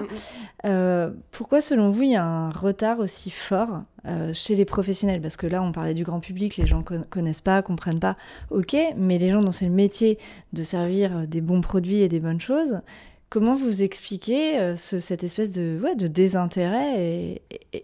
pourquoi 1.31 1.61
selon 1.61 1.91
vous 1.91 2.05
il 2.05 2.13
y 2.13 2.17
a 2.17 2.25
un 2.25 2.51
retard 2.51 3.01
aussi 3.01 3.31
fort 3.31 3.83
euh, 4.07 4.33
chez 4.33 4.55
les 4.55 4.65
professionnels? 4.65 5.21
Parce 5.21 5.37
que 5.37 5.47
là, 5.47 5.63
on 5.63 5.73
parlait 5.73 5.95
du 5.95 6.05
grand 6.05 6.21
public, 6.21 6.57
les 6.57 6.67
gens 6.67 6.83
ne 6.91 7.05
connaissent 7.05 7.43
pas, 7.43 7.61
comprennent 7.63 8.01
pas, 8.01 8.17
ok, 8.51 8.77
mais 8.97 9.19
les 9.19 9.31
gens 9.31 9.41
dont 9.41 9.53
c'est 9.53 9.67
le 9.67 9.73
métier 9.73 10.19
de 10.53 10.63
servir 10.63 11.27
des 11.27 11.41
bons 11.41 11.61
produits 11.61 12.01
et 12.01 12.09
des 12.09 12.21
bonnes 12.21 12.41
choses, 12.41 12.81
comment 13.29 13.55
vous 13.55 13.83
expliquez 13.83 14.59
euh, 14.59 14.77
cette 14.77 15.25
espèce 15.25 15.51
de, 15.51 15.79
ouais, 15.83 15.95
de 15.95 16.07
désintérêt 16.07 17.41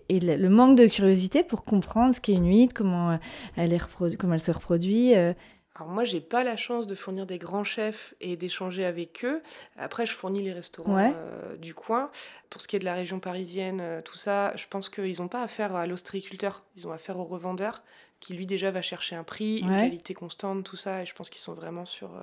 et, 0.08 0.20
le 0.20 0.48
manque 0.48 0.78
de 0.78 0.86
curiosité 0.86 1.42
pour 1.42 1.64
comprendre 1.64 2.14
ce 2.14 2.20
qu'est 2.20 2.34
une 2.34 2.46
huître, 2.46 2.74
comment 2.74 3.18
elle, 3.56 3.72
est 3.72 4.16
comment 4.16 4.34
elle 4.34 4.40
se 4.40 4.52
reproduit 4.52 5.16
euh, 5.16 5.32
alors 5.74 5.88
moi, 5.88 6.04
j'ai 6.04 6.20
pas 6.20 6.44
la 6.44 6.56
chance 6.56 6.86
de 6.86 6.94
fournir 6.94 7.24
des 7.24 7.38
grands 7.38 7.64
chefs 7.64 8.14
et 8.20 8.36
d'échanger 8.36 8.84
avec 8.84 9.24
eux. 9.24 9.42
Après, 9.78 10.04
je 10.04 10.12
fournis 10.12 10.42
les 10.42 10.52
restaurants 10.52 10.98
euh, 10.98 11.56
du 11.56 11.74
coin. 11.74 12.10
Pour 12.50 12.60
ce 12.60 12.68
qui 12.68 12.76
est 12.76 12.78
de 12.78 12.84
la 12.84 12.94
région 12.94 13.20
parisienne, 13.20 13.80
euh, 13.80 14.02
tout 14.02 14.16
ça, 14.16 14.52
je 14.56 14.66
pense 14.68 14.90
qu'ils 14.90 15.20
n'ont 15.20 15.28
pas 15.28 15.42
affaire 15.42 15.74
à 15.74 15.86
l'ostréiculteur, 15.86 16.62
ils 16.76 16.86
ont 16.86 16.92
affaire 16.92 17.18
aux 17.18 17.24
revendeurs 17.24 17.82
qui 18.22 18.34
lui 18.34 18.46
déjà 18.46 18.70
va 18.70 18.82
chercher 18.82 19.16
un 19.16 19.24
prix, 19.24 19.58
une 19.58 19.76
qualité 19.76 20.14
constante, 20.14 20.62
tout 20.62 20.76
ça. 20.76 21.02
Et 21.02 21.06
je 21.06 21.12
pense 21.12 21.28
qu'ils 21.28 21.40
sont 21.40 21.54
vraiment 21.54 21.84
sur, 21.84 22.10
euh, 22.10 22.22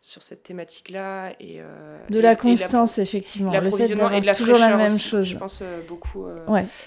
sur 0.00 0.22
cette 0.22 0.42
thématique-là. 0.42 1.32
Et, 1.40 1.56
euh, 1.58 1.98
de 2.08 2.18
la 2.20 2.36
constance, 2.36 2.98
effectivement. 2.98 3.52
Le 3.52 3.70
fait 3.70 3.84
et 3.84 4.20
de 4.20 4.26
la 4.26 4.34
toujours 4.34 4.56
la 4.56 4.74
même 4.78 4.98
chose. 4.98 5.26
Je 5.26 5.36
pense 5.36 5.60
euh, 5.60 5.82
beaucoup 5.86 6.26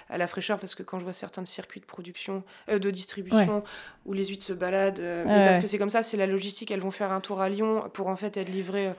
à 0.10 0.18
la 0.18 0.28
fraîcheur 0.28 0.58
parce 0.58 0.74
que 0.74 0.82
quand 0.82 0.98
je 0.98 1.04
vois 1.04 1.14
certains 1.14 1.46
circuits 1.46 1.80
de 1.80 1.86
production, 1.86 2.44
de 2.68 2.90
distribution, 2.90 3.64
où 4.08 4.14
les 4.14 4.26
huîtres 4.26 4.46
se 4.46 4.54
baladent, 4.54 5.04
parce 5.26 5.60
que 5.60 5.68
c'est 5.68 5.78
comme 5.78 5.92
ça, 5.92 6.02
c'est 6.02 6.18
la 6.18 6.26
logistique, 6.26 6.72
elles 6.72 6.82
vont 6.82 6.92
faire 6.92 7.12
un 7.12 7.22
tour 7.22 7.42
à 7.42 7.50
Lyon 7.50 7.84
pour 7.94 8.08
en 8.08 8.16
fait 8.16 8.36
être 8.36 8.50
livrées 8.50 8.92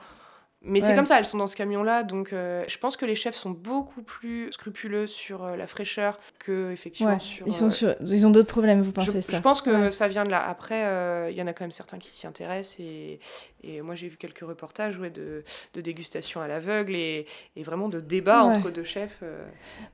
mais 0.63 0.79
c'est 0.79 0.95
comme 0.95 1.07
ça, 1.07 1.17
elles 1.17 1.25
sont 1.25 1.39
dans 1.39 1.47
ce 1.47 1.55
camion-là, 1.55 2.03
donc 2.03 2.33
euh, 2.33 2.63
je 2.67 2.77
pense 2.77 2.95
que 2.95 3.05
les 3.05 3.15
chefs 3.15 3.35
sont 3.35 3.49
beaucoup 3.49 4.03
plus 4.03 4.51
scrupuleux 4.51 5.07
sur 5.07 5.43
euh, 5.43 5.55
la 5.55 5.65
fraîcheur 5.65 6.19
que 6.37 6.71
effectivement 6.71 7.17
sur. 7.17 7.47
Ils, 7.47 7.53
sont 7.53 7.69
euh, 7.83 7.95
ils 8.01 8.27
ont 8.27 8.29
d'autres 8.29 8.51
problèmes, 8.51 8.79
vous 8.81 8.91
pensez 8.91 9.21
ça? 9.21 9.37
Je 9.37 9.41
pense 9.41 9.63
que 9.63 9.89
ça 9.89 10.07
vient 10.07 10.23
de 10.23 10.29
là. 10.29 10.47
Après, 10.47 11.31
il 11.31 11.35
y 11.35 11.41
en 11.41 11.47
a 11.47 11.53
quand 11.53 11.63
même 11.63 11.71
certains 11.71 11.97
qui 11.97 12.09
s'y 12.09 12.27
intéressent 12.27 12.79
et, 12.79 13.19
et 13.63 13.81
moi 13.81 13.95
j'ai 13.95 14.07
vu 14.07 14.17
quelques 14.17 14.39
reportages 14.39 14.97
ouais, 14.97 15.09
de, 15.09 15.43
de 15.73 15.81
dégustation 15.81 16.41
à 16.41 16.47
l'aveugle 16.47 16.95
et, 16.95 17.25
et, 17.55 17.63
vraiment 17.63 17.89
de 17.89 17.99
débat 17.99 18.43
entre 18.43 18.71
deux 18.71 18.83
chefs. 18.83 19.23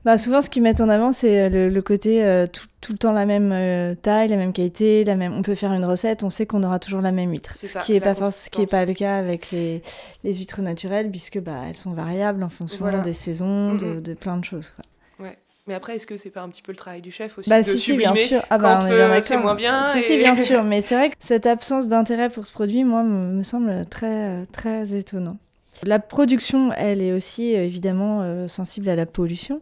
Bah, 0.04 0.18
souvent, 0.18 0.40
ce 0.40 0.50
qu'ils 0.50 0.62
mettent 0.62 0.80
en 0.80 0.88
avant, 0.88 1.12
c'est 1.12 1.48
le, 1.48 1.80
côté 1.82 2.46
tout, 2.52 2.66
tout, 2.80 2.92
le 2.92 2.98
temps 2.98 3.12
la 3.12 3.26
même 3.26 3.96
taille, 3.96 4.28
la 4.28 4.36
même 4.36 4.52
qualité, 4.52 5.04
la 5.04 5.16
même. 5.16 5.32
On 5.32 5.42
peut 5.42 5.54
faire 5.54 5.72
une 5.72 5.84
recette, 5.84 6.22
on 6.22 6.30
sait 6.30 6.46
qu'on 6.46 6.62
aura 6.62 6.78
toujours 6.78 7.00
la 7.00 7.12
même 7.12 7.30
huître. 7.30 7.54
Ce 7.54 7.78
qui 7.78 7.92
n'est 7.92 8.00
pas, 8.00 8.14
ce 8.14 8.50
qui 8.50 8.62
est 8.62 8.70
pas 8.70 8.84
le 8.84 8.94
cas 8.94 9.16
avec 9.16 9.50
les, 9.50 9.82
les 10.24 10.34
huîtres 10.34 10.62
naturelles 10.62 11.10
puisque 11.10 11.38
bah, 11.40 11.62
elles 11.68 11.76
sont 11.76 11.92
variables 11.92 12.42
en 12.42 12.48
fonction 12.48 12.86
des 13.02 13.12
saisons, 13.12 13.74
de, 13.74 14.14
plein 14.14 14.36
de 14.36 14.44
choses. 14.44 14.72
Ouais. 15.18 15.36
Mais 15.68 15.74
après, 15.74 15.96
est-ce 15.96 16.06
que 16.06 16.16
c'est 16.16 16.30
pas 16.30 16.40
un 16.40 16.48
petit 16.48 16.62
peu 16.62 16.72
le 16.72 16.78
travail 16.78 17.02
du 17.02 17.12
chef 17.12 17.36
aussi 17.36 17.50
bah, 17.50 17.60
de 17.60 17.68
si, 17.68 17.78
si, 17.78 17.96
bien 17.96 18.14
sûr. 18.14 18.42
Ah, 18.48 18.56
bah, 18.56 18.80
quand 18.80 18.90
euh, 18.90 19.18
c'est 19.20 19.36
moins 19.36 19.54
bien 19.54 19.92
Si, 19.92 20.00
si, 20.00 20.16
bien 20.16 20.34
sûr. 20.34 20.64
Mais 20.64 20.80
c'est 20.80 20.96
vrai 20.96 21.10
que 21.10 21.16
cette 21.20 21.44
absence 21.44 21.88
d'intérêt 21.88 22.30
pour 22.30 22.46
ce 22.46 22.52
produit, 22.52 22.84
moi, 22.84 23.02
me, 23.02 23.42
semble 23.42 23.84
très, 23.84 24.46
très 24.46 24.96
étonnant. 24.96 25.36
La 25.84 25.98
production, 25.98 26.72
elle 26.72 27.02
est 27.02 27.12
aussi 27.12 27.54
euh, 27.54 27.64
évidemment 27.64 28.22
euh, 28.22 28.48
sensible 28.48 28.88
à 28.88 28.96
la 28.96 29.04
pollution. 29.04 29.60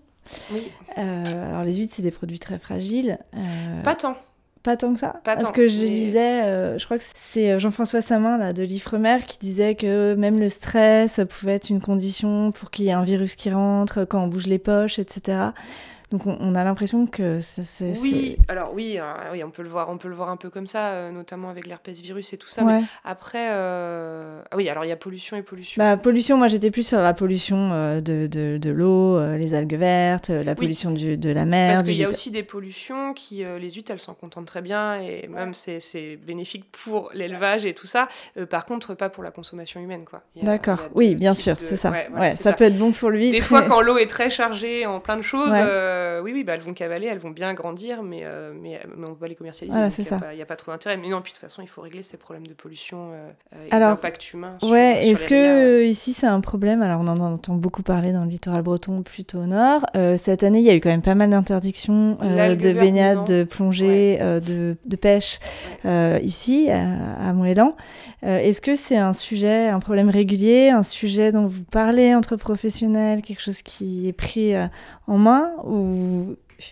Oui. 0.53 0.62
alors 0.97 1.62
les 1.62 1.75
huîtres, 1.75 1.95
c'est 1.97 2.03
des 2.03 2.11
produits 2.12 2.38
très 2.38 2.59
fragiles. 2.59 3.19
Pas 3.83 3.97
tant. 3.97 4.16
Pas 4.66 4.77
tant 4.77 4.95
que 4.95 4.99
ça. 4.99 5.21
Parce 5.23 5.53
que 5.53 5.69
je 5.69 5.79
lisais, 5.79 6.42
euh, 6.42 6.77
je 6.77 6.85
crois 6.87 6.99
que 6.99 7.05
c'est 7.14 7.53
euh, 7.53 7.61
Jean-François 7.61 8.01
Samin 8.01 8.37
là, 8.37 8.53
de 8.53 8.64
l'Ifremer 8.64 9.19
qui 9.25 9.38
disait 9.38 9.77
que 9.77 10.16
même 10.16 10.40
le 10.40 10.49
stress 10.49 11.21
pouvait 11.29 11.53
être 11.53 11.71
une 11.71 11.81
condition 11.81 12.51
pour 12.51 12.73
qu'il 12.73 12.87
y 12.87 12.88
ait 12.88 12.92
un 12.92 13.05
virus 13.05 13.37
qui 13.37 13.49
rentre, 13.49 14.05
quand 14.05 14.25
on 14.25 14.27
bouge 14.27 14.49
les 14.49 14.59
poches, 14.59 14.99
etc. 14.99 15.38
Donc 16.12 16.27
on, 16.27 16.55
a 16.55 16.62
l'impression 16.62 17.07
que 17.07 17.40
c'est. 17.40 17.92
Oui, 18.01 18.37
alors 18.49 18.73
oui, 18.75 18.97
euh, 18.99 19.05
oui, 19.33 19.42
on 19.42 19.51
peut 19.51 19.62
le 19.62 19.69
voir, 19.69 19.88
on 19.90 19.99
peut 19.99 20.09
le 20.09 20.14
voir 20.14 20.29
un 20.31 20.37
peu 20.37 20.51
comme 20.51 20.66
ça, 20.66 21.11
notamment 21.11 21.51
avec 21.51 21.66
l'herpès 21.66 22.01
virus 22.01 22.33
et 22.33 22.37
tout 22.37 22.49
ça. 22.49 22.62
Mais 22.62 22.83
après, 23.05 23.49
Ah 23.49 24.57
oui, 24.57 24.69
alors 24.69 24.85
il 24.85 24.88
y 24.88 24.92
a 24.92 24.97
pollution 24.97 25.37
et 25.37 25.42
pollution. 25.42 25.83
Bah, 25.83 25.97
pollution, 25.97 26.37
moi 26.37 26.49
j'étais 26.49 26.71
plus 26.71 26.87
sur 26.87 27.01
la 27.01 27.12
pollution 27.14 27.73
euh, 27.73 28.01
de, 28.01 28.27
de, 28.27 28.59
de 28.59 28.71
l'eau, 28.71 29.16
euh, 29.19 29.37
les 29.37 29.55
algues 29.55 29.75
vertes, 29.75 30.31
euh, 30.31 30.45
la 30.45 30.55
pollution 30.55 30.90
du, 30.90 31.16
de 31.16 31.31
la 31.31 31.45
mer. 31.45 31.75
Parce 31.75 31.83
qu'il 31.88 31.97
y 31.97 32.05
a 32.05 32.09
aussi 32.09 32.31
des 32.31 32.42
pollutions 32.42 33.12
qui, 33.12 33.45
euh, 33.45 33.59
les 33.59 33.71
huîtres, 33.71 33.90
elles 33.92 34.01
s'en 34.01 34.14
contentent 34.14 34.47
très 34.47 34.62
bien 34.62 35.01
et 35.01 35.27
même 35.29 35.55
c'est 35.55 35.81
c'est 35.81 36.16
bénéfique 36.16 36.64
pour 36.71 37.11
l'élevage 37.14 37.64
et 37.64 37.75
tout 37.75 37.87
ça. 37.87 38.09
Euh, 38.37 38.47
par 38.47 38.64
contre, 38.64 38.95
pas 38.95 39.09
pour 39.09 39.23
la 39.23 39.31
consommation 39.31 39.81
humaine, 39.81 40.05
quoi. 40.09 40.23
D'accord, 40.42 40.79
oui, 40.95 41.14
bien 41.14 41.35
sûr, 41.35 41.57
de- 41.57 41.61
c'est 41.61 41.77
ça. 41.77 41.90
Ouais, 41.90 41.97
Ouais, 41.97 42.09
voilà, 42.11 42.31
ça, 42.33 42.53
peut 42.53 42.64
être 42.64 42.79
bon 42.79 42.92
pour 42.92 43.11
l'huître. 43.11 43.35
Des 43.37 43.40
fois, 43.42 43.62
mais- 43.62 43.69
quand 43.69 43.81
l'eau 43.81 43.99
est 43.99 44.07
très 44.07 44.31
chargée 44.31 44.87
en 44.87 45.01
plein 45.01 45.16
de 45.16 45.23
choses, 45.23 45.53
Ouais. 45.53 45.64
Euh, 45.96 46.20
oui, 46.22 46.32
oui, 46.32 46.44
bah, 46.44 46.54
elles 46.54 46.61
vont 46.61 46.74
cavaler, 46.74 47.06
elles 47.06 47.18
vont 47.18 47.30
bien 47.30 47.52
grandir, 47.54 48.02
mais, 48.02 48.20
euh, 48.24 48.52
mais, 48.54 48.80
mais 48.96 49.06
on 49.06 49.12
va 49.14 49.28
les 49.28 49.35
commercialiser. 49.35 49.72
Voilà, 49.74 49.88
donc 49.88 49.92
c'est 49.96 50.02
il 50.09 50.14
a 50.14 50.18
pas- 50.18 50.35
n'y 50.35 50.42
a 50.42 50.46
pas 50.46 50.56
trop 50.56 50.72
d'intérêt. 50.72 50.96
Mais 50.96 51.09
non, 51.09 51.20
puis 51.22 51.32
de 51.32 51.37
toute 51.37 51.42
façon, 51.42 51.62
il 51.62 51.68
faut 51.68 51.80
régler 51.82 52.02
ces 52.02 52.16
problèmes 52.16 52.46
de 52.46 52.54
pollution 52.54 53.11
euh, 53.12 53.66
et 53.66 53.70
d'impact 53.70 54.32
humain. 54.32 54.56
sur- 54.61 54.70
Ouais, 54.70 55.06
est-ce 55.06 55.22
les 55.24 55.28
que 55.30 55.85
ici 55.85 56.12
c'est 56.12 56.26
un 56.26 56.40
problème? 56.40 56.82
Alors 56.82 57.00
on 57.00 57.09
en 57.09 57.18
entend 57.20 57.54
beaucoup 57.54 57.82
parler 57.82 58.12
dans 58.12 58.24
le 58.24 58.30
littoral 58.30 58.62
breton, 58.62 59.02
plutôt 59.02 59.38
au 59.38 59.46
nord. 59.46 59.87
Cette 60.16 60.42
année, 60.42 60.59
il 60.59 60.64
y 60.64 60.70
a 60.70 60.74
eu 60.74 60.80
quand 60.80 60.90
même 60.90 61.02
pas 61.02 61.14
mal 61.14 61.30
d'interdictions 61.30 62.16
de 62.20 62.72
baignade, 62.72 63.26
de 63.26 63.44
plongée, 63.44 64.18
de, 64.20 64.76
de 64.85 64.96
pêche 64.96 65.38
ici 66.22 66.68
à, 66.70 67.30
à. 67.30 67.35
Euh, 68.24 68.38
est-ce 68.38 68.61
que 68.61 68.76
c'est 68.76 68.96
un 68.96 69.12
sujet, 69.12 69.68
un 69.68 69.78
problème 69.78 70.09
régulier, 70.09 70.70
un 70.70 70.82
sujet 70.82 71.32
dont 71.32 71.46
vous 71.46 71.64
parlez 71.64 72.14
entre 72.14 72.37
professionnels, 72.37 73.22
quelque 73.22 73.42
chose 73.42 73.62
qui 73.62 74.09
est 74.09 74.12
pris 74.12 74.52
en 75.06 75.18
main 75.18 75.52
ou 75.64 75.86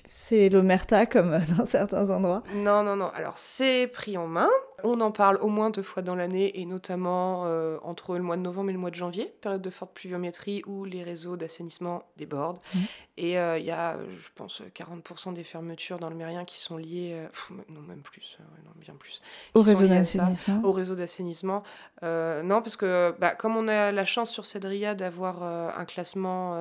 c'est 0.09 0.49
l'omerta 0.49 1.07
comme 1.07 1.39
dans 1.59 1.65
certains 1.65 2.11
endroits 2.11 2.43
Non, 2.55 2.83
non, 2.83 2.97
non. 2.97 3.11
Alors, 3.15 3.35
c'est 3.37 3.87
pris 3.87 4.17
en 4.17 4.27
main. 4.27 4.51
On 4.85 5.01
en 5.01 5.11
parle 5.11 5.39
au 5.41 5.49
moins 5.49 5.71
deux 5.71 5.83
fois 5.83 6.03
dans 6.03 6.15
l'année, 6.15 6.61
et 6.61 6.67
notamment 6.67 7.47
euh, 7.47 7.79
entre 7.83 8.17
le 8.17 8.23
mois 8.23 8.37
de 8.37 8.43
novembre 8.43 8.71
et 8.71 8.73
le 8.75 8.79
mois 8.79 8.91
de 8.91 8.95
janvier, 8.95 9.35
période 9.41 9.63
de 9.63 9.71
forte 9.71 9.95
pluviométrie 9.95 10.63
où 10.67 10.85
les 10.85 11.03
réseaux 11.03 11.37
d'assainissement 11.37 12.05
débordent. 12.17 12.59
Mhm. 12.75 12.81
Et 13.17 13.39
euh, 13.39 13.59
il 13.59 13.65
y 13.65 13.71
a, 13.71 13.95
euh, 13.95 14.07
je 14.19 14.29
pense, 14.35 14.61
40% 14.75 15.33
des 15.35 15.45
fermetures 15.45 15.99
dans 15.99 16.11
le 16.11 16.17
Mérien 16.17 16.45
qui 16.45 16.59
sont 16.59 16.77
liées, 16.77 17.13
euh, 17.15 17.29
pff, 17.29 17.53
non, 17.69 17.81
même 17.81 18.03
plus, 18.03 18.39
non, 18.65 18.73
bien 18.77 18.95
plus, 18.95 19.23
Au 19.55 19.63
réseau 19.63 19.87
d'assainissement 19.87 20.61
au 20.65 20.73
réseau 20.73 20.95
d'assainissement. 20.95 21.63
Non, 22.03 22.61
parce 22.61 22.77
que 22.77 23.15
bah, 23.19 23.35
comme 23.35 23.57
on 23.57 23.69
a 23.69 23.93
la 23.93 24.05
chance 24.05 24.31
sur 24.31 24.45
Cédria 24.45 24.95
d'avoir 24.95 25.43
un 25.43 25.85
classement 25.85 26.59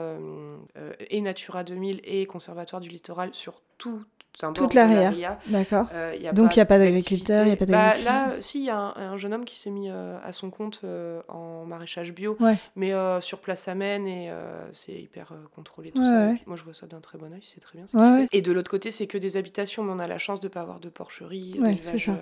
et 1.10 1.22
Natura 1.22 1.64
2000 1.64 2.02
et 2.04 2.26
Conservatoire 2.26 2.82
du 2.82 2.90
littoral 2.90 3.34
sur 3.34 3.62
tout 3.78 4.04
un 4.42 4.54
Toute 4.54 4.74
la 4.74 4.88
RIA. 4.88 5.10
RIA, 5.12 5.40
D'accord. 5.48 5.88
euh, 5.94 6.32
Donc, 6.34 6.56
il 6.56 6.60
y 6.60 6.62
a 6.62 6.66
pas 6.66 6.80
d'activité. 6.80 7.34
d'agriculteurs, 7.34 7.46
il 7.46 7.50
y 7.50 7.52
a 7.52 7.56
pas 7.56 7.66
Bah. 7.66 7.94
Là, 8.04 8.32
si, 8.40 8.60
il 8.62 8.66
y 8.66 8.70
a 8.70 8.78
un, 8.78 8.94
un 8.96 9.18
jeune 9.18 9.34
homme 9.34 9.46
qui 9.46 9.60
s'est 9.60 9.70
mis 9.70 9.90
euh, 9.90 10.18
à 10.24 10.32
son 10.32 10.50
compte 10.50 10.82
euh, 10.84 11.22
en 11.28 11.66
maraîchage 11.66 12.12
bio, 12.14 12.36
Ouais. 12.40 12.58
mais 12.76 12.92
sur 13.22 13.40
place 13.40 13.68
amène 13.68 14.08
et 14.08 14.32
c'est 14.72 14.94
hyper 14.94 15.34
contrôlé 15.56 15.92
tout 15.92 16.02
Ouais, 16.02 16.08
ça. 16.08 16.28
ouais. 16.30 16.42
Moi, 16.48 16.56
je 16.58 16.64
vois 16.64 16.74
ça 16.74 16.88
d'un 16.88 17.00
très 17.00 17.18
bon 17.18 17.32
oeil, 17.32 17.42
c'est 17.44 17.60
très 17.60 17.78
bien. 17.78 17.86
ce. 17.88 18.28
Et 18.32 18.42
de 18.42 18.52
l'autre 18.52 18.72
côté, 18.72 18.90
c'est 18.92 19.08
que 19.08 19.18
des 19.18 19.38
habitations, 19.38 19.84
mais 19.84 19.92
on 19.94 20.00
a 20.00 20.08
la 20.08 20.18
chance 20.18 20.40
de 20.40 20.48
ne 20.48 20.52
pas 20.54 20.62
avoir 20.62 20.80
de 20.80 20.90
porcherie, 20.90 21.52
d'élevage, 21.52 21.78
c'est 21.82 22.00
ça. 22.00 22.18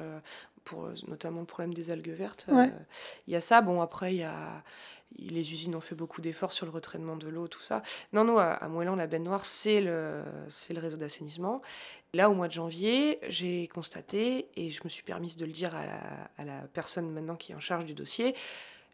pour 0.63 0.89
notamment 1.07 1.39
le 1.39 1.45
problème 1.45 1.73
des 1.73 1.89
algues 1.91 2.09
vertes. 2.09 2.45
Il 3.27 3.33
y 3.33 3.35
a 3.35 3.41
ça. 3.41 3.61
Bon, 3.61 3.81
après, 3.81 4.13
il 4.13 4.19
y 4.19 4.23
a 4.23 4.63
les 5.19 5.51
usines 5.51 5.75
ont 5.75 5.81
fait 5.81 5.93
beaucoup 5.93 6.21
d'efforts 6.21 6.53
sur 6.53 6.65
le 6.65 6.71
retraitement 6.71 7.17
de 7.17 7.27
l'eau, 7.27 7.49
tout 7.49 7.61
ça. 7.61 7.81
Non, 8.13 8.23
non, 8.23 8.37
à, 8.37 8.45
à 8.45 8.67
Moëlan, 8.69 8.95
la 8.95 9.07
benne 9.07 9.23
noire, 9.23 9.43
c'est 9.43 9.81
le, 9.81 10.21
c'est 10.47 10.73
le 10.73 10.79
réseau 10.79 10.95
d'assainissement. 10.95 11.61
Là, 12.13 12.29
au 12.29 12.33
mois 12.33 12.49
de 12.49 12.51
janvier, 12.51 13.19
j'ai 13.29 13.69
constaté, 13.69 14.49
et 14.57 14.69
je 14.69 14.83
me 14.83 14.89
suis 14.89 15.01
permise 15.01 15.37
de 15.37 15.45
le 15.45 15.53
dire 15.53 15.73
à 15.73 16.43
la, 16.43 16.61
personne 16.73 17.09
maintenant 17.09 17.37
qui 17.37 17.53
est 17.53 17.55
en 17.55 17.61
charge 17.61 17.85
du 17.85 17.93
dossier, 17.93 18.35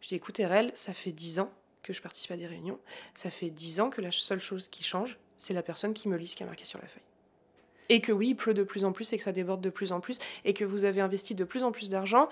je 0.00 0.06
dis, 0.06 0.14
écoute, 0.14 0.38
RL, 0.38 0.70
ça 0.74 0.94
fait 0.94 1.10
10 1.10 1.40
ans 1.40 1.50
que 1.82 1.92
je 1.92 2.00
participe 2.00 2.30
à 2.30 2.36
des 2.36 2.46
réunions, 2.46 2.78
ça 3.14 3.28
fait 3.30 3.50
10 3.50 3.80
ans 3.80 3.90
que 3.90 4.00
la 4.00 4.12
seule 4.12 4.38
chose 4.38 4.68
qui 4.68 4.84
change, 4.84 5.18
c'est 5.36 5.52
la 5.52 5.64
personne 5.64 5.94
qui 5.94 6.08
me 6.08 6.16
lit 6.16 6.28
ce 6.28 6.36
qui 6.36 6.44
est 6.44 6.46
marqué 6.46 6.64
sur 6.64 6.80
la 6.80 6.86
feuille. 6.86 7.02
Et 7.88 8.00
que 8.00 8.12
oui, 8.12 8.28
il 8.28 8.34
pleut 8.36 8.54
de 8.54 8.62
plus 8.62 8.84
en 8.84 8.92
plus 8.92 9.12
et 9.12 9.16
que 9.16 9.24
ça 9.24 9.32
déborde 9.32 9.62
de 9.62 9.70
plus 9.70 9.90
en 9.90 9.98
plus 9.98 10.20
et 10.44 10.54
que 10.54 10.64
vous 10.64 10.84
avez 10.84 11.00
investi 11.00 11.34
de 11.34 11.42
plus 11.42 11.64
en 11.64 11.72
plus 11.72 11.90
d'argent 11.90 12.28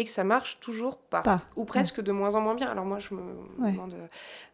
et 0.00 0.04
que 0.04 0.10
ça 0.10 0.24
marche 0.24 0.58
toujours 0.60 0.96
pas. 0.96 1.22
Pas. 1.22 1.42
Ou 1.56 1.64
presque 1.64 2.00
de 2.00 2.10
moins 2.10 2.34
en 2.34 2.40
moins 2.40 2.54
bien. 2.54 2.68
Alors 2.68 2.86
moi, 2.86 2.98
je 2.98 3.14
me 3.14 3.20
Ouais. 3.58 3.72
demande... 3.72 3.92
euh, 3.94 4.06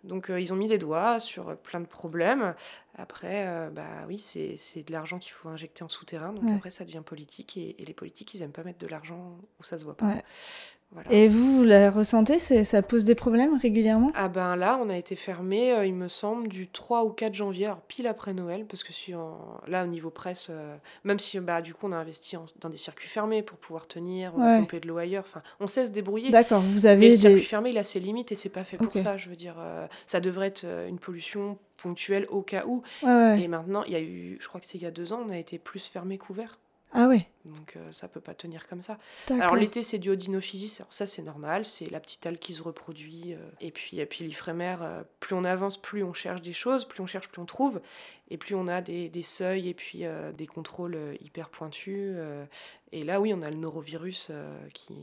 Donc 0.02 0.28
euh, 0.28 0.40
ils 0.40 0.52
ont 0.52 0.56
mis 0.56 0.66
des 0.66 0.78
doigts 0.78 1.20
sur 1.20 1.48
euh, 1.50 1.54
plein 1.54 1.80
de 1.80 1.86
problèmes. 1.86 2.54
Après, 2.98 3.46
euh, 3.46 3.70
bah 3.70 4.04
oui, 4.08 4.18
c'est 4.18 4.56
c'est 4.56 4.82
de 4.82 4.92
l'argent 4.92 5.18
qu'il 5.18 5.32
faut 5.32 5.48
injecter 5.48 5.84
en 5.84 5.88
souterrain. 5.88 6.32
Donc 6.32 6.44
Ouais. 6.44 6.54
après, 6.56 6.70
ça 6.70 6.84
devient 6.84 7.02
politique. 7.04 7.56
Et, 7.56 7.80
et 7.80 7.84
les 7.84 7.94
politiques, 7.94 8.34
ils 8.34 8.42
aiment 8.42 8.52
pas 8.52 8.64
mettre 8.64 8.78
de 8.80 8.88
l'argent 8.88 9.38
où 9.60 9.62
ça 9.64 9.78
se 9.78 9.84
voit 9.84 9.96
pas. 9.96 10.14
Voilà. 10.96 11.12
Et 11.12 11.28
vous, 11.28 11.58
vous 11.58 11.64
la 11.64 11.90
ressentez 11.90 12.38
Ça 12.38 12.80
pose 12.80 13.04
des 13.04 13.14
problèmes 13.14 13.58
régulièrement? 13.58 14.10
Ah 14.14 14.28
ben 14.28 14.56
là, 14.56 14.80
on 14.82 14.88
a 14.88 14.96
été 14.96 15.14
fermé, 15.14 15.72
euh, 15.72 15.84
il 15.84 15.92
me 15.94 16.08
semble, 16.08 16.48
du 16.48 16.68
3 16.68 17.02
au 17.02 17.10
4 17.10 17.34
janvier, 17.34 17.66
alors 17.66 17.82
pile 17.82 18.06
après 18.06 18.32
Noël, 18.32 18.64
parce 18.64 18.82
que 18.82 18.94
si 18.94 19.14
on- 19.14 19.36
là, 19.66 19.84
au 19.84 19.88
niveau 19.88 20.08
presse, 20.08 20.46
euh, 20.48 20.74
même 21.04 21.18
si 21.18 21.38
bah, 21.38 21.60
du 21.60 21.74
coup 21.74 21.86
on 21.86 21.92
a 21.92 21.96
investi 21.96 22.38
en- 22.38 22.46
dans 22.60 22.70
des 22.70 22.78
circuits 22.78 23.08
fermés 23.10 23.42
pour 23.42 23.58
pouvoir 23.58 23.86
tenir, 23.86 24.32
on 24.36 24.40
a 24.40 24.52
Ouais. 24.54 24.58
pompé 24.60 24.80
de 24.80 24.88
l'eau 24.88 24.96
ailleurs, 24.96 25.24
enfin, 25.28 25.42
on 25.60 25.66
sait 25.66 25.84
se 25.84 25.90
débrouiller. 25.90 26.30
D'accord, 26.30 26.62
vous 26.62 26.84
Mais 26.84 26.86
avez 26.86 27.08
le 27.10 27.14
circuit 27.16 27.40
des... 27.40 27.46
fermé, 27.46 27.70
il 27.70 27.78
a 27.78 27.84
ses 27.84 28.00
limites 28.00 28.32
et 28.32 28.34
c'est 28.34 28.48
pas 28.48 28.64
fait 28.64 28.78
pour 28.78 28.94
ça, 28.96 29.18
je 29.18 29.28
veux 29.28 29.36
dire. 29.36 29.56
euh, 29.58 29.86
ça 30.06 30.20
devrait 30.20 30.46
être 30.46 30.64
une 30.88 30.98
pollution 30.98 31.58
ponctuelle 31.76 32.26
au 32.30 32.40
cas 32.40 32.64
où. 32.66 32.82
Ouais, 33.02 33.08
ouais. 33.10 33.42
Et 33.42 33.48
maintenant, 33.48 33.82
il 33.84 33.92
y 33.92 33.96
a 33.96 34.00
eu, 34.00 34.38
je 34.40 34.48
crois 34.48 34.62
que 34.62 34.66
c'est 34.66 34.78
il 34.78 34.82
y 34.82 34.86
a 34.86 34.90
deux 34.90 35.12
ans, 35.12 35.20
on 35.26 35.30
a 35.30 35.36
été 35.36 35.58
plus 35.58 35.86
fermé 35.88 36.16
qu'ouvert. 36.16 36.58
Ah 36.92 37.08
ouais, 37.08 37.26
Donc 37.46 37.74
euh, 37.76 37.92
ça 37.92 38.08
peut 38.08 38.20
pas 38.20 38.34
tenir 38.34 38.66
comme 38.66 38.82
ça. 38.82 38.98
Alors 39.30 39.56
l'été 39.56 39.82
c'est 39.82 39.98
du 39.98 40.10
odinophysis, 40.10 40.80
alors 40.80 40.92
ça 40.92 41.06
c'est 41.06 41.22
normal, 41.22 41.64
c'est 41.64 41.88
la 41.90 42.00
petite 42.00 42.26
algue 42.26 42.38
qui 42.38 42.52
se 42.54 42.62
reproduit. 42.62 43.34
euh, 43.34 43.38
et 43.60 43.70
puis, 43.70 44.00
et 44.00 44.06
puis 44.06 44.24
l'Ifremer, 44.24 44.76
euh, 44.80 45.02
plus 45.20 45.34
on 45.36 45.44
avance, 45.44 45.80
plus 45.80 46.02
on 46.02 46.12
cherche 46.12 46.42
des 46.42 46.52
choses, 46.52 46.84
plus 46.86 47.00
on 47.02 47.06
cherche, 47.06 47.28
plus 47.28 47.40
on 47.40 47.46
trouve. 47.46 47.80
Et 48.28 48.38
plus 48.38 48.56
on 48.56 48.66
a 48.66 48.80
des, 48.80 49.08
des 49.08 49.22
seuils 49.22 49.68
et 49.68 49.74
puis 49.74 50.04
euh, 50.04 50.32
des 50.32 50.48
contrôles 50.48 50.96
euh, 50.96 51.14
hyper 51.20 51.48
pointus. 51.48 52.16
et 52.90 53.04
là 53.04 53.20
oui, 53.20 53.32
on 53.32 53.40
a 53.42 53.50
le 53.50 53.56
norovirus 53.56 54.32
qui, 54.74 54.96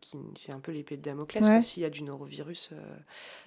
qui 0.00 0.16
c'est 0.34 0.52
un 0.52 0.60
peu 0.60 0.72
l'épée 0.72 0.96
de 0.96 1.02
Damoclès. 1.02 1.44
Ouais. 1.46 1.60
S'il 1.60 1.82
y 1.82 1.86
a 1.86 1.90
du 1.90 2.02
norovirus, 2.02 2.70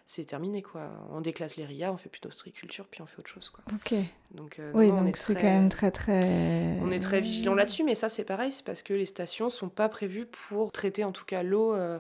c'est 0.06 0.26
terminé 0.26 0.62
quoi. 0.62 0.92
On 1.12 1.22
déclasse 1.22 1.56
les 1.58 1.66
RIA, 1.66 1.92
on 1.92 1.98
fait 1.98 2.10
plus 2.10 2.22
d'ostriculture, 2.22 2.86
puis 2.86 3.02
on 3.02 3.08
fait 3.08 3.18
autre 3.18 3.30
chose 3.30 3.50
quoi. 3.50 3.64
Ok. 3.74 3.96
Donc, 4.32 4.62
Oui, 4.76 4.92
non, 4.92 5.02
donc 5.02 5.18
c'est 5.18 5.34
très- 5.34 5.42
quand 5.42 5.48
même 5.48 5.70
très 5.70 5.90
très... 5.90 6.78
on 6.82 6.92
est 6.92 7.00
très 7.00 7.20
vigilant 7.22 7.56
là-dessus, 7.56 7.84
mais 7.84 7.96
ça 7.96 8.10
c'est 8.10 8.26
pareil, 8.28 8.52
c'est 8.52 8.64
parce 8.64 8.84
que 8.84 8.94
les 8.94 9.06
stations 9.08 9.50
sont 9.50 9.70
pas 9.70 9.90
prévues 9.90 10.28
pour 10.28 10.72
traiter 10.72 11.04
en 11.04 11.12
tout 11.12 11.26
cas 11.26 11.42
l'eau 11.42 11.74
euh, 11.74 11.98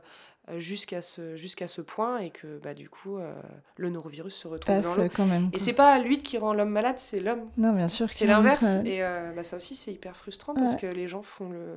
euh, 0.49 0.59
jusqu'à 0.59 1.01
ce, 1.01 1.35
jusqu'à 1.35 1.67
ce 1.67 1.81
point 1.81 2.19
et 2.19 2.29
que 2.29 2.59
bah, 2.63 2.73
du 2.73 2.89
coup 2.89 3.17
euh, 3.17 3.33
le 3.77 3.89
norovirus 3.89 4.35
se 4.35 4.47
retrouve 4.47 4.75
Passe 4.75 4.97
dans 4.97 5.09
quand 5.09 5.25
même. 5.25 5.49
Et 5.53 5.59
c'est 5.59 5.73
pas 5.73 5.97
l'huile 5.99 6.21
qui 6.23 6.37
rend 6.37 6.53
l'homme 6.53 6.69
malade, 6.69 6.95
c'est 6.99 7.19
l'homme. 7.19 7.49
Non, 7.57 7.73
bien 7.73 7.87
sûr. 7.87 8.07
C'est 8.11 8.25
l'inverse. 8.27 8.61
montre, 8.61 8.79
euh, 8.85 8.89
Et 8.89 9.03
euh, 9.03 9.31
bah, 9.35 9.43
ça 9.43 9.57
aussi 9.57 9.75
c'est 9.75 9.91
hyper 9.91 10.15
frustrant 10.15 10.53
parce 10.53 10.75
que 10.75 10.85
les 10.87 11.07
gens 11.09 11.21
font 11.21 11.49
le, 11.49 11.75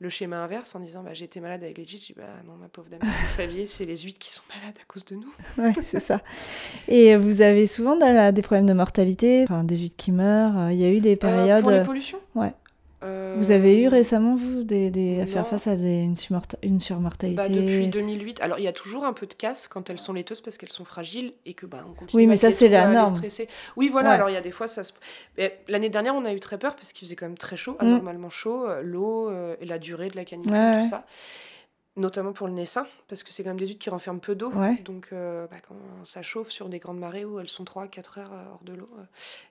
le 0.00 0.08
schéma 0.08 0.38
inverse 0.38 0.74
en 0.74 0.80
disant 0.80 1.04
bah, 1.04 1.12
été 1.14 1.38
malade 1.38 1.62
avec 1.62 1.78
les 1.78 1.84
huîtres. 1.84 2.02
Je 2.08 2.12
dis 2.14 2.18
bah 2.18 2.24
non 2.46 2.54
ma 2.54 2.66
pauvre 2.68 2.88
dame, 2.90 2.98
vous 3.02 3.28
saviez, 3.28 3.66
c'est 3.68 3.84
les 3.84 3.96
huîtres 3.98 4.18
qui 4.18 4.32
sont 4.32 4.42
malades 4.56 4.74
à 4.82 4.84
cause 4.88 5.04
de 5.04 5.14
nous. 5.14 5.32
Ouais, 5.58 5.72
c'est 5.80 6.00
ça. 6.00 6.20
Et 6.88 7.14
vous 7.14 7.42
avez 7.42 7.68
souvent 7.68 7.96
des 7.96 8.42
problèmes 8.42 8.66
de 8.66 8.72
mortalité, 8.72 9.44
enfin, 9.44 9.62
des 9.62 9.76
huîtres 9.76 9.96
qui 9.96 10.10
meurent. 10.10 10.58
euh, 10.58 10.72
Il 10.72 10.80
y 10.80 10.84
a 10.84 10.90
eu 10.90 10.98
des 11.00 11.12
Euh, 11.14 11.16
périodes... 11.16 11.62
pour 11.62 11.70
les 11.70 11.84
pollutions? 11.84 12.18
Ouais. 12.34 12.52
Euh, 13.04 13.34
Vous 13.36 13.50
avez 13.50 13.82
eu 13.82 13.88
récemment, 13.88 14.34
vous, 14.34 14.62
des, 14.64 14.90
des- 14.90 15.20
à 15.20 15.26
faire 15.26 15.46
face 15.46 15.66
à 15.66 15.76
des- 15.76 16.00
une, 16.02 16.14
une 16.62 16.80
surmortalité 16.80 17.36
Bah, 17.36 17.48
depuis 17.48 17.88
2008. 17.88 18.40
Alors, 18.40 18.58
il 18.58 18.64
y 18.64 18.68
a 18.68 18.72
toujours 18.72 19.04
un 19.04 19.12
peu 19.12 19.26
de 19.26 19.34
casse 19.34 19.68
quand 19.68 19.90
elles 19.90 19.98
sont 19.98 20.12
laiteuses 20.12 20.40
parce 20.40 20.56
qu'elles 20.56 20.72
sont 20.72 20.84
fragiles 20.84 21.32
et 21.44 21.54
que 21.54 21.66
bah, 21.66 21.84
on 21.88 21.92
continue 21.92 22.22
Oui, 22.22 22.26
mais 22.26 22.36
ça, 22.36 22.50
c'est 22.50 22.68
la 22.68 22.88
norme. 22.88 23.14
Oui, 23.76 23.88
voilà. 23.90 24.08
Ouais. 24.10 24.14
Alors, 24.14 24.30
il 24.30 24.34
y 24.34 24.36
a 24.36 24.40
des 24.40 24.50
fois, 24.50 24.66
ça 24.66 24.82
se. 24.82 24.92
L'année 25.68 25.88
dernière, 25.90 26.14
on 26.14 26.24
a 26.24 26.32
eu 26.32 26.40
très 26.40 26.58
peur 26.58 26.74
parce 26.76 26.92
qu'il 26.92 27.06
faisait 27.06 27.16
quand 27.16 27.26
même 27.26 27.38
très 27.38 27.56
chaud, 27.56 27.72
Mm. 27.80 27.84
anormalement 27.86 28.30
chaud, 28.30 28.66
euh, 28.68 28.82
l'eau 28.82 29.28
euh, 29.28 29.56
et 29.60 29.66
la 29.66 29.78
durée 29.78 30.08
de 30.08 30.16
la 30.16 30.24
canicule, 30.24 30.52
Ouais, 30.52 30.82
tout 30.82 30.88
ça. 30.88 31.04
Notamment 31.96 32.32
pour 32.32 32.48
le 32.48 32.52
naissin, 32.54 32.88
parce 33.06 33.22
que 33.22 33.30
c'est 33.30 33.44
quand 33.44 33.50
même 33.50 33.58
des 33.58 33.68
huîtres 33.68 33.78
qui 33.78 33.88
renferment 33.88 34.18
peu 34.18 34.34
d'eau. 34.34 34.50
Ouais. 34.52 34.74
Donc, 34.84 35.10
euh, 35.12 35.46
bah, 35.48 35.58
quand 35.68 35.76
ça 36.04 36.22
chauffe 36.22 36.50
sur 36.50 36.68
des 36.68 36.80
grandes 36.80 36.98
marées 36.98 37.24
où 37.24 37.38
elles 37.38 37.48
sont 37.48 37.62
3-4 37.62 38.18
heures 38.18 38.32
euh, 38.32 38.44
hors 38.52 38.64
de 38.64 38.72
l'eau. 38.72 38.88
euh, 38.98 39.04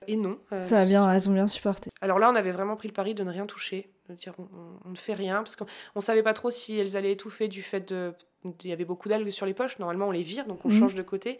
Et 0.08 0.16
non. 0.16 0.38
euh, 0.52 0.60
Ça 0.60 0.80
a 0.80 0.84
bien, 0.84 1.10
elles 1.10 1.30
ont 1.30 1.32
bien 1.32 1.46
supporté. 1.46 1.90
alors 2.02 2.18
là, 2.18 2.30
on 2.30 2.34
avait 2.34 2.52
vraiment 2.52 2.76
pris 2.76 2.88
le 2.88 2.92
pari 2.92 3.14
de 3.14 3.24
ne 3.24 3.30
rien 3.30 3.46
toucher, 3.46 3.88
de 4.10 4.14
dire 4.14 4.34
on, 4.84 4.90
ne 4.90 4.94
fait 4.94 5.14
rien, 5.14 5.36
parce 5.42 5.56
qu'on 5.56 5.64
ne 5.96 6.00
savait 6.02 6.22
pas 6.22 6.34
trop 6.34 6.50
si 6.50 6.78
elles 6.78 6.98
allaient 6.98 7.12
étouffer 7.12 7.48
du 7.48 7.62
fait 7.62 7.88
de... 7.90 8.12
Il 8.62 8.68
y 8.68 8.72
avait 8.74 8.84
beaucoup 8.84 9.08
d'algues 9.08 9.30
sur 9.30 9.46
les 9.46 9.54
poches, 9.54 9.78
normalement 9.78 10.08
on 10.08 10.10
les 10.10 10.22
vire, 10.22 10.44
donc 10.44 10.66
on 10.66 10.68
Mhm. 10.68 10.78
change 10.78 10.94
de 10.94 11.02
côté. 11.02 11.38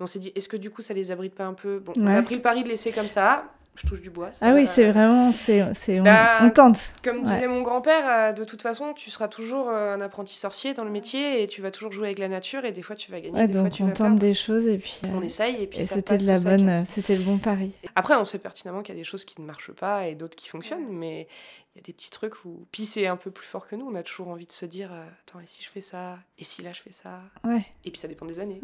Mais 0.00 0.04
on 0.04 0.06
s'est 0.06 0.18
dit, 0.18 0.32
est-ce 0.34 0.48
que 0.48 0.56
du 0.56 0.70
coup 0.70 0.80
ça 0.80 0.94
les 0.94 1.10
abrite 1.10 1.34
pas 1.34 1.44
un 1.44 1.52
peu? 1.52 1.80
Bon, 1.80 1.92
on 1.98 2.06
a 2.06 2.22
pris 2.22 2.34
le 2.34 2.40
pari 2.40 2.64
de 2.64 2.68
laisser 2.70 2.92
comme 2.92 3.08
ça, 3.08 3.44
je 3.76 3.86
touche 3.86 4.00
du 4.00 4.10
bois. 4.10 4.30
ça 4.32 4.38
Ah 4.40 4.54
oui, 4.54 4.66
c'est 4.66 4.90
vraiment... 4.90 5.32
c'est 5.32 5.62
on, 5.62 6.02
Bah, 6.02 6.38
on 6.42 6.50
tente. 6.50 6.92
Comme 7.02 7.18
Ouais. 7.18 7.22
disait 7.24 7.46
mon 7.46 7.62
grand-père, 7.62 8.04
euh, 8.08 8.32
de 8.32 8.44
toute 8.44 8.62
façon, 8.62 8.92
tu 8.94 9.10
seras 9.10 9.28
toujours 9.28 9.68
euh, 9.68 9.94
un 9.94 10.00
apprenti 10.00 10.34
sorcier 10.34 10.74
dans 10.74 10.84
le 10.84 10.90
métier 10.90 11.42
et 11.42 11.46
tu 11.46 11.62
vas 11.62 11.70
toujours 11.70 11.92
jouer 11.92 12.06
avec 12.06 12.18
la 12.18 12.28
nature 12.28 12.64
et 12.64 12.72
des 12.72 12.82
fois 12.82 12.96
tu 12.96 13.10
vas 13.10 13.20
gagner, 13.20 13.34
Ouais, 13.38 13.46
des 13.46 13.52
fois 13.52 13.62
donc 13.64 13.72
tu 13.72 13.82
on 13.82 13.86
vas 13.86 13.92
tente 13.92 14.06
perdre. 14.08 14.20
des 14.20 14.34
choses 14.34 14.66
et 14.68 14.78
puis... 14.78 15.00
euh, 15.04 15.08
On 15.16 15.22
essaye 15.22 15.62
et 15.62 15.66
puis 15.66 15.82
c'était 15.84 16.18
de 16.18 16.26
la 16.26 16.40
bonne... 16.40 16.84
C'était 16.84 17.16
le 17.16 17.22
bon 17.22 17.38
pari. 17.38 17.72
Après, 17.94 18.14
on 18.16 18.24
sait 18.24 18.38
pertinemment 18.38 18.82
qu'il 18.82 18.94
y 18.94 18.98
a 18.98 19.00
des 19.00 19.04
choses 19.04 19.24
qui 19.24 19.40
ne 19.40 19.46
marchent 19.46 19.72
pas 19.72 20.06
et 20.08 20.14
d'autres 20.14 20.36
qui 20.36 20.48
fonctionnent, 20.48 20.86
mais 20.90 21.28
il 21.76 21.80
y 21.80 21.82
a 21.82 21.82
des 21.82 21.92
petits 21.92 22.08
trucs 22.10 22.44
où. 22.46 22.66
Puis 22.72 22.86
c'est 22.86 23.06
un 23.06 23.16
peu 23.16 23.30
plus 23.30 23.44
fort 23.46 23.68
que 23.68 23.76
nous. 23.76 23.86
On 23.86 23.94
a 23.94 24.02
toujours 24.02 24.28
envie 24.28 24.46
de 24.46 24.52
se 24.52 24.64
dire 24.64 24.90
euh, 24.94 25.04
Attends, 25.26 25.40
et 25.40 25.46
si 25.46 25.62
je 25.62 25.68
fais 25.68 25.82
ça 25.82 26.18
Et 26.38 26.44
si 26.44 26.62
là 26.62 26.72
je 26.72 26.80
fais 26.80 26.92
ça? 26.92 27.20
Ouais. 27.44 27.66
Et 27.84 27.90
puis 27.90 28.00
ça 28.00 28.08
dépend 28.08 28.24
des 28.24 28.40
années. 28.40 28.60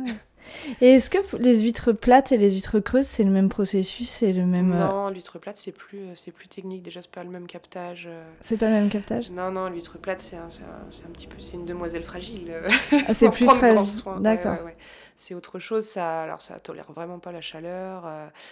Et 0.80 0.92
est-ce 0.94 1.10
que 1.10 1.36
les 1.36 1.60
huîtres 1.60 1.92
plates 1.92 2.32
et 2.32 2.38
les 2.38 2.50
huîtres 2.52 2.80
creuses, 2.80 3.06
c'est 3.06 3.22
le 3.24 3.30
même 3.30 3.50
processus 3.50 4.08
C'est 4.08 4.32
le 4.32 4.46
même. 4.46 4.72
euh, 4.72 4.88
Non, 4.88 5.10
l'huître 5.10 5.38
plate, 5.38 5.56
c'est 5.56 5.72
plus, 5.72 5.98
euh, 6.00 6.14
c'est 6.14 6.32
plus 6.32 6.48
technique. 6.48 6.82
Déjà, 6.82 7.02
c'est 7.02 7.10
pas 7.10 7.22
le 7.22 7.30
même 7.30 7.46
captage. 7.46 8.08
C'est 8.40 8.56
pas 8.56 8.66
le 8.66 8.72
même 8.72 8.88
captage? 8.88 9.30
Non, 9.30 9.50
non, 9.50 9.68
l'huître 9.68 9.98
plate, 9.98 10.18
c'est 10.20 10.36
un, 10.36 10.44
un- 10.48 11.06
un 11.06 11.10
petit 11.12 11.26
peu. 11.26 11.38
C'est 11.38 11.52
une 11.54 11.66
demoiselle 11.66 12.02
fragile. 12.02 12.52
Ah, 13.08 13.12
c'est 13.14 13.30
plus 13.32 13.46
fragile. 13.46 14.02
D'accord. 14.20 14.64
ouais. 14.64 14.74
C'est 15.16 15.34
autre 15.34 15.58
chose. 15.58 15.84
Ça, 15.84 16.22
alors, 16.22 16.40
ça 16.40 16.58
tolère 16.58 16.90
vraiment 16.90 17.18
pas 17.18 17.30
la 17.30 17.40
chaleur. 17.42 18.04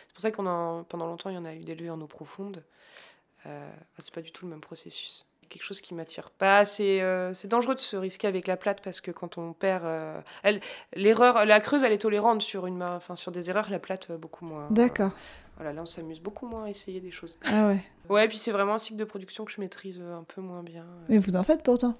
C'est 0.07 0.13
pour 0.15 0.21
ça 0.21 0.31
qu'on 0.31 0.47
en, 0.47 0.85
pendant 0.85 1.07
longtemps, 1.07 1.31
il 1.31 1.35
y 1.35 1.39
en 1.39 1.45
a 1.47 1.55
eu 1.55 1.65
d'élevés 1.65 1.91
en 1.91 2.01
eau 2.01 2.07
profonde. 2.07 2.63
Euh, 3.47 3.71
c'est 3.99 4.15
pas 4.15 4.21
du 4.21 4.33
tout 4.33 4.45
le 4.45 4.51
même 4.51 4.61
processus. 4.61 5.27
Quelque 5.49 5.65
chose 5.65 5.81
qui 5.81 5.95
m'attire 5.95 6.31
pas. 6.31 6.65
C'est 6.65 7.03
euh, 7.03 7.35
c'est 7.35 7.49
dangereux 7.49 7.75
de 7.75 7.81
se 7.81 7.97
risquer 7.97 8.29
avec 8.29 8.47
la 8.47 8.57
plate 8.57 8.81
parce 8.83 9.01
que 9.01 9.11
quand 9.11 9.37
on 9.37 9.53
perd, 9.53 9.85
euh, 9.85 10.21
elle, 10.45 10.61
l'erreur, 10.95 11.45
la 11.45 11.59
creuse, 11.59 11.83
elle 11.83 11.93
est 11.93 11.99
tolérante 11.99 12.43
sur 12.43 12.67
une 12.67 12.77
main, 12.77 12.95
enfin 12.95 13.17
sur 13.17 13.33
des 13.33 13.51
erreurs. 13.51 13.69
La 13.69 13.81
plate, 13.81 14.11
euh, 14.11 14.17
beaucoup 14.17 14.45
moins. 14.45 14.69
D'accord. 14.71 15.11
Voilà, 15.57 15.73
là, 15.73 15.83
on 15.83 15.87
s'amuse 15.87 16.21
beaucoup 16.21 16.47
moins 16.47 16.65
à 16.65 16.71
essayer 16.71 17.01
des 17.01 17.11
choses. 17.11 17.39
Ah 17.45 17.67
ouais. 17.67 17.83
Ouais, 18.11 18.27
puis 18.29 18.37
c'est 18.37 18.51
vraiment 18.51 18.75
un 18.75 18.79
cycle 18.79 18.99
de 18.99 19.05
production 19.05 19.45
que 19.45 19.53
je 19.53 19.61
maîtrise 19.61 19.99
euh, 20.03 20.19
un 20.19 20.25
peu 20.25 20.41
moins 20.41 20.63
bien. 20.63 20.85
Mais 21.09 21.17
vous 21.19 21.37
en 21.37 21.43
faites 21.45 21.63
pourtant. 21.63 21.95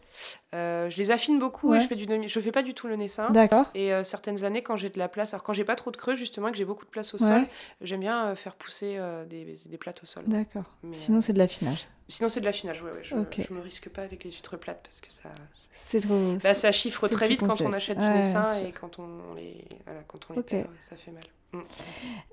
Euh, 0.55 0.91
je 0.91 0.99
les 0.99 1.11
affine 1.13 1.39
beaucoup 1.39 1.71
Ouais. 1.71 1.79
et 1.79 1.81
je 1.81 1.87
fais 1.87 1.95
du 1.95 2.05
demi- 2.07 2.27
je 2.29 2.41
fais 2.41 2.51
pas 2.51 2.63
du 2.63 2.75
tout 2.75 2.89
le 2.89 2.97
naissin. 2.97 3.31
D'accord. 3.31 3.71
Et 3.77 3.93
euh, 3.95 4.03
certaines 4.03 4.45
années, 4.45 4.63
quand 4.63 4.77
j'ai 4.77 4.91
de 4.91 4.99
la 4.99 5.09
place, 5.09 5.33
alors 5.35 5.45
quand 5.45 5.53
j'ai 5.53 5.65
pas 5.65 5.77
trop 5.77 5.91
de 5.93 5.97
creux, 5.97 6.17
justement, 6.17 6.51
que 6.51 6.57
j'ai 6.57 6.65
beaucoup 6.65 6.85
de 6.85 6.91
place 6.91 7.15
au 7.15 7.19
Ouais. 7.23 7.29
sol, 7.29 7.47
j'aime 7.81 8.01
bien 8.01 8.27
euh, 8.27 8.35
faire 8.35 8.57
pousser 8.57 8.97
euh, 8.99 9.25
des, 9.25 9.55
des 9.67 9.79
plates 9.79 10.03
au 10.03 10.07
sol. 10.07 10.25
D'accord. 10.27 10.65
Sinon, 10.93 11.21
c'est 11.21 11.33
de 11.33 11.39
l'affinage. 11.39 11.87
Sinon, 12.09 12.29
c'est 12.29 12.41
de 12.41 12.45
l'affinage, 12.45 12.83
ouais, 12.83 12.91
ouais. 12.91 13.03
Je, 13.05 13.15
Ok. 13.15 13.41
je 13.49 13.55
me 13.55 13.61
risque 13.61 13.89
pas 13.89 14.03
avec 14.03 14.25
les 14.25 14.31
huîtres 14.33 14.57
plates 14.57 14.81
parce 14.83 15.01
que 15.01 15.13
ça, 15.13 15.29
C'est 15.77 16.01
trop. 16.01 16.35
bah, 16.43 16.55
ça 16.55 16.73
chiffre 16.73 17.07
très 17.07 17.29
vite 17.29 17.41
quand 17.47 17.61
on 17.61 17.73
achète 17.73 17.99
Ouais, 17.99 18.11
du 18.11 18.17
naissin 18.17 18.53
et 18.67 18.73
quand 18.73 18.99
on 18.99 19.35
les, 19.37 19.65
voilà, 19.87 20.01
quand 20.09 20.19
on 20.29 20.33
les 20.33 20.39
Ok. 20.41 20.47
perd, 20.47 20.67
ça 20.81 20.97
fait 20.97 21.13
mal. 21.13 21.23
Mm. 21.53 21.61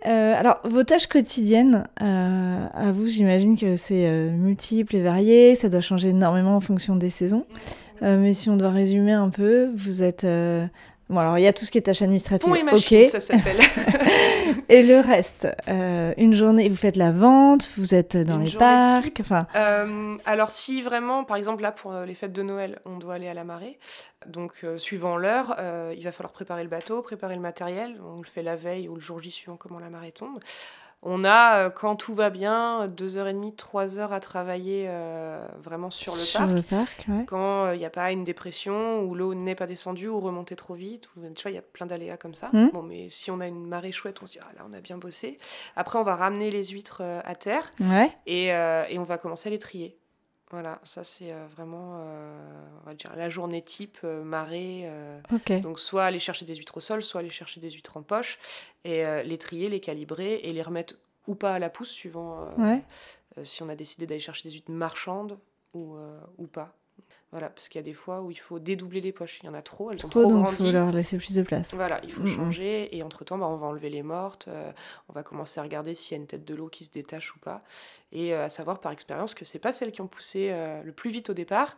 Alors, 0.06 0.60
vos 0.64 0.84
tâches 0.84 1.08
quotidiennes, 1.08 1.88
à 1.98 2.92
vous, 2.92 3.08
j'imagine 3.08 3.56
que 3.58 3.67
c'est 3.76 4.08
euh, 4.08 4.32
multiple 4.32 4.96
et 4.96 5.02
varié, 5.02 5.56
ça 5.56 5.70
doit 5.70 5.82
changer 5.82 6.10
énormément 6.10 6.56
en 6.56 6.62
fonction 6.62 6.96
des 6.96 7.10
saisons. 7.10 7.46
Euh, 8.04 8.18
mais 8.20 8.34
si 8.34 8.50
on 8.50 8.58
doit 8.58 8.70
résumer 8.70 9.14
un 9.14 9.30
peu, 9.30 9.70
vous 9.76 10.04
êtes... 10.04 10.24
euh, 10.24 10.66
Bon, 11.10 11.20
alors, 11.20 11.38
il 11.38 11.44
y 11.44 11.48
a 11.48 11.54
tout 11.54 11.64
ce 11.64 11.72
qui 11.72 11.78
est 11.78 11.88
Pont 12.42 12.54
et 12.54 12.64
ok. 12.64 13.08
ça 13.10 13.22
s'appelle. 13.22 13.60
Et 14.70 14.84
le 14.84 15.00
reste, 15.00 15.48
euh, 15.70 16.14
une 16.18 16.34
journée, 16.34 16.68
vous 16.68 16.76
faites 16.76 16.98
la 16.98 17.12
vente, 17.12 17.70
vous 17.78 17.96
êtes 17.96 18.18
dans 18.18 18.40
Une 18.40 18.46
les 18.46 18.52
parcs, 18.52 19.06
type. 19.06 19.20
enfin... 19.22 19.48
Euh, 19.56 20.18
alors 20.26 20.52
si 20.52 20.82
vraiment, 20.82 21.24
par 21.24 21.38
exemple 21.38 21.62
là 21.62 21.72
pour 21.72 21.94
les 21.94 22.14
fêtes 22.14 22.34
de 22.34 22.44
Noël, 22.44 22.80
on 22.86 22.98
doit 22.98 23.14
aller 23.14 23.30
à 23.30 23.34
la 23.34 23.46
marée, 23.46 23.80
donc 24.26 24.52
euh, 24.66 24.78
suivant 24.78 25.16
l'heure, 25.16 25.56
il 25.96 26.04
va 26.04 26.12
falloir 26.12 26.34
préparer 26.34 26.64
le 26.64 26.70
bateau, 26.70 27.02
préparer 27.02 27.36
le 27.36 27.42
matériel, 27.42 27.96
on 28.06 28.18
le 28.20 28.26
fait 28.28 28.44
la 28.44 28.58
veille 28.58 28.90
ou 28.90 28.96
le 28.96 29.02
jour 29.02 29.22
J 29.22 29.32
suivant 29.32 29.56
comment 29.56 29.80
la 29.80 29.90
marée 29.90 30.12
tombe. 30.12 30.40
On 31.04 31.24
a, 31.24 31.66
euh, 31.66 31.70
quand 31.70 31.96
tout 31.96 32.16
va 32.16 32.30
bien, 32.30 32.88
deux 32.88 33.18
heures 33.18 33.28
et 33.28 33.34
demie, 33.34 33.56
trois 33.56 34.00
heures 34.00 34.12
à 34.14 34.20
travailler 34.20 34.86
euh, 34.90 35.46
vraiment 35.62 35.92
sur 35.92 36.12
le 36.14 36.20
sur 36.20 36.40
parc. 36.40 36.52
le 36.52 36.62
parc, 36.64 37.06
ouais. 37.08 37.24
Quand 37.28 37.72
il 37.72 37.78
n'y 37.80 37.86
a 37.86 37.90
pas 37.92 38.12
une 38.12 38.24
dépression, 38.24 39.02
ou 39.04 39.14
l'eau 39.14 39.36
n'est 39.36 39.56
pas 39.56 39.68
descendue, 39.68 40.08
ou 40.08 40.20
remontée 40.20 40.56
trop 40.56 40.74
vite, 40.74 41.08
ou, 41.16 41.22
tu 41.36 41.44
vois, 41.44 41.52
il 41.52 41.56
y 41.56 41.60
a 41.60 41.62
plein 41.62 41.86
d'aléas 41.86 42.18
comme 42.18 42.34
ça. 42.34 42.50
Bon, 42.74 42.82
mais 42.82 43.10
si 43.10 43.30
on 43.30 43.40
a 43.40 43.48
une 43.48 43.68
marée 43.68 43.92
chouette, 43.92 44.18
on 44.24 44.26
se 44.26 44.34
dit, 44.34 44.40
ah 44.42 44.52
là, 44.58 44.66
on 44.68 44.74
a 44.74 44.82
bien 44.82 44.98
bossé. 44.98 45.38
Après, 45.76 46.00
on 46.00 46.04
va 46.04 46.16
ramener 46.16 46.50
les 46.50 46.64
huîtres 46.66 47.02
euh, 47.02 47.22
à 47.24 47.36
terre, 47.36 47.70
Ouais, 47.80 48.12
et, 48.26 48.54
euh, 48.54 48.84
et 48.90 48.98
on 48.98 49.04
va 49.04 49.18
commencer 49.20 49.50
à 49.50 49.52
les 49.52 49.60
trier. 49.60 49.98
Voilà, 50.50 50.80
ça 50.84 51.04
c'est 51.04 51.34
euh, 51.34 51.46
vraiment, 51.54 52.00
euh, 52.00 52.70
on 52.82 52.86
va 52.90 52.94
dire, 52.94 53.14
la 53.18 53.30
journée 53.30 53.62
type, 53.62 53.98
euh, 54.06 54.24
marée. 54.24 54.84
euh, 54.86 55.20
donc 55.60 55.78
soit 55.78 56.06
aller 56.06 56.20
chercher 56.20 56.46
des 56.46 56.56
huîtres 56.56 56.78
au 56.78 56.80
sol, 56.80 57.04
soit 57.04 57.20
aller 57.20 57.30
chercher 57.30 57.60
des 57.60 57.70
huîtres 57.70 57.98
en 57.98 58.02
poche, 58.02 58.40
et 58.86 59.04
les 59.24 59.38
trier, 59.38 59.68
les 59.70 59.82
calibrer, 59.82 60.36
et 60.36 60.54
les 60.54 60.62
remettre 60.62 60.96
ou 61.28 61.36
pas 61.36 61.56
à 61.56 61.60
la 61.60 61.70
pousse, 61.70 61.90
suivant 61.92 62.48
Ouais. 62.58 62.82
si 63.44 63.62
on 63.62 63.68
a 63.68 63.76
décidé 63.76 64.08
d'aller 64.08 64.22
chercher 64.22 64.48
des 64.48 64.56
huîtres 64.56 64.72
marchandes 64.72 65.38
ou, 65.74 65.98
ou 66.38 66.48
pas. 66.48 66.74
Voilà, 67.32 67.50
parce 67.50 67.68
qu'il 67.68 67.78
y 67.80 67.84
a 67.84 67.86
des 67.86 67.94
fois 67.94 68.22
où 68.22 68.32
il 68.32 68.40
faut 68.40 68.58
dédoubler 68.58 69.02
les 69.02 69.12
poches. 69.12 69.42
Il 69.44 69.48
y 69.48 69.50
en 69.50 69.54
a 69.54 69.62
trop, 69.62 69.92
elles 69.92 69.98
ont 70.06 70.08
Trop, 70.08 70.22
trop 70.22 70.32
donc 70.32 70.48
il 70.52 70.56
faut 70.56 70.72
leur 70.72 70.92
laisser 70.92 71.18
plus 71.18 71.36
de 71.36 71.42
place. 71.42 71.74
Voilà, 71.76 72.00
il 72.04 72.12
faut 72.12 72.22
Mm, 72.22 72.26
mm. 72.32 72.36
changer. 72.36 72.96
Et 72.98 73.04
entre-temps, 73.04 73.38
bah, 73.38 73.48
on 73.48 73.58
va 73.58 73.68
enlever 73.68 73.90
les 73.90 74.02
mortes. 74.04 74.48
euh, 74.48 74.72
on 75.10 75.14
va 75.14 75.24
commencer 75.24 75.60
à 75.60 75.64
regarder 75.64 75.94
s'il 75.94 76.16
y 76.16 76.20
a 76.20 76.22
une 76.22 76.28
tête 76.28 76.46
de 76.46 76.56
l'eau 76.56 76.70
qui 76.70 76.86
se 76.86 76.92
détache 76.92 77.36
ou 77.36 77.40
pas. 77.40 77.64
Et 78.14 78.34
euh, 78.34 78.46
à 78.46 78.50
savoir 78.50 78.80
par 78.80 78.94
expérience 78.94 79.34
que 79.34 79.44
c'est 79.44 79.60
pas 79.60 79.74
celles 79.74 79.92
qui 79.92 80.00
ont 80.02 80.08
poussé 80.08 80.50
euh, 80.52 80.82
le 80.84 80.92
plus 80.94 81.10
vite 81.12 81.30
au 81.30 81.34
départ 81.34 81.78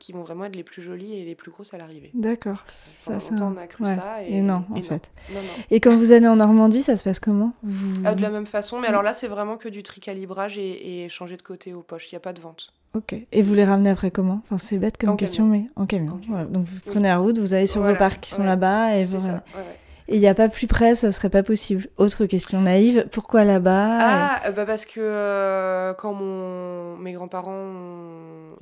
qui 0.00 0.12
vont 0.12 0.22
vraiment 0.22 0.44
être 0.44 0.54
les 0.54 0.62
plus 0.64 0.80
jolies 0.82 1.14
et 1.14 1.24
les 1.24 1.34
plus 1.34 1.50
grosses 1.50 1.74
à 1.74 1.78
l'arrivée. 1.78 2.10
D'accord. 2.14 2.62
Ça, 2.66 3.14
un- 3.14 3.42
on 3.42 3.56
a 3.56 3.66
cru 3.66 3.82
ouais. 3.84 3.96
ça. 3.96 4.22
Et, 4.24 4.38
Et 4.38 4.42
non, 4.42 4.64
en 4.72 4.80
fait. 4.82 5.10
Non, 5.30 5.40
non. 5.42 5.48
Et 5.70 5.80
quand 5.80 5.96
vous 5.96 6.12
allez 6.12 6.28
en 6.28 6.36
Normandie, 6.36 6.82
ça 6.82 6.94
se 6.96 7.02
passe 7.02 7.18
comment? 7.18 7.52
Vous... 7.64 8.02
Ah, 8.04 8.14
de 8.14 8.22
la 8.22 8.30
même 8.30 8.46
façon, 8.46 8.78
mais 8.80 8.86
alors 8.88 9.02
là, 9.02 9.12
c'est 9.12 9.26
vraiment 9.26 9.56
que 9.56 9.68
du 9.68 9.82
tri-calibrage 9.82 10.56
et, 10.58 11.04
et 11.04 11.08
changer 11.08 11.36
de 11.36 11.42
côté 11.42 11.72
aux 11.74 11.82
poches. 11.82 12.10
Il 12.12 12.14
n'y 12.14 12.18
a 12.18 12.20
pas 12.20 12.32
de 12.32 12.40
vente. 12.40 12.72
Ok. 12.94 13.14
Et 13.32 13.42
vous 13.42 13.54
les 13.54 13.64
ramenez 13.64 13.90
après 13.90 14.10
comment? 14.10 14.40
Enfin, 14.44 14.58
c'est 14.58 14.78
bête 14.78 14.96
comme 14.98 15.10
En 15.10 15.16
question, 15.16 15.44
mais 15.46 15.66
en 15.76 15.86
camion. 15.86 16.12
En 16.14 16.16
camion. 16.16 16.28
Voilà. 16.32 16.44
Donc 16.46 16.64
vous 16.64 16.80
prenez 16.86 17.08
la 17.08 17.18
route, 17.18 17.38
vous 17.38 17.54
allez 17.54 17.66
sur 17.66 17.80
Voilà, 17.80 17.94
vos 17.94 17.98
parcs 17.98 18.20
qui 18.20 18.30
sont 18.30 18.40
ouais. 18.40 18.46
là-bas 18.46 18.96
et 18.96 19.04
vous 19.04 19.12
ça. 19.20 19.26
ramenez. 19.26 19.32
ouais, 19.54 19.60
ouais. 19.60 19.76
Et 20.10 20.14
il 20.14 20.20
n'y 20.20 20.26
a 20.26 20.34
pas 20.34 20.48
plus 20.48 20.66
près, 20.66 20.94
ça 20.94 21.12
serait 21.12 21.28
pas 21.28 21.42
possible. 21.42 21.86
Autre 21.98 22.24
question 22.24 22.60
naïve, 22.62 23.06
pourquoi 23.12 23.44
là-bas? 23.44 23.98
Ah, 24.00 24.40
euh, 24.46 24.52
bah 24.52 24.64
parce 24.64 24.86
que 24.86 25.00
euh, 25.00 25.92
quand 25.92 26.14
mon, 26.14 26.96
mes 26.96 27.12
grands-parents. 27.12 27.74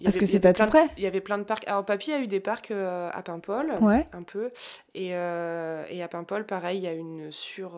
Parce 0.03 0.17
avait- 0.17 0.19
que 0.21 0.27
c'est 0.27 0.41
pas 0.41 0.53
tout 0.53 0.67
près. 0.67 0.87
Il 0.97 1.05
y 1.05 1.07
avait 1.07 1.21
plein 1.21 1.39
de 1.39 1.45
parcs. 1.45 1.63
Alors, 1.69 1.85
papy 1.85 2.11
a 2.13 2.19
eu 2.19 2.27
des 2.27 2.41
parcs 2.41 2.73
euh, 2.73 3.09
à 3.13 3.23
Paimpol, 3.23 3.73
Ouais. 3.81 4.07
un 4.13 4.25
peu. 4.25 4.51
Et, 4.95 5.11
euh, 5.15 5.85
et 5.89 6.03
à 6.03 6.09
Paimpol, 6.09 6.45
pareil, 6.47 6.79
il 6.79 6.83
y 6.85 6.89
a 6.89 6.93
une, 6.93 7.31
sur, 7.31 7.77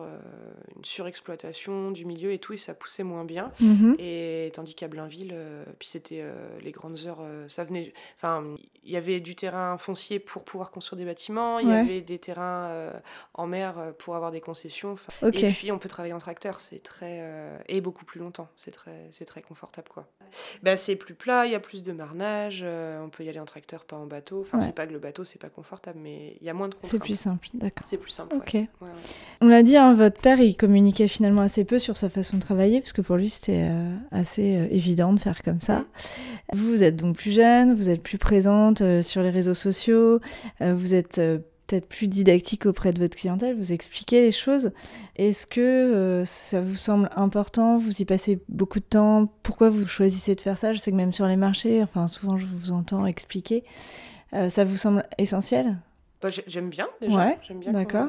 une 0.75 0.83
surexploitation 0.83 1.91
du 1.91 2.05
milieu 2.05 2.31
et 2.31 2.39
tout, 2.39 2.53
et 2.53 2.57
ça 2.57 2.73
poussait 2.73 3.03
moins 3.03 3.23
bien. 3.23 3.51
Mhm. 3.61 3.95
Et 3.99 4.51
tandis 4.55 4.73
qu'à 4.73 4.87
Blainville, 4.87 5.35
puis 5.77 5.87
c'était 5.87 6.23
les 6.63 6.71
grandes 6.71 7.05
heures, 7.05 7.21
ça 7.47 7.63
venait. 7.63 7.93
Enfin, 8.17 8.43
il 8.83 8.91
y 8.91 8.97
avait 8.97 9.19
du 9.19 9.35
terrain 9.35 9.77
foncier 9.77 10.17
pour 10.19 10.43
pouvoir 10.43 10.71
construire 10.71 10.97
des 10.97 11.05
bâtiments, 11.05 11.59
il 11.59 11.69
y 11.69 11.73
avait 11.73 12.01
des 12.01 12.17
terrains 12.17 12.91
en 13.35 13.45
mer 13.47 13.58
euh, 13.63 13.91
pour 13.97 14.15
avoir 14.15 14.31
des 14.31 14.41
concessions. 14.41 14.93
Enfin, 14.93 15.27
Ok. 15.27 15.43
Et 15.43 15.51
puis 15.51 15.71
on 15.71 15.79
peut 15.79 15.89
travailler 15.89 16.13
en 16.13 16.17
tracteur, 16.19 16.59
c'est 16.59 16.81
très 16.81 17.19
euh, 17.21 17.57
et 17.67 17.81
beaucoup 17.81 18.05
plus 18.05 18.19
longtemps, 18.19 18.47
c'est 18.55 18.71
très 18.71 19.07
c'est 19.11 19.25
très 19.25 19.41
confortable 19.41 19.87
quoi. 19.89 20.07
Bah, 20.61 20.77
c'est 20.77 20.95
plus 20.95 21.15
plat, 21.15 21.45
il 21.47 21.51
y 21.51 21.55
a 21.55 21.59
plus 21.59 21.81
de 21.81 21.91
marnage, 21.91 22.61
euh, 22.63 23.03
on 23.03 23.09
peut 23.09 23.23
y 23.23 23.29
aller 23.29 23.39
en 23.39 23.45
tracteur, 23.45 23.83
pas 23.85 23.95
en 23.97 24.05
bateau. 24.05 24.41
Enfin, 24.41 24.59
Ouais. 24.59 24.63
c'est 24.63 24.75
pas 24.75 24.85
que 24.85 24.93
le 24.93 24.99
bateau 24.99 25.23
c'est 25.23 25.39
pas 25.41 25.49
confortable, 25.49 25.99
mais 26.01 26.37
il 26.39 26.45
y 26.45 26.49
a 26.49 26.53
moins 26.53 26.67
de 26.67 26.75
contraintes. 26.75 26.91
C'est 26.91 26.99
plus 26.99 27.19
simple, 27.19 27.47
d'accord. 27.55 27.85
C'est 27.87 27.97
plus 27.97 28.11
simple. 28.11 28.35
Ok. 28.35 28.53
ouais. 28.53 28.59
Ouais, 28.81 28.87
ouais. 28.87 28.93
On 29.41 29.47
l'a 29.47 29.63
dit, 29.63 29.75
hein, 29.77 29.93
votre 29.93 30.19
père, 30.21 30.39
il 30.39 30.55
communiquait 30.55 31.07
finalement 31.07 31.41
assez 31.41 31.65
peu 31.65 31.79
sur 31.79 31.97
sa 31.97 32.09
façon 32.09 32.37
de 32.37 32.41
travailler, 32.41 32.79
parce 32.79 32.93
que 32.93 33.01
pour 33.01 33.15
lui, 33.17 33.29
c'était 33.29 33.67
euh, 33.69 33.95
assez 34.11 34.67
évident 34.71 35.13
de 35.13 35.19
faire 35.19 35.41
comme 35.43 35.61
ça. 35.61 35.83
Vous, 36.53 36.67
vous 36.69 36.83
êtes 36.83 36.95
donc 36.95 37.15
plus 37.17 37.31
jeune, 37.31 37.73
vous 37.73 37.89
êtes 37.89 38.03
plus 38.03 38.17
présente 38.19 38.83
sur 39.01 39.21
les 39.23 39.29
réseaux 39.31 39.53
sociaux, 39.55 40.19
vous 40.59 40.93
êtes 40.93 41.19
peut-être 41.69 41.87
plus 41.87 42.07
didactique 42.07 42.65
auprès 42.65 42.91
de 42.93 42.99
votre 42.99 43.15
clientèle, 43.15 43.55
vous 43.55 43.71
expliquez 43.73 44.21
les 44.21 44.31
choses. 44.31 44.71
Est-ce 45.15 45.45
que 45.45 45.61
euh, 45.61 46.25
ça 46.25 46.61
vous 46.61 46.75
semble 46.75 47.09
important? 47.15 47.77
Vous 47.77 48.01
y 48.01 48.05
passez 48.05 48.39
beaucoup 48.49 48.79
de 48.79 48.85
temps? 48.85 49.31
Pourquoi 49.43 49.69
vous 49.69 49.85
choisissez 49.85 50.33
de 50.35 50.41
faire 50.41 50.57
ça? 50.57 50.73
Je 50.73 50.79
sais 50.79 50.91
que 50.91 50.95
même 50.95 51.11
sur 51.13 51.27
les 51.27 51.35
marchés, 51.37 51.83
enfin 51.83 52.07
souvent 52.07 52.37
je 52.37 52.45
vous 52.45 52.71
entends 52.71 53.05
expliquer. 53.05 53.63
Euh, 54.33 54.49
ça 54.49 54.63
vous 54.63 54.77
semble 54.77 55.05
essentiel? 55.17 55.77
Bah, 56.21 56.29
j'ai- 56.29 56.43
j'aime 56.47 56.69
bien 56.69 56.87
déjà. 57.01 57.15
Ouais, 57.15 57.37
j'aime 57.47 57.59
bien 57.59 57.71
d'accord. 57.71 58.07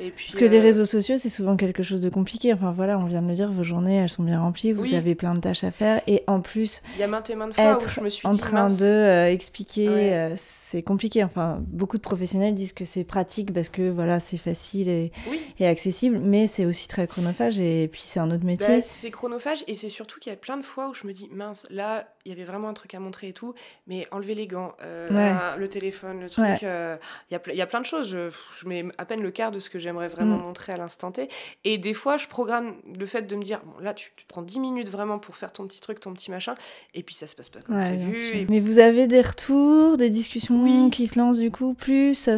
euh, 0.00 0.10
Parce 0.26 0.34
que 0.34 0.44
les 0.44 0.58
réseaux 0.58 0.84
sociaux, 0.84 1.16
c'est 1.18 1.28
souvent 1.28 1.56
quelque 1.56 1.84
chose 1.84 2.00
de 2.00 2.08
compliqué. 2.08 2.52
Enfin 2.52 2.72
voilà, 2.72 2.98
on 2.98 3.04
vient 3.04 3.22
de 3.22 3.28
le 3.28 3.34
dire, 3.34 3.52
vos 3.52 3.62
journées, 3.62 3.94
elles 3.94 4.08
sont 4.08 4.24
bien 4.24 4.40
remplies, 4.40 4.72
vous 4.72 4.82
Oui. 4.82 4.96
avez 4.96 5.14
plein 5.14 5.34
de 5.34 5.40
tâches 5.40 5.62
à 5.62 5.70
faire. 5.70 6.02
Et 6.08 6.24
en 6.26 6.40
plus, 6.40 6.82
Il 6.96 7.00
y 7.00 7.04
a 7.04 7.06
maintes 7.06 7.30
et 7.30 7.36
maintes 7.36 7.54
fois 7.54 7.64
où 7.64 7.76
être 7.76 7.90
je 7.94 8.00
me 8.00 8.08
suis 8.08 8.26
en 8.26 8.32
dit, 8.32 8.38
train 8.38 8.62
mince, 8.64 8.78
de 8.78 9.26
expliquer, 9.30 9.88
Ouais. 9.88 10.34
C'est 10.74 10.82
compliqué. 10.82 11.22
Enfin, 11.22 11.62
beaucoup 11.68 11.96
de 11.98 12.02
professionnels 12.02 12.54
disent 12.54 12.72
que 12.72 12.84
c'est 12.84 13.04
pratique 13.04 13.52
parce 13.52 13.68
que 13.68 13.90
voilà, 13.90 14.18
c'est 14.18 14.38
facile 14.38 14.88
et, 14.88 15.12
Oui, 15.30 15.40
et 15.60 15.66
accessible, 15.68 16.16
mais 16.20 16.48
c'est 16.48 16.66
aussi 16.66 16.88
très 16.88 17.06
chronophage 17.06 17.60
et 17.60 17.88
puis 17.92 18.02
c'est 18.04 18.18
un 18.18 18.30
autre 18.32 18.44
métier. 18.44 18.66
Bah, 18.66 18.80
c'est 18.80 19.12
chronophage 19.12 19.62
et 19.68 19.76
c'est 19.76 19.88
surtout 19.88 20.18
qu'il 20.18 20.30
y 20.30 20.32
a 20.32 20.36
plein 20.36 20.56
de 20.56 20.64
fois 20.64 20.88
où 20.88 20.94
je 20.94 21.06
me 21.06 21.12
dis 21.12 21.28
mince 21.30 21.64
là 21.70 22.08
il 22.24 22.30
y 22.30 22.32
avait 22.32 22.44
vraiment 22.44 22.68
un 22.68 22.74
truc 22.74 22.94
à 22.94 23.00
montrer 23.00 23.28
et 23.28 23.32
tout 23.32 23.54
mais 23.86 24.08
enlever 24.10 24.34
les 24.34 24.46
gants 24.46 24.72
euh, 24.82 25.08
Ouais. 25.10 25.20
un- 25.20 25.56
le 25.56 25.68
téléphone 25.68 26.20
le 26.20 26.30
truc 26.30 26.44
Ouais. 26.44 26.58
euh, 26.64 26.96
il 27.30 27.34
y 27.34 27.36
a 27.36 27.54
y, 27.54 27.62
a 27.62 27.66
plein 27.66 27.80
de 27.80 27.86
choses. 27.86 28.08
Je, 28.08 28.30
je, 28.60 28.68
mets 28.68 28.84
à 28.98 29.04
peine 29.04 29.20
le 29.20 29.30
quart 29.30 29.50
de 29.50 29.60
ce 29.60 29.70
que 29.70 29.78
j'aimerais 29.78 30.08
vraiment 30.08 30.38
mm. 30.38 30.42
montrer 30.42 30.72
à 30.72 30.76
l'instant 30.76 31.12
T. 31.12 31.28
Et 31.64 31.78
des 31.78 31.94
fois, 31.94 32.16
je 32.16 32.26
programme 32.26 32.74
le 32.98 33.06
fait 33.06 33.22
de 33.22 33.36
me 33.36 33.42
dire, 33.42 33.60
bon, 33.64 33.78
là, 33.80 33.94
tu, 33.94 34.10
prends 34.28 34.42
10 34.42 34.58
minutes 34.60 34.88
vraiment 34.88 35.18
pour 35.18 35.36
faire 35.36 35.52
ton 35.52 35.66
petit 35.66 35.80
truc, 35.80 36.00
ton 36.00 36.12
petit 36.12 36.30
machin, 36.30 36.54
et 36.94 37.02
puis 37.02 37.14
ça 37.14 37.26
se 37.26 37.36
passe 37.36 37.48
pas 37.48 37.60
comme 37.60 37.76
prévu. 37.76 38.46
Mais 38.48 38.60
vous 38.60 38.78
avez 38.78 39.06
des 39.06 39.20
retours, 39.20 39.96
des 39.96 40.10
discussions 40.10 40.56
qui 40.90 41.06
se 41.06 41.18
lancent 41.18 41.38
du 41.38 41.50
coup 41.50 41.74
plus 41.74 42.14
ça, 42.14 42.36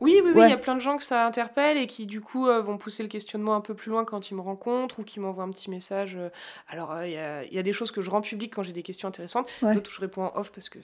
Oui, 0.00 0.20
oui, 0.24 0.32
oui, 0.34 0.42
il 0.44 0.50
y 0.50 0.52
a 0.52 0.56
plein 0.56 0.74
de 0.74 0.80
gens 0.80 0.96
que 0.96 1.04
ça 1.04 1.26
interpelle 1.26 1.76
et 1.76 1.86
qui 1.86 2.06
du 2.06 2.20
coup 2.20 2.48
euh, 2.48 2.60
vont 2.60 2.78
pousser 2.78 3.02
le 3.02 3.08
questionnement 3.08 3.54
un 3.54 3.60
peu 3.60 3.74
plus 3.74 3.90
loin 3.90 4.04
quand 4.04 4.30
ils 4.30 4.34
me 4.34 4.40
rencontrent 4.40 5.00
ou 5.00 5.04
qui 5.04 5.20
m'envoient 5.20 5.44
un 5.44 5.50
petit 5.50 5.70
message. 5.70 6.16
Euh. 6.16 6.28
Alors, 6.68 7.04
il 7.04 7.12
y, 7.12 7.18
a, 7.18 7.44
y, 7.44 7.58
a, 7.58 7.62
des 7.62 7.72
choses 7.72 7.90
que 7.90 8.02
je 8.02 8.10
rends 8.10 8.20
publiques 8.20 8.54
quand 8.54 8.62
j'ai 8.62 8.72
des 8.72 8.82
questions 8.82 9.08
intéressantes, 9.08 9.48
d'autres 9.62 9.90
je 9.92 10.00
réponds 10.00 10.24
en 10.24 10.38
off 10.38 10.50
parce 10.52 10.68
que 10.68 10.78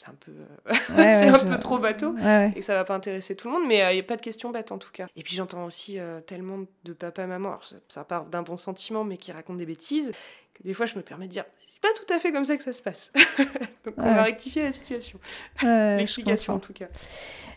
c'est 0.00 0.08
un 0.08 0.14
peu, 0.14 0.32
c'est 0.96 1.28
un 1.28 1.38
peu 1.40 1.58
trop 1.58 1.78
bateau 1.78 2.16
et 2.56 2.62
ça 2.62 2.74
va 2.74 2.84
pas 2.84 2.94
intéresser 2.94 3.36
tout 3.36 3.48
le 3.48 3.54
monde, 3.54 3.68
mais 3.68 3.78
il 3.78 3.82
euh, 3.82 3.92
n'y 3.92 4.00
a 4.00 4.02
pas 4.02 4.16
de 4.16 4.22
questions 4.22 4.50
bêtes 4.50 4.72
en 4.72 4.78
tout 4.78 4.90
cas. 4.90 5.06
Et 5.14 5.22
puis 5.22 5.34
j'entends 5.34 5.66
aussi 5.66 5.98
euh, 5.98 6.20
tellement 6.20 6.60
de 6.84 6.92
papa, 6.94 7.26
maman, 7.26 7.50
alors 7.50 7.64
ça, 7.88 8.04
part 8.04 8.24
d'un 8.24 8.42
bon 8.42 8.56
sentiment, 8.56 9.04
mais 9.04 9.18
qui 9.18 9.30
racontent 9.30 9.58
des 9.58 9.66
bêtises, 9.66 10.12
que 10.54 10.62
des 10.62 10.72
fois 10.72 10.86
je 10.86 10.96
me 10.96 11.02
permets 11.02 11.26
de 11.26 11.32
dire, 11.32 11.44
c'est 11.68 11.82
pas 11.82 11.92
tout 11.94 12.10
à 12.12 12.18
fait 12.18 12.32
comme 12.32 12.46
ça 12.46 12.56
que 12.56 12.62
ça 12.62 12.72
se 12.72 12.82
passe. 12.82 13.12
Donc 13.84 13.94
on 13.98 14.14
va 14.14 14.22
rectifier 14.22 14.62
la 14.62 14.72
situation, 14.72 15.20
l'explication 15.62 16.54
en 16.54 16.60
tout 16.60 16.72
cas. 16.72 16.88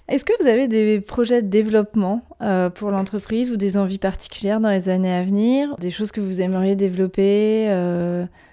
Est-ce 0.09 0.25
que 0.25 0.33
vous 0.41 0.47
avez 0.47 0.67
des 0.67 0.99
projets 1.01 1.41
de 1.41 1.47
développement 1.47 2.27
pour 2.75 2.91
l'entreprise 2.91 3.51
ou 3.51 3.57
des 3.57 3.77
envies 3.77 3.99
particulières 3.99 4.59
dans 4.59 4.69
les 4.69 4.89
années 4.89 5.13
à 5.13 5.23
venir 5.23 5.75
Des 5.77 5.91
choses 5.91 6.11
que 6.11 6.19
vous 6.19 6.41
aimeriez 6.41 6.75
développer 6.75 7.69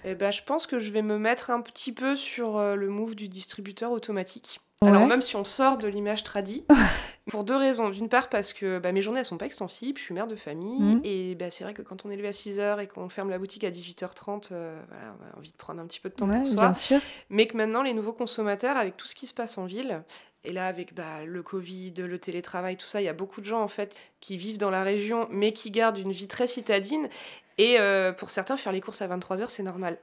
eh 0.05 0.15
ben, 0.15 0.31
je 0.31 0.43
pense 0.43 0.67
que 0.67 0.79
je 0.79 0.91
vais 0.91 1.03
me 1.03 1.19
mettre 1.19 1.51
un 1.51 1.61
petit 1.61 1.93
peu 1.93 2.17
sur 2.17 2.57
euh, 2.57 2.75
le 2.75 2.89
move 2.89 3.15
du 3.15 3.29
distributeur 3.29 3.93
automatique. 3.93 4.61
Alors 4.83 5.07
même 5.07 5.21
si 5.21 5.37
on 5.37 5.45
sort 5.45 5.77
de 5.77 5.87
l'image 5.87 6.23
tradie, 6.23 6.65
pour 7.31 7.45
deux 7.45 7.57
raisons. 7.57 7.91
D'une 7.91 8.09
part 8.09 8.31
parce 8.31 8.55
que 8.55 8.79
bah, 8.79 8.93
mes 8.93 9.03
journées 9.03 9.21
elles 9.21 9.27
sont 9.27 9.37
pas 9.37 9.45
extensibles, 9.45 9.99
je 9.99 10.05
suis 10.05 10.15
mère 10.15 10.27
de 10.27 10.37
famille 10.37 10.81
mmh. 10.81 11.01
et 11.05 11.35
bah, 11.35 11.51
c'est 11.51 11.65
vrai 11.65 11.75
que 11.75 11.83
quand 11.83 12.07
on 12.07 12.11
est 12.11 12.17
levé 12.17 12.29
à 12.29 12.31
6h 12.31 12.81
et 12.81 12.87
qu'on 12.87 13.11
ferme 13.11 13.29
la 13.29 13.39
boutique 13.39 13.63
à 13.65 13.71
18h30, 13.71 14.49
euh, 14.53 14.81
voilà, 14.89 15.15
on 15.21 15.37
a 15.37 15.39
envie 15.39 15.53
de 15.53 15.57
prendre 15.57 15.83
un 15.83 15.87
petit 15.87 16.01
peu 16.01 16.09
de 16.09 16.15
temps 16.15 16.27
pour 16.27 16.47
soi. 16.47 16.63
Bien 16.63 16.73
sûr. 16.73 16.99
Mais 17.29 17.47
que 17.47 17.59
maintenant 17.59 17.83
les 17.83 17.93
nouveaux 17.93 18.15
consommateurs 18.15 18.79
avec 18.79 18.97
tout 18.97 19.07
ce 19.07 19.15
qui 19.15 19.27
se 19.27 19.35
passe 19.35 19.59
en 19.59 19.67
ville, 19.67 20.03
et 20.45 20.53
là, 20.53 20.67
avec 20.67 20.95
bah, 20.95 21.25
le 21.27 21.43
Covid, 21.43 21.93
le 21.99 22.19
télétravail, 22.19 22.77
tout 22.77 22.87
ça, 22.87 23.01
il 23.01 23.05
y 23.05 23.09
a 23.09 23.13
beaucoup 23.13 23.41
de 23.41 23.47
gens 23.47 23.63
en 23.63 23.69
fait 23.69 23.97
qui 24.21 24.37
vivent 24.37 24.59
dans 24.59 24.71
la 24.71 24.83
région, 24.83 25.29
mais 25.31 25.53
qui 25.53 25.71
gardent 25.71 25.99
une 25.99 26.13
vie 26.13 26.29
très 26.29 26.47
citadine. 26.47 27.09
Et 27.59 27.79
euh, 27.79 28.13
pour 28.13 28.31
certains, 28.31 28.57
faire 28.57 28.73
les 28.73 28.81
courses 28.81 29.03
à 29.03 29.09
23h, 29.09 29.49
c'est 29.49 29.63
normal. 29.63 29.99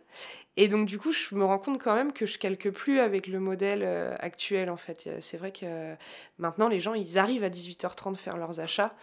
Et 0.57 0.67
donc, 0.67 0.85
du 0.88 0.99
coup, 0.99 1.11
je 1.11 1.33
me 1.33 1.43
rends 1.43 1.57
compte 1.57 1.81
quand 1.81 1.95
même 1.95 2.13
que 2.13 2.27
je 2.27 2.38
calque 2.38 2.69
plus 2.69 2.99
avec 2.99 3.25
le 3.25 3.39
modèle 3.39 3.81
euh, 3.83 4.15
actuel, 4.19 4.69
en 4.69 4.77
fait. 4.77 5.09
C'est 5.21 5.38
vrai 5.38 5.51
que 5.51 5.95
maintenant, 6.38 6.67
les 6.67 6.79
gens, 6.79 6.93
ils 6.93 7.17
arrivent 7.17 7.43
à 7.43 7.49
18h30 7.49 8.15
faire 8.15 8.38
leurs 8.38 8.59
achats. 8.59 8.93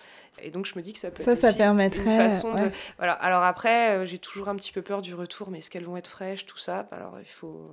Et 0.41 0.51
donc, 0.51 0.67
je 0.67 0.75
me 0.77 0.83
dis 0.83 0.93
que 0.93 1.01
ça 1.01 1.11
peut 1.11 1.21
être 1.21 1.37
ça 1.37 1.53
permettrait, 1.53 2.03
une 2.03 2.31
façon 2.31 2.55
de... 2.55 2.71
Voilà. 2.99 3.15
Alors 3.15 3.43
après, 3.43 3.91
euh, 3.91 4.07
j'ai 4.07 4.19
toujours 4.19 4.49
un 4.49 4.55
petit 4.55 4.73
peu 4.73 4.83
peur 4.83 5.03
du 5.03 5.15
retour, 5.15 5.51
mais 5.51 5.59
est-ce 5.59 5.71
qu'elles 5.71 5.85
vont 5.85 5.97
être 5.97 6.09
fraîches, 6.09 6.47
tout 6.47 6.59
ça? 6.59 6.89
Alors, 6.93 7.19
il 7.19 7.27
faut 7.27 7.71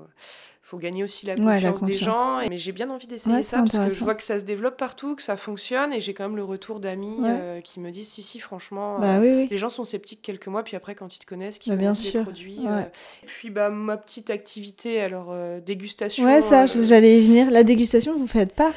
faut 0.71 0.77
gagner 0.77 1.03
aussi 1.03 1.25
la 1.25 1.35
confiance, 1.35 1.83
des 1.83 1.93
gens. 1.93 2.39
Mais 2.49 2.57
j'ai 2.57 2.71
bien 2.71 2.89
envie 2.89 3.07
d'essayer 3.07 3.41
ça 3.41 3.57
parce 3.57 3.77
que 3.77 3.93
je 3.93 4.03
vois 4.03 4.15
que 4.15 4.23
ça 4.23 4.39
se 4.39 4.45
développe 4.45 4.77
partout, 4.77 5.15
que 5.15 5.21
ça 5.21 5.35
fonctionne 5.35 5.91
et 5.91 5.99
j'ai 5.99 6.13
quand 6.13 6.23
même 6.23 6.37
le 6.37 6.45
retour 6.45 6.79
d'amis 6.79 7.17
euh, 7.23 7.59
qui 7.59 7.81
me 7.81 7.91
disent 7.91 8.07
si, 8.07 8.23
si, 8.23 8.39
franchement, 8.39 8.97
bah 8.99 9.19
euh, 9.19 9.47
les 9.49 9.57
gens 9.57 9.69
sont 9.69 9.83
sceptiques 9.83 10.21
quelques 10.21 10.47
mois, 10.47 10.63
puis 10.63 10.77
après, 10.77 10.95
quand 10.95 11.13
ils 11.13 11.19
te 11.19 11.25
connaissent, 11.25 11.59
qu'ils 11.59 11.73
bah, 11.73 11.77
connaissent 11.77 12.13
les 12.13 12.21
produits. 12.21 12.59
Euh, 12.65 12.83
puis 13.25 13.49
bah, 13.49 13.69
ma 13.69 13.97
petite 13.97 14.29
activité, 14.29 15.01
alors 15.01 15.35
dégustation. 15.61 16.23
Ouais, 16.23 16.41
ça, 16.41 16.67
j'allais 16.67 17.19
y 17.19 17.25
venir. 17.25 17.51
La 17.51 17.63
dégustation, 17.63 18.15
vous 18.15 18.27
faites 18.27 18.53
pas? 18.53 18.71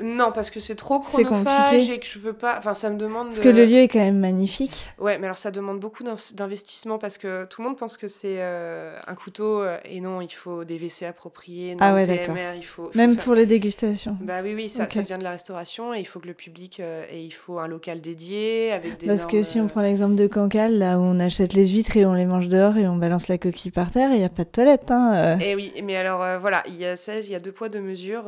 Non, 0.00 0.32
parce 0.32 0.50
que 0.50 0.58
c'est 0.58 0.74
trop 0.74 1.00
chronophage 1.00 1.90
et 1.90 1.98
que 1.98 2.06
je 2.06 2.18
veux 2.18 2.32
pas. 2.32 2.56
Enfin, 2.56 2.74
ça 2.74 2.88
me 2.88 2.96
demande. 2.96 3.28
Parce 3.28 3.40
que 3.40 3.48
le 3.48 3.66
lieu 3.66 3.76
est 3.76 3.88
quand 3.88 3.98
même 3.98 4.18
magnifique. 4.18 4.88
Ouais, 4.98 5.18
mais 5.18 5.26
alors 5.26 5.36
ça 5.36 5.50
demande 5.50 5.80
beaucoup 5.80 6.02
d'investissement 6.02 6.98
parce 6.98 7.18
que 7.18 7.44
tout 7.44 7.60
le 7.60 7.68
monde 7.68 7.76
pense 7.76 7.98
que 7.98 8.08
c'est 8.08 8.36
euh, 8.38 8.98
un 9.06 9.14
couteau 9.14 9.60
euh, 9.60 9.76
et 9.84 10.00
non, 10.00 10.22
il 10.22 10.32
faut 10.32 10.64
des 10.64 10.78
WC 10.78 11.04
appropriés, 11.04 11.72
non, 11.72 11.78
ah 11.80 11.94
ouais, 11.94 12.06
d'accord. 12.06 12.36
il 12.56 12.64
faut, 12.64 12.90
Même 12.94 13.16
pour 13.16 13.34
les 13.34 13.44
dégustations. 13.44 14.16
Bah 14.20 14.40
oui, 14.42 14.54
oui, 14.54 14.68
ça, 14.68 14.88
ça, 14.88 15.02
vient 15.02 15.18
de 15.18 15.24
la 15.24 15.32
restauration 15.32 15.92
et 15.92 16.00
il 16.00 16.06
faut 16.06 16.20
que 16.20 16.26
le 16.26 16.34
public 16.34 16.80
euh, 16.80 17.04
et 17.10 17.22
il 17.22 17.32
faut 17.32 17.58
un 17.58 17.68
local 17.68 18.00
dédié 18.00 18.72
avec 18.72 18.98
des. 18.98 19.06
Parce 19.06 19.26
que 19.26 19.42
si 19.42 19.60
on 19.60 19.66
prend 19.66 19.82
l'exemple 19.82 20.14
de 20.14 20.26
Cancale, 20.26 20.78
là 20.78 20.98
où 20.98 21.02
on 21.02 21.20
achète 21.20 21.52
les 21.52 21.68
huîtres 21.68 21.96
et 21.98 22.06
on 22.06 22.14
les 22.14 22.26
mange 22.26 22.48
dehors 22.48 22.78
et 22.78 22.88
on 22.88 22.96
balance 22.96 23.28
la 23.28 23.36
coquille 23.36 23.72
par 23.72 23.90
terre, 23.90 24.10
il 24.12 24.18
n'y 24.18 24.24
a 24.24 24.30
pas 24.30 24.44
de 24.44 24.50
toilette. 24.50 24.90
Hein, 24.90 25.38
Et 25.38 25.50
eh 25.50 25.54
oui, 25.54 25.72
mais 25.84 25.96
alors 25.96 26.40
voilà, 26.40 26.62
il 26.66 26.76
y 26.76 26.86
a 26.86 26.96
16, 26.96 27.28
il 27.28 27.32
y 27.32 27.36
a 27.36 27.40
deux 27.40 27.52
poids, 27.52 27.68
deux 27.68 27.80
mesures. 27.80 28.24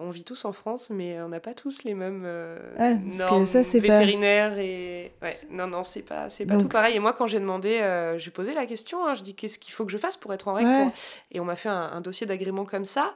on 0.00 0.10
vit 0.10 0.24
tous 0.24 0.44
en 0.44 0.52
France, 0.52 0.90
mais 0.90 1.07
on 1.20 1.28
n'a 1.28 1.40
pas 1.40 1.54
tous 1.54 1.84
les 1.84 1.94
mêmes 1.94 2.22
euh, 2.24 2.58
normes 3.18 3.46
ça, 3.46 3.62
vétérinaires 3.62 4.58
et 4.58 5.12
ouais, 5.22 5.36
non 5.50 5.66
non 5.66 5.84
c'est 5.84 6.02
pas 6.02 6.28
c'est 6.28 6.46
pas 6.46 6.56
tout 6.56 6.68
pareil. 6.68 6.96
Et 6.96 6.98
moi 6.98 7.12
quand 7.12 7.26
j'ai 7.26 7.40
demandé 7.40 7.78
euh, 7.80 8.18
j'ai 8.18 8.30
posé 8.30 8.54
la 8.54 8.66
question 8.66 9.04
hein, 9.06 9.14
je 9.14 9.22
dis 9.22 9.34
qu'est-ce 9.34 9.58
qu'il 9.58 9.72
faut 9.72 9.84
que 9.84 9.92
je 9.92 9.98
fasse 9.98 10.16
pour 10.16 10.32
être 10.32 10.48
en 10.48 10.54
règle 10.54 10.92
et 11.30 11.40
on 11.40 11.44
m'a 11.44 11.56
fait 11.56 11.68
un, 11.68 12.00
dossier 12.00 12.26
d'agrément 12.26 12.64
comme 12.64 12.84
ça 12.84 13.14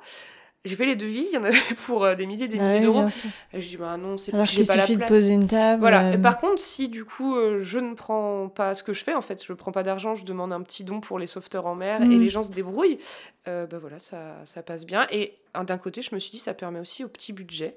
j'ai 0.65 0.77
fait 0.77 0.87
les 0.87 0.97
devis, 0.97 1.27
il 1.31 1.35
y 1.35 1.39
en 1.39 1.45
avait 1.45 1.59
pour 1.87 2.05
euh, 2.05 2.15
des 2.15 2.27
milliers 2.27 2.49
des 2.49 2.59
bah 2.59 2.69
milliers 2.69 2.81
d'euros. 2.81 3.07
Je 3.53 3.59
dis 3.59 3.77
bah 3.77 3.97
non, 3.97 4.17
c'est 4.17 4.33
pas 4.33 4.45
qu'il 4.45 4.65
suffit 4.65 4.97
de 4.97 5.05
poser 5.05 5.33
une 5.33 5.47
table. 5.47 5.81
Voilà. 5.81 6.13
Et 6.13 6.19
par 6.19 6.39
contre, 6.39 6.61
si 6.61 6.89
du 6.89 7.05
coup 7.05 7.37
je 7.61 7.79
ne 7.79 7.95
prends 7.95 8.49
pas 8.49 8.75
ce 8.75 8.83
que 8.83 8.93
je 8.93 9.03
fais, 9.03 9.15
en 9.15 9.23
fait, 9.23 9.45
je 9.45 9.53
prends 9.53 9.73
pas 9.73 9.83
d'argent, 9.83 10.15
je 10.15 10.25
demande 10.25 10.53
un 10.53 10.63
petit 10.63 10.85
don 10.85 11.01
pour 11.01 11.19
les 11.19 11.27
sauveteurs 11.27 11.67
en 11.67 11.75
mer 11.75 12.03
et 12.03 12.07
mm. 12.07 12.21
les 12.21 12.29
gens 12.29 12.43
se 12.43 12.53
débrouillent, 12.53 12.99
bah 13.47 13.67
voilà, 13.81 13.99
ça, 13.99 14.37
ça 14.45 14.63
passe 14.63 14.87
bien. 14.87 15.07
Et 15.11 15.35
d'un 15.55 15.79
côté, 15.79 16.03
je 16.03 16.15
me 16.15 16.21
suis 16.21 16.31
dit 16.31 16.39
ça 16.39 16.55
permet 16.55 16.81
aussi 16.81 17.05
au 17.05 17.09
petit 17.09 17.33
budget. 17.33 17.77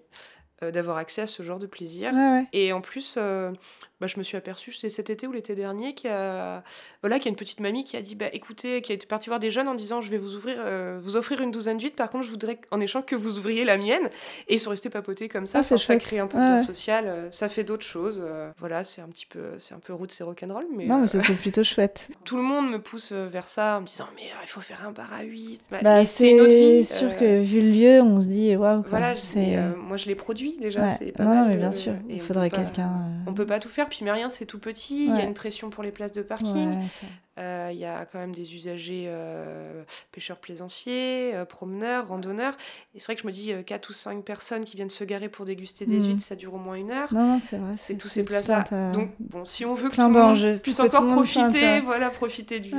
Euh, 0.63 0.71
d'avoir 0.71 0.95
accès 0.95 1.21
à 1.21 1.27
ce 1.27 1.43
genre 1.43 1.59
de 1.59 1.67
plaisir. 1.67 2.13
Et 2.53 2.71
en 2.71 2.79
plus, 2.79 3.15
euh, 3.17 3.51
bah, 4.05 4.11
je 4.13 4.19
me 4.19 4.23
suis 4.23 4.37
aperçue, 4.37 4.71
c'est 4.71 4.89
cet 4.89 5.09
été 5.09 5.25
ou 5.25 5.31
l'été 5.31 5.55
dernier, 5.55 5.95
qu'il 5.95 6.11
y 6.11 6.13
a, 6.13 6.63
voilà, 7.01 7.17
qu'il 7.17 7.25
y 7.25 7.29
a 7.29 7.31
une 7.31 7.35
petite 7.35 7.59
mamie 7.59 7.83
qui 7.83 7.97
a 7.97 8.01
dit, 8.01 8.13
bah, 8.13 8.27
écoutez, 8.33 8.81
qui 8.81 8.91
a 8.91 8.95
été 8.95 9.07
partie 9.07 9.29
voir 9.29 9.39
des 9.39 9.49
jeunes 9.49 9.67
en 9.67 9.73
disant, 9.73 10.01
je 10.01 10.11
vais 10.11 10.19
vous 10.19 10.35
ouvrir, 10.35 10.57
euh, 10.59 10.99
vous 11.01 11.15
offrir 11.15 11.41
une 11.41 11.49
douzaine 11.49 11.77
d'huîtres, 11.77 11.95
par 11.95 12.11
contre, 12.11 12.25
je 12.25 12.29
voudrais 12.29 12.59
en 12.69 12.79
échange 12.79 13.05
que 13.05 13.15
vous 13.15 13.39
ouvriez 13.39 13.65
la 13.65 13.77
mienne. 13.77 14.09
Et 14.47 14.55
ils 14.55 14.59
sont 14.59 14.69
restés 14.69 14.89
papoter 14.89 15.27
comme 15.27 15.47
ça, 15.47 15.59
ah, 15.59 15.63
ça 15.63 15.97
crée 15.97 16.19
un 16.19 16.27
peu 16.27 16.37
de 16.37 16.61
social, 16.61 17.27
ça 17.31 17.49
fait 17.49 17.63
d'autres 17.63 17.85
choses. 17.85 18.23
voilà, 18.59 18.83
c'est 18.83 19.01
un 19.01 19.07
petit 19.07 19.25
peu, 19.25 19.57
c'est 19.57 19.73
un 19.73 19.79
peu 19.79 19.93
route, 19.93 20.11
c'est 20.11 20.23
rock'n'roll, 20.23 20.67
mais... 20.75 20.85
Non, 20.85 20.99
mais 20.99 21.07
ça 21.07 21.19
c'est 21.19 21.33
plutôt 21.33 21.63
chouette. 21.63 22.09
Tout 22.25 22.37
le 22.37 22.43
monde 22.43 22.69
me 22.69 22.79
pousse 22.79 23.11
vers 23.11 23.49
ça 23.49 23.77
en 23.77 23.81
me 23.81 23.87
disant, 23.87 24.05
mais 24.15 24.29
il 24.43 24.47
faut 24.47 24.61
faire 24.61 24.85
un 24.85 24.91
bar 24.91 25.11
à 25.11 25.23
8. 25.23 25.61
Bah, 25.81 26.05
c'est 26.05 26.31
une 26.31 26.41
autre 26.41 26.49
vie. 26.49 26.83
sûr 26.83 27.15
que 27.17 27.41
vu 27.41 27.61
le 27.61 27.71
lieu, 27.71 28.01
on 28.01 28.19
se 28.19 28.27
dit, 28.27 28.55
waouh. 28.55 28.83
Voilà, 28.87 29.15
c'est... 29.15 29.57
moi 29.77 29.97
je 29.97 30.05
les 30.05 30.15
produis 30.15 30.57
déjà. 30.59 30.91
C'est 30.93 31.11
pas 31.11 31.23
non, 31.23 31.35
non, 31.35 31.47
mais 31.47 31.57
bien 31.57 31.71
sûr, 31.71 31.93
il 32.07 32.21
faudrait 32.21 32.51
quelqu'un. 32.51 32.91
On 33.25 33.33
peut 33.33 33.45
pas 33.45 33.59
tout 33.59 33.69
faire, 33.69 33.89
puis 33.95 34.03
mais 34.03 34.11
rien, 34.11 34.27
c'est 34.27 34.45
tout 34.45 34.59
petit. 34.59 35.05
Il 35.05 35.15
y 35.15 35.21
a 35.21 35.23
une 35.23 35.33
pression 35.33 35.69
pour 35.69 35.81
les 35.81 35.91
places 35.91 36.11
de 36.11 36.21
parking. 36.21 36.81
Euh, 37.37 37.69
il 37.71 37.77
y 37.77 37.85
a 37.85 38.05
quand 38.05 38.19
même 38.19 38.33
des 38.33 38.55
usagers 38.55 39.05
euh, 39.07 39.83
pêcheurs 40.11 40.37
plaisanciers, 40.37 41.33
euh, 41.33 41.45
promeneurs, 41.45 42.07
randonneurs. 42.07 42.55
Et 42.93 42.99
c'est 42.99 43.05
vrai 43.05 43.15
que 43.15 43.21
je 43.21 43.27
me 43.27 43.31
dis, 43.31 43.53
4 43.65 43.89
ou 43.89 43.93
5 43.93 44.23
personnes 44.23 44.65
qui 44.65 44.75
viennent 44.75 44.89
se 44.89 45.03
garer 45.05 45.29
pour 45.29 45.45
déguster 45.45 45.85
des 45.85 45.99
mm. 45.99 46.07
huîtres, 46.07 46.23
ça 46.23 46.35
dure 46.35 46.53
au 46.53 46.57
moins 46.57 46.75
une 46.75 46.91
heure. 46.91 47.13
Non, 47.13 47.33
non 47.33 47.39
c'est 47.39 47.57
vrai. 47.57 47.73
C'est 47.77 47.95
tous 47.95 48.09
ces 48.09 48.23
places-là. 48.23 48.65
Donc, 48.93 49.11
bon, 49.19 49.45
si 49.45 49.65
on 49.65 49.75
veut 49.75 49.89
que 49.89 49.95
tout 49.95 50.01
le 50.01 50.09
monde 50.09 50.59
puisse 50.61 50.79
encore 50.81 51.07
profiter, 51.07 51.79
voilà, 51.79 52.09
profiter 52.09 52.59
du 52.59 52.73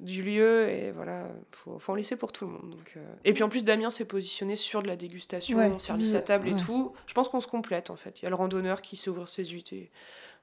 du 0.00 0.22
lieu 0.22 0.68
et 0.68 0.90
voilà 0.90 1.28
faut, 1.52 1.78
faut 1.78 1.92
en 1.92 1.94
laisser 1.94 2.16
pour 2.16 2.32
tout 2.32 2.46
le 2.46 2.52
monde 2.52 2.70
donc 2.70 2.94
euh. 2.96 3.14
et 3.24 3.32
puis 3.32 3.44
en 3.44 3.48
plus 3.48 3.62
Damien 3.62 3.90
s'est 3.90 4.04
positionné 4.04 4.56
sur 4.56 4.82
de 4.82 4.88
la 4.88 4.96
dégustation 4.96 5.78
service 5.78 6.14
à 6.16 6.22
table 6.22 6.48
et 6.48 6.56
tout. 6.56 6.92
Je 7.06 7.14
pense 7.14 7.28
qu'on 7.28 7.40
se 7.40 7.46
complète 7.46 7.90
en 7.90 7.96
fait. 7.96 8.20
Il 8.20 8.24
y 8.24 8.26
a 8.26 8.28
le 8.28 8.34
randonneur 8.34 8.82
qui 8.82 8.96
sait 8.96 9.08
ouvrir 9.08 9.28
ses 9.28 9.44
huîtres 9.44 9.72
et 9.72 9.90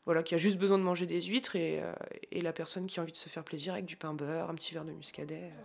voilà 0.05 0.23
qui 0.23 0.35
a 0.35 0.37
juste 0.37 0.57
besoin 0.57 0.77
de 0.77 0.83
manger 0.83 1.05
des 1.05 1.21
huîtres 1.21 1.55
et, 1.57 1.81
euh, 1.81 1.91
et 2.31 2.41
la 2.41 2.53
personne 2.53 2.87
qui 2.87 2.99
a 2.99 3.03
envie 3.03 3.11
de 3.11 3.17
se 3.17 3.27
faire 3.29 3.43
plaisir 3.43 3.73
avec 3.73 3.85
du 3.85 3.97
pain 3.97 4.13
beurre 4.13 4.49
un 4.49 4.55
petit 4.55 4.73
verre 4.73 4.85
de 4.85 4.91
muscadet 4.93 5.51
euh. 5.53 5.61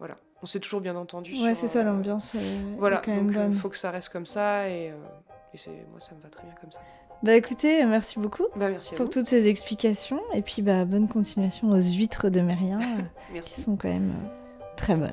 voilà. 0.00 0.16
On 0.42 0.46
s'est 0.46 0.60
toujours 0.60 0.80
bien 0.80 0.96
entendu 0.96 1.34
ouais 1.42 1.54
c'est 1.54 1.68
ça 1.68 1.84
l'ambiance 1.84 2.34
voilà 2.78 3.00
donc 3.06 3.32
il 3.32 3.54
faut 3.54 3.68
que 3.68 3.76
ça 3.78 3.90
reste 3.90 4.08
comme 4.08 4.26
ça 4.26 4.68
et, 4.68 4.86
et 5.54 5.58
moi 5.90 6.00
ça 6.00 6.14
me 6.14 6.20
va 6.20 6.28
très 6.30 6.42
bien 6.44 6.54
comme 6.60 6.72
ça 6.72 6.80
bah 7.22 7.34
écoutez, 7.34 7.84
merci 7.84 8.18
beaucoup 8.18 8.44
bah, 8.56 8.70
merci 8.70 8.94
pour 8.94 9.10
toutes 9.10 9.26
ces 9.26 9.48
explications. 9.48 10.20
Et 10.34 10.42
puis 10.42 10.62
bah, 10.62 10.84
bonne 10.84 11.08
continuation 11.08 11.70
aux 11.70 11.80
huîtres 11.80 12.30
de 12.30 12.40
Mérien, 12.40 12.80
qui 13.42 13.60
sont 13.60 13.76
quand 13.76 13.88
même 13.88 14.10
euh, 14.10 14.74
très 14.76 14.96
bonnes. 14.96 15.10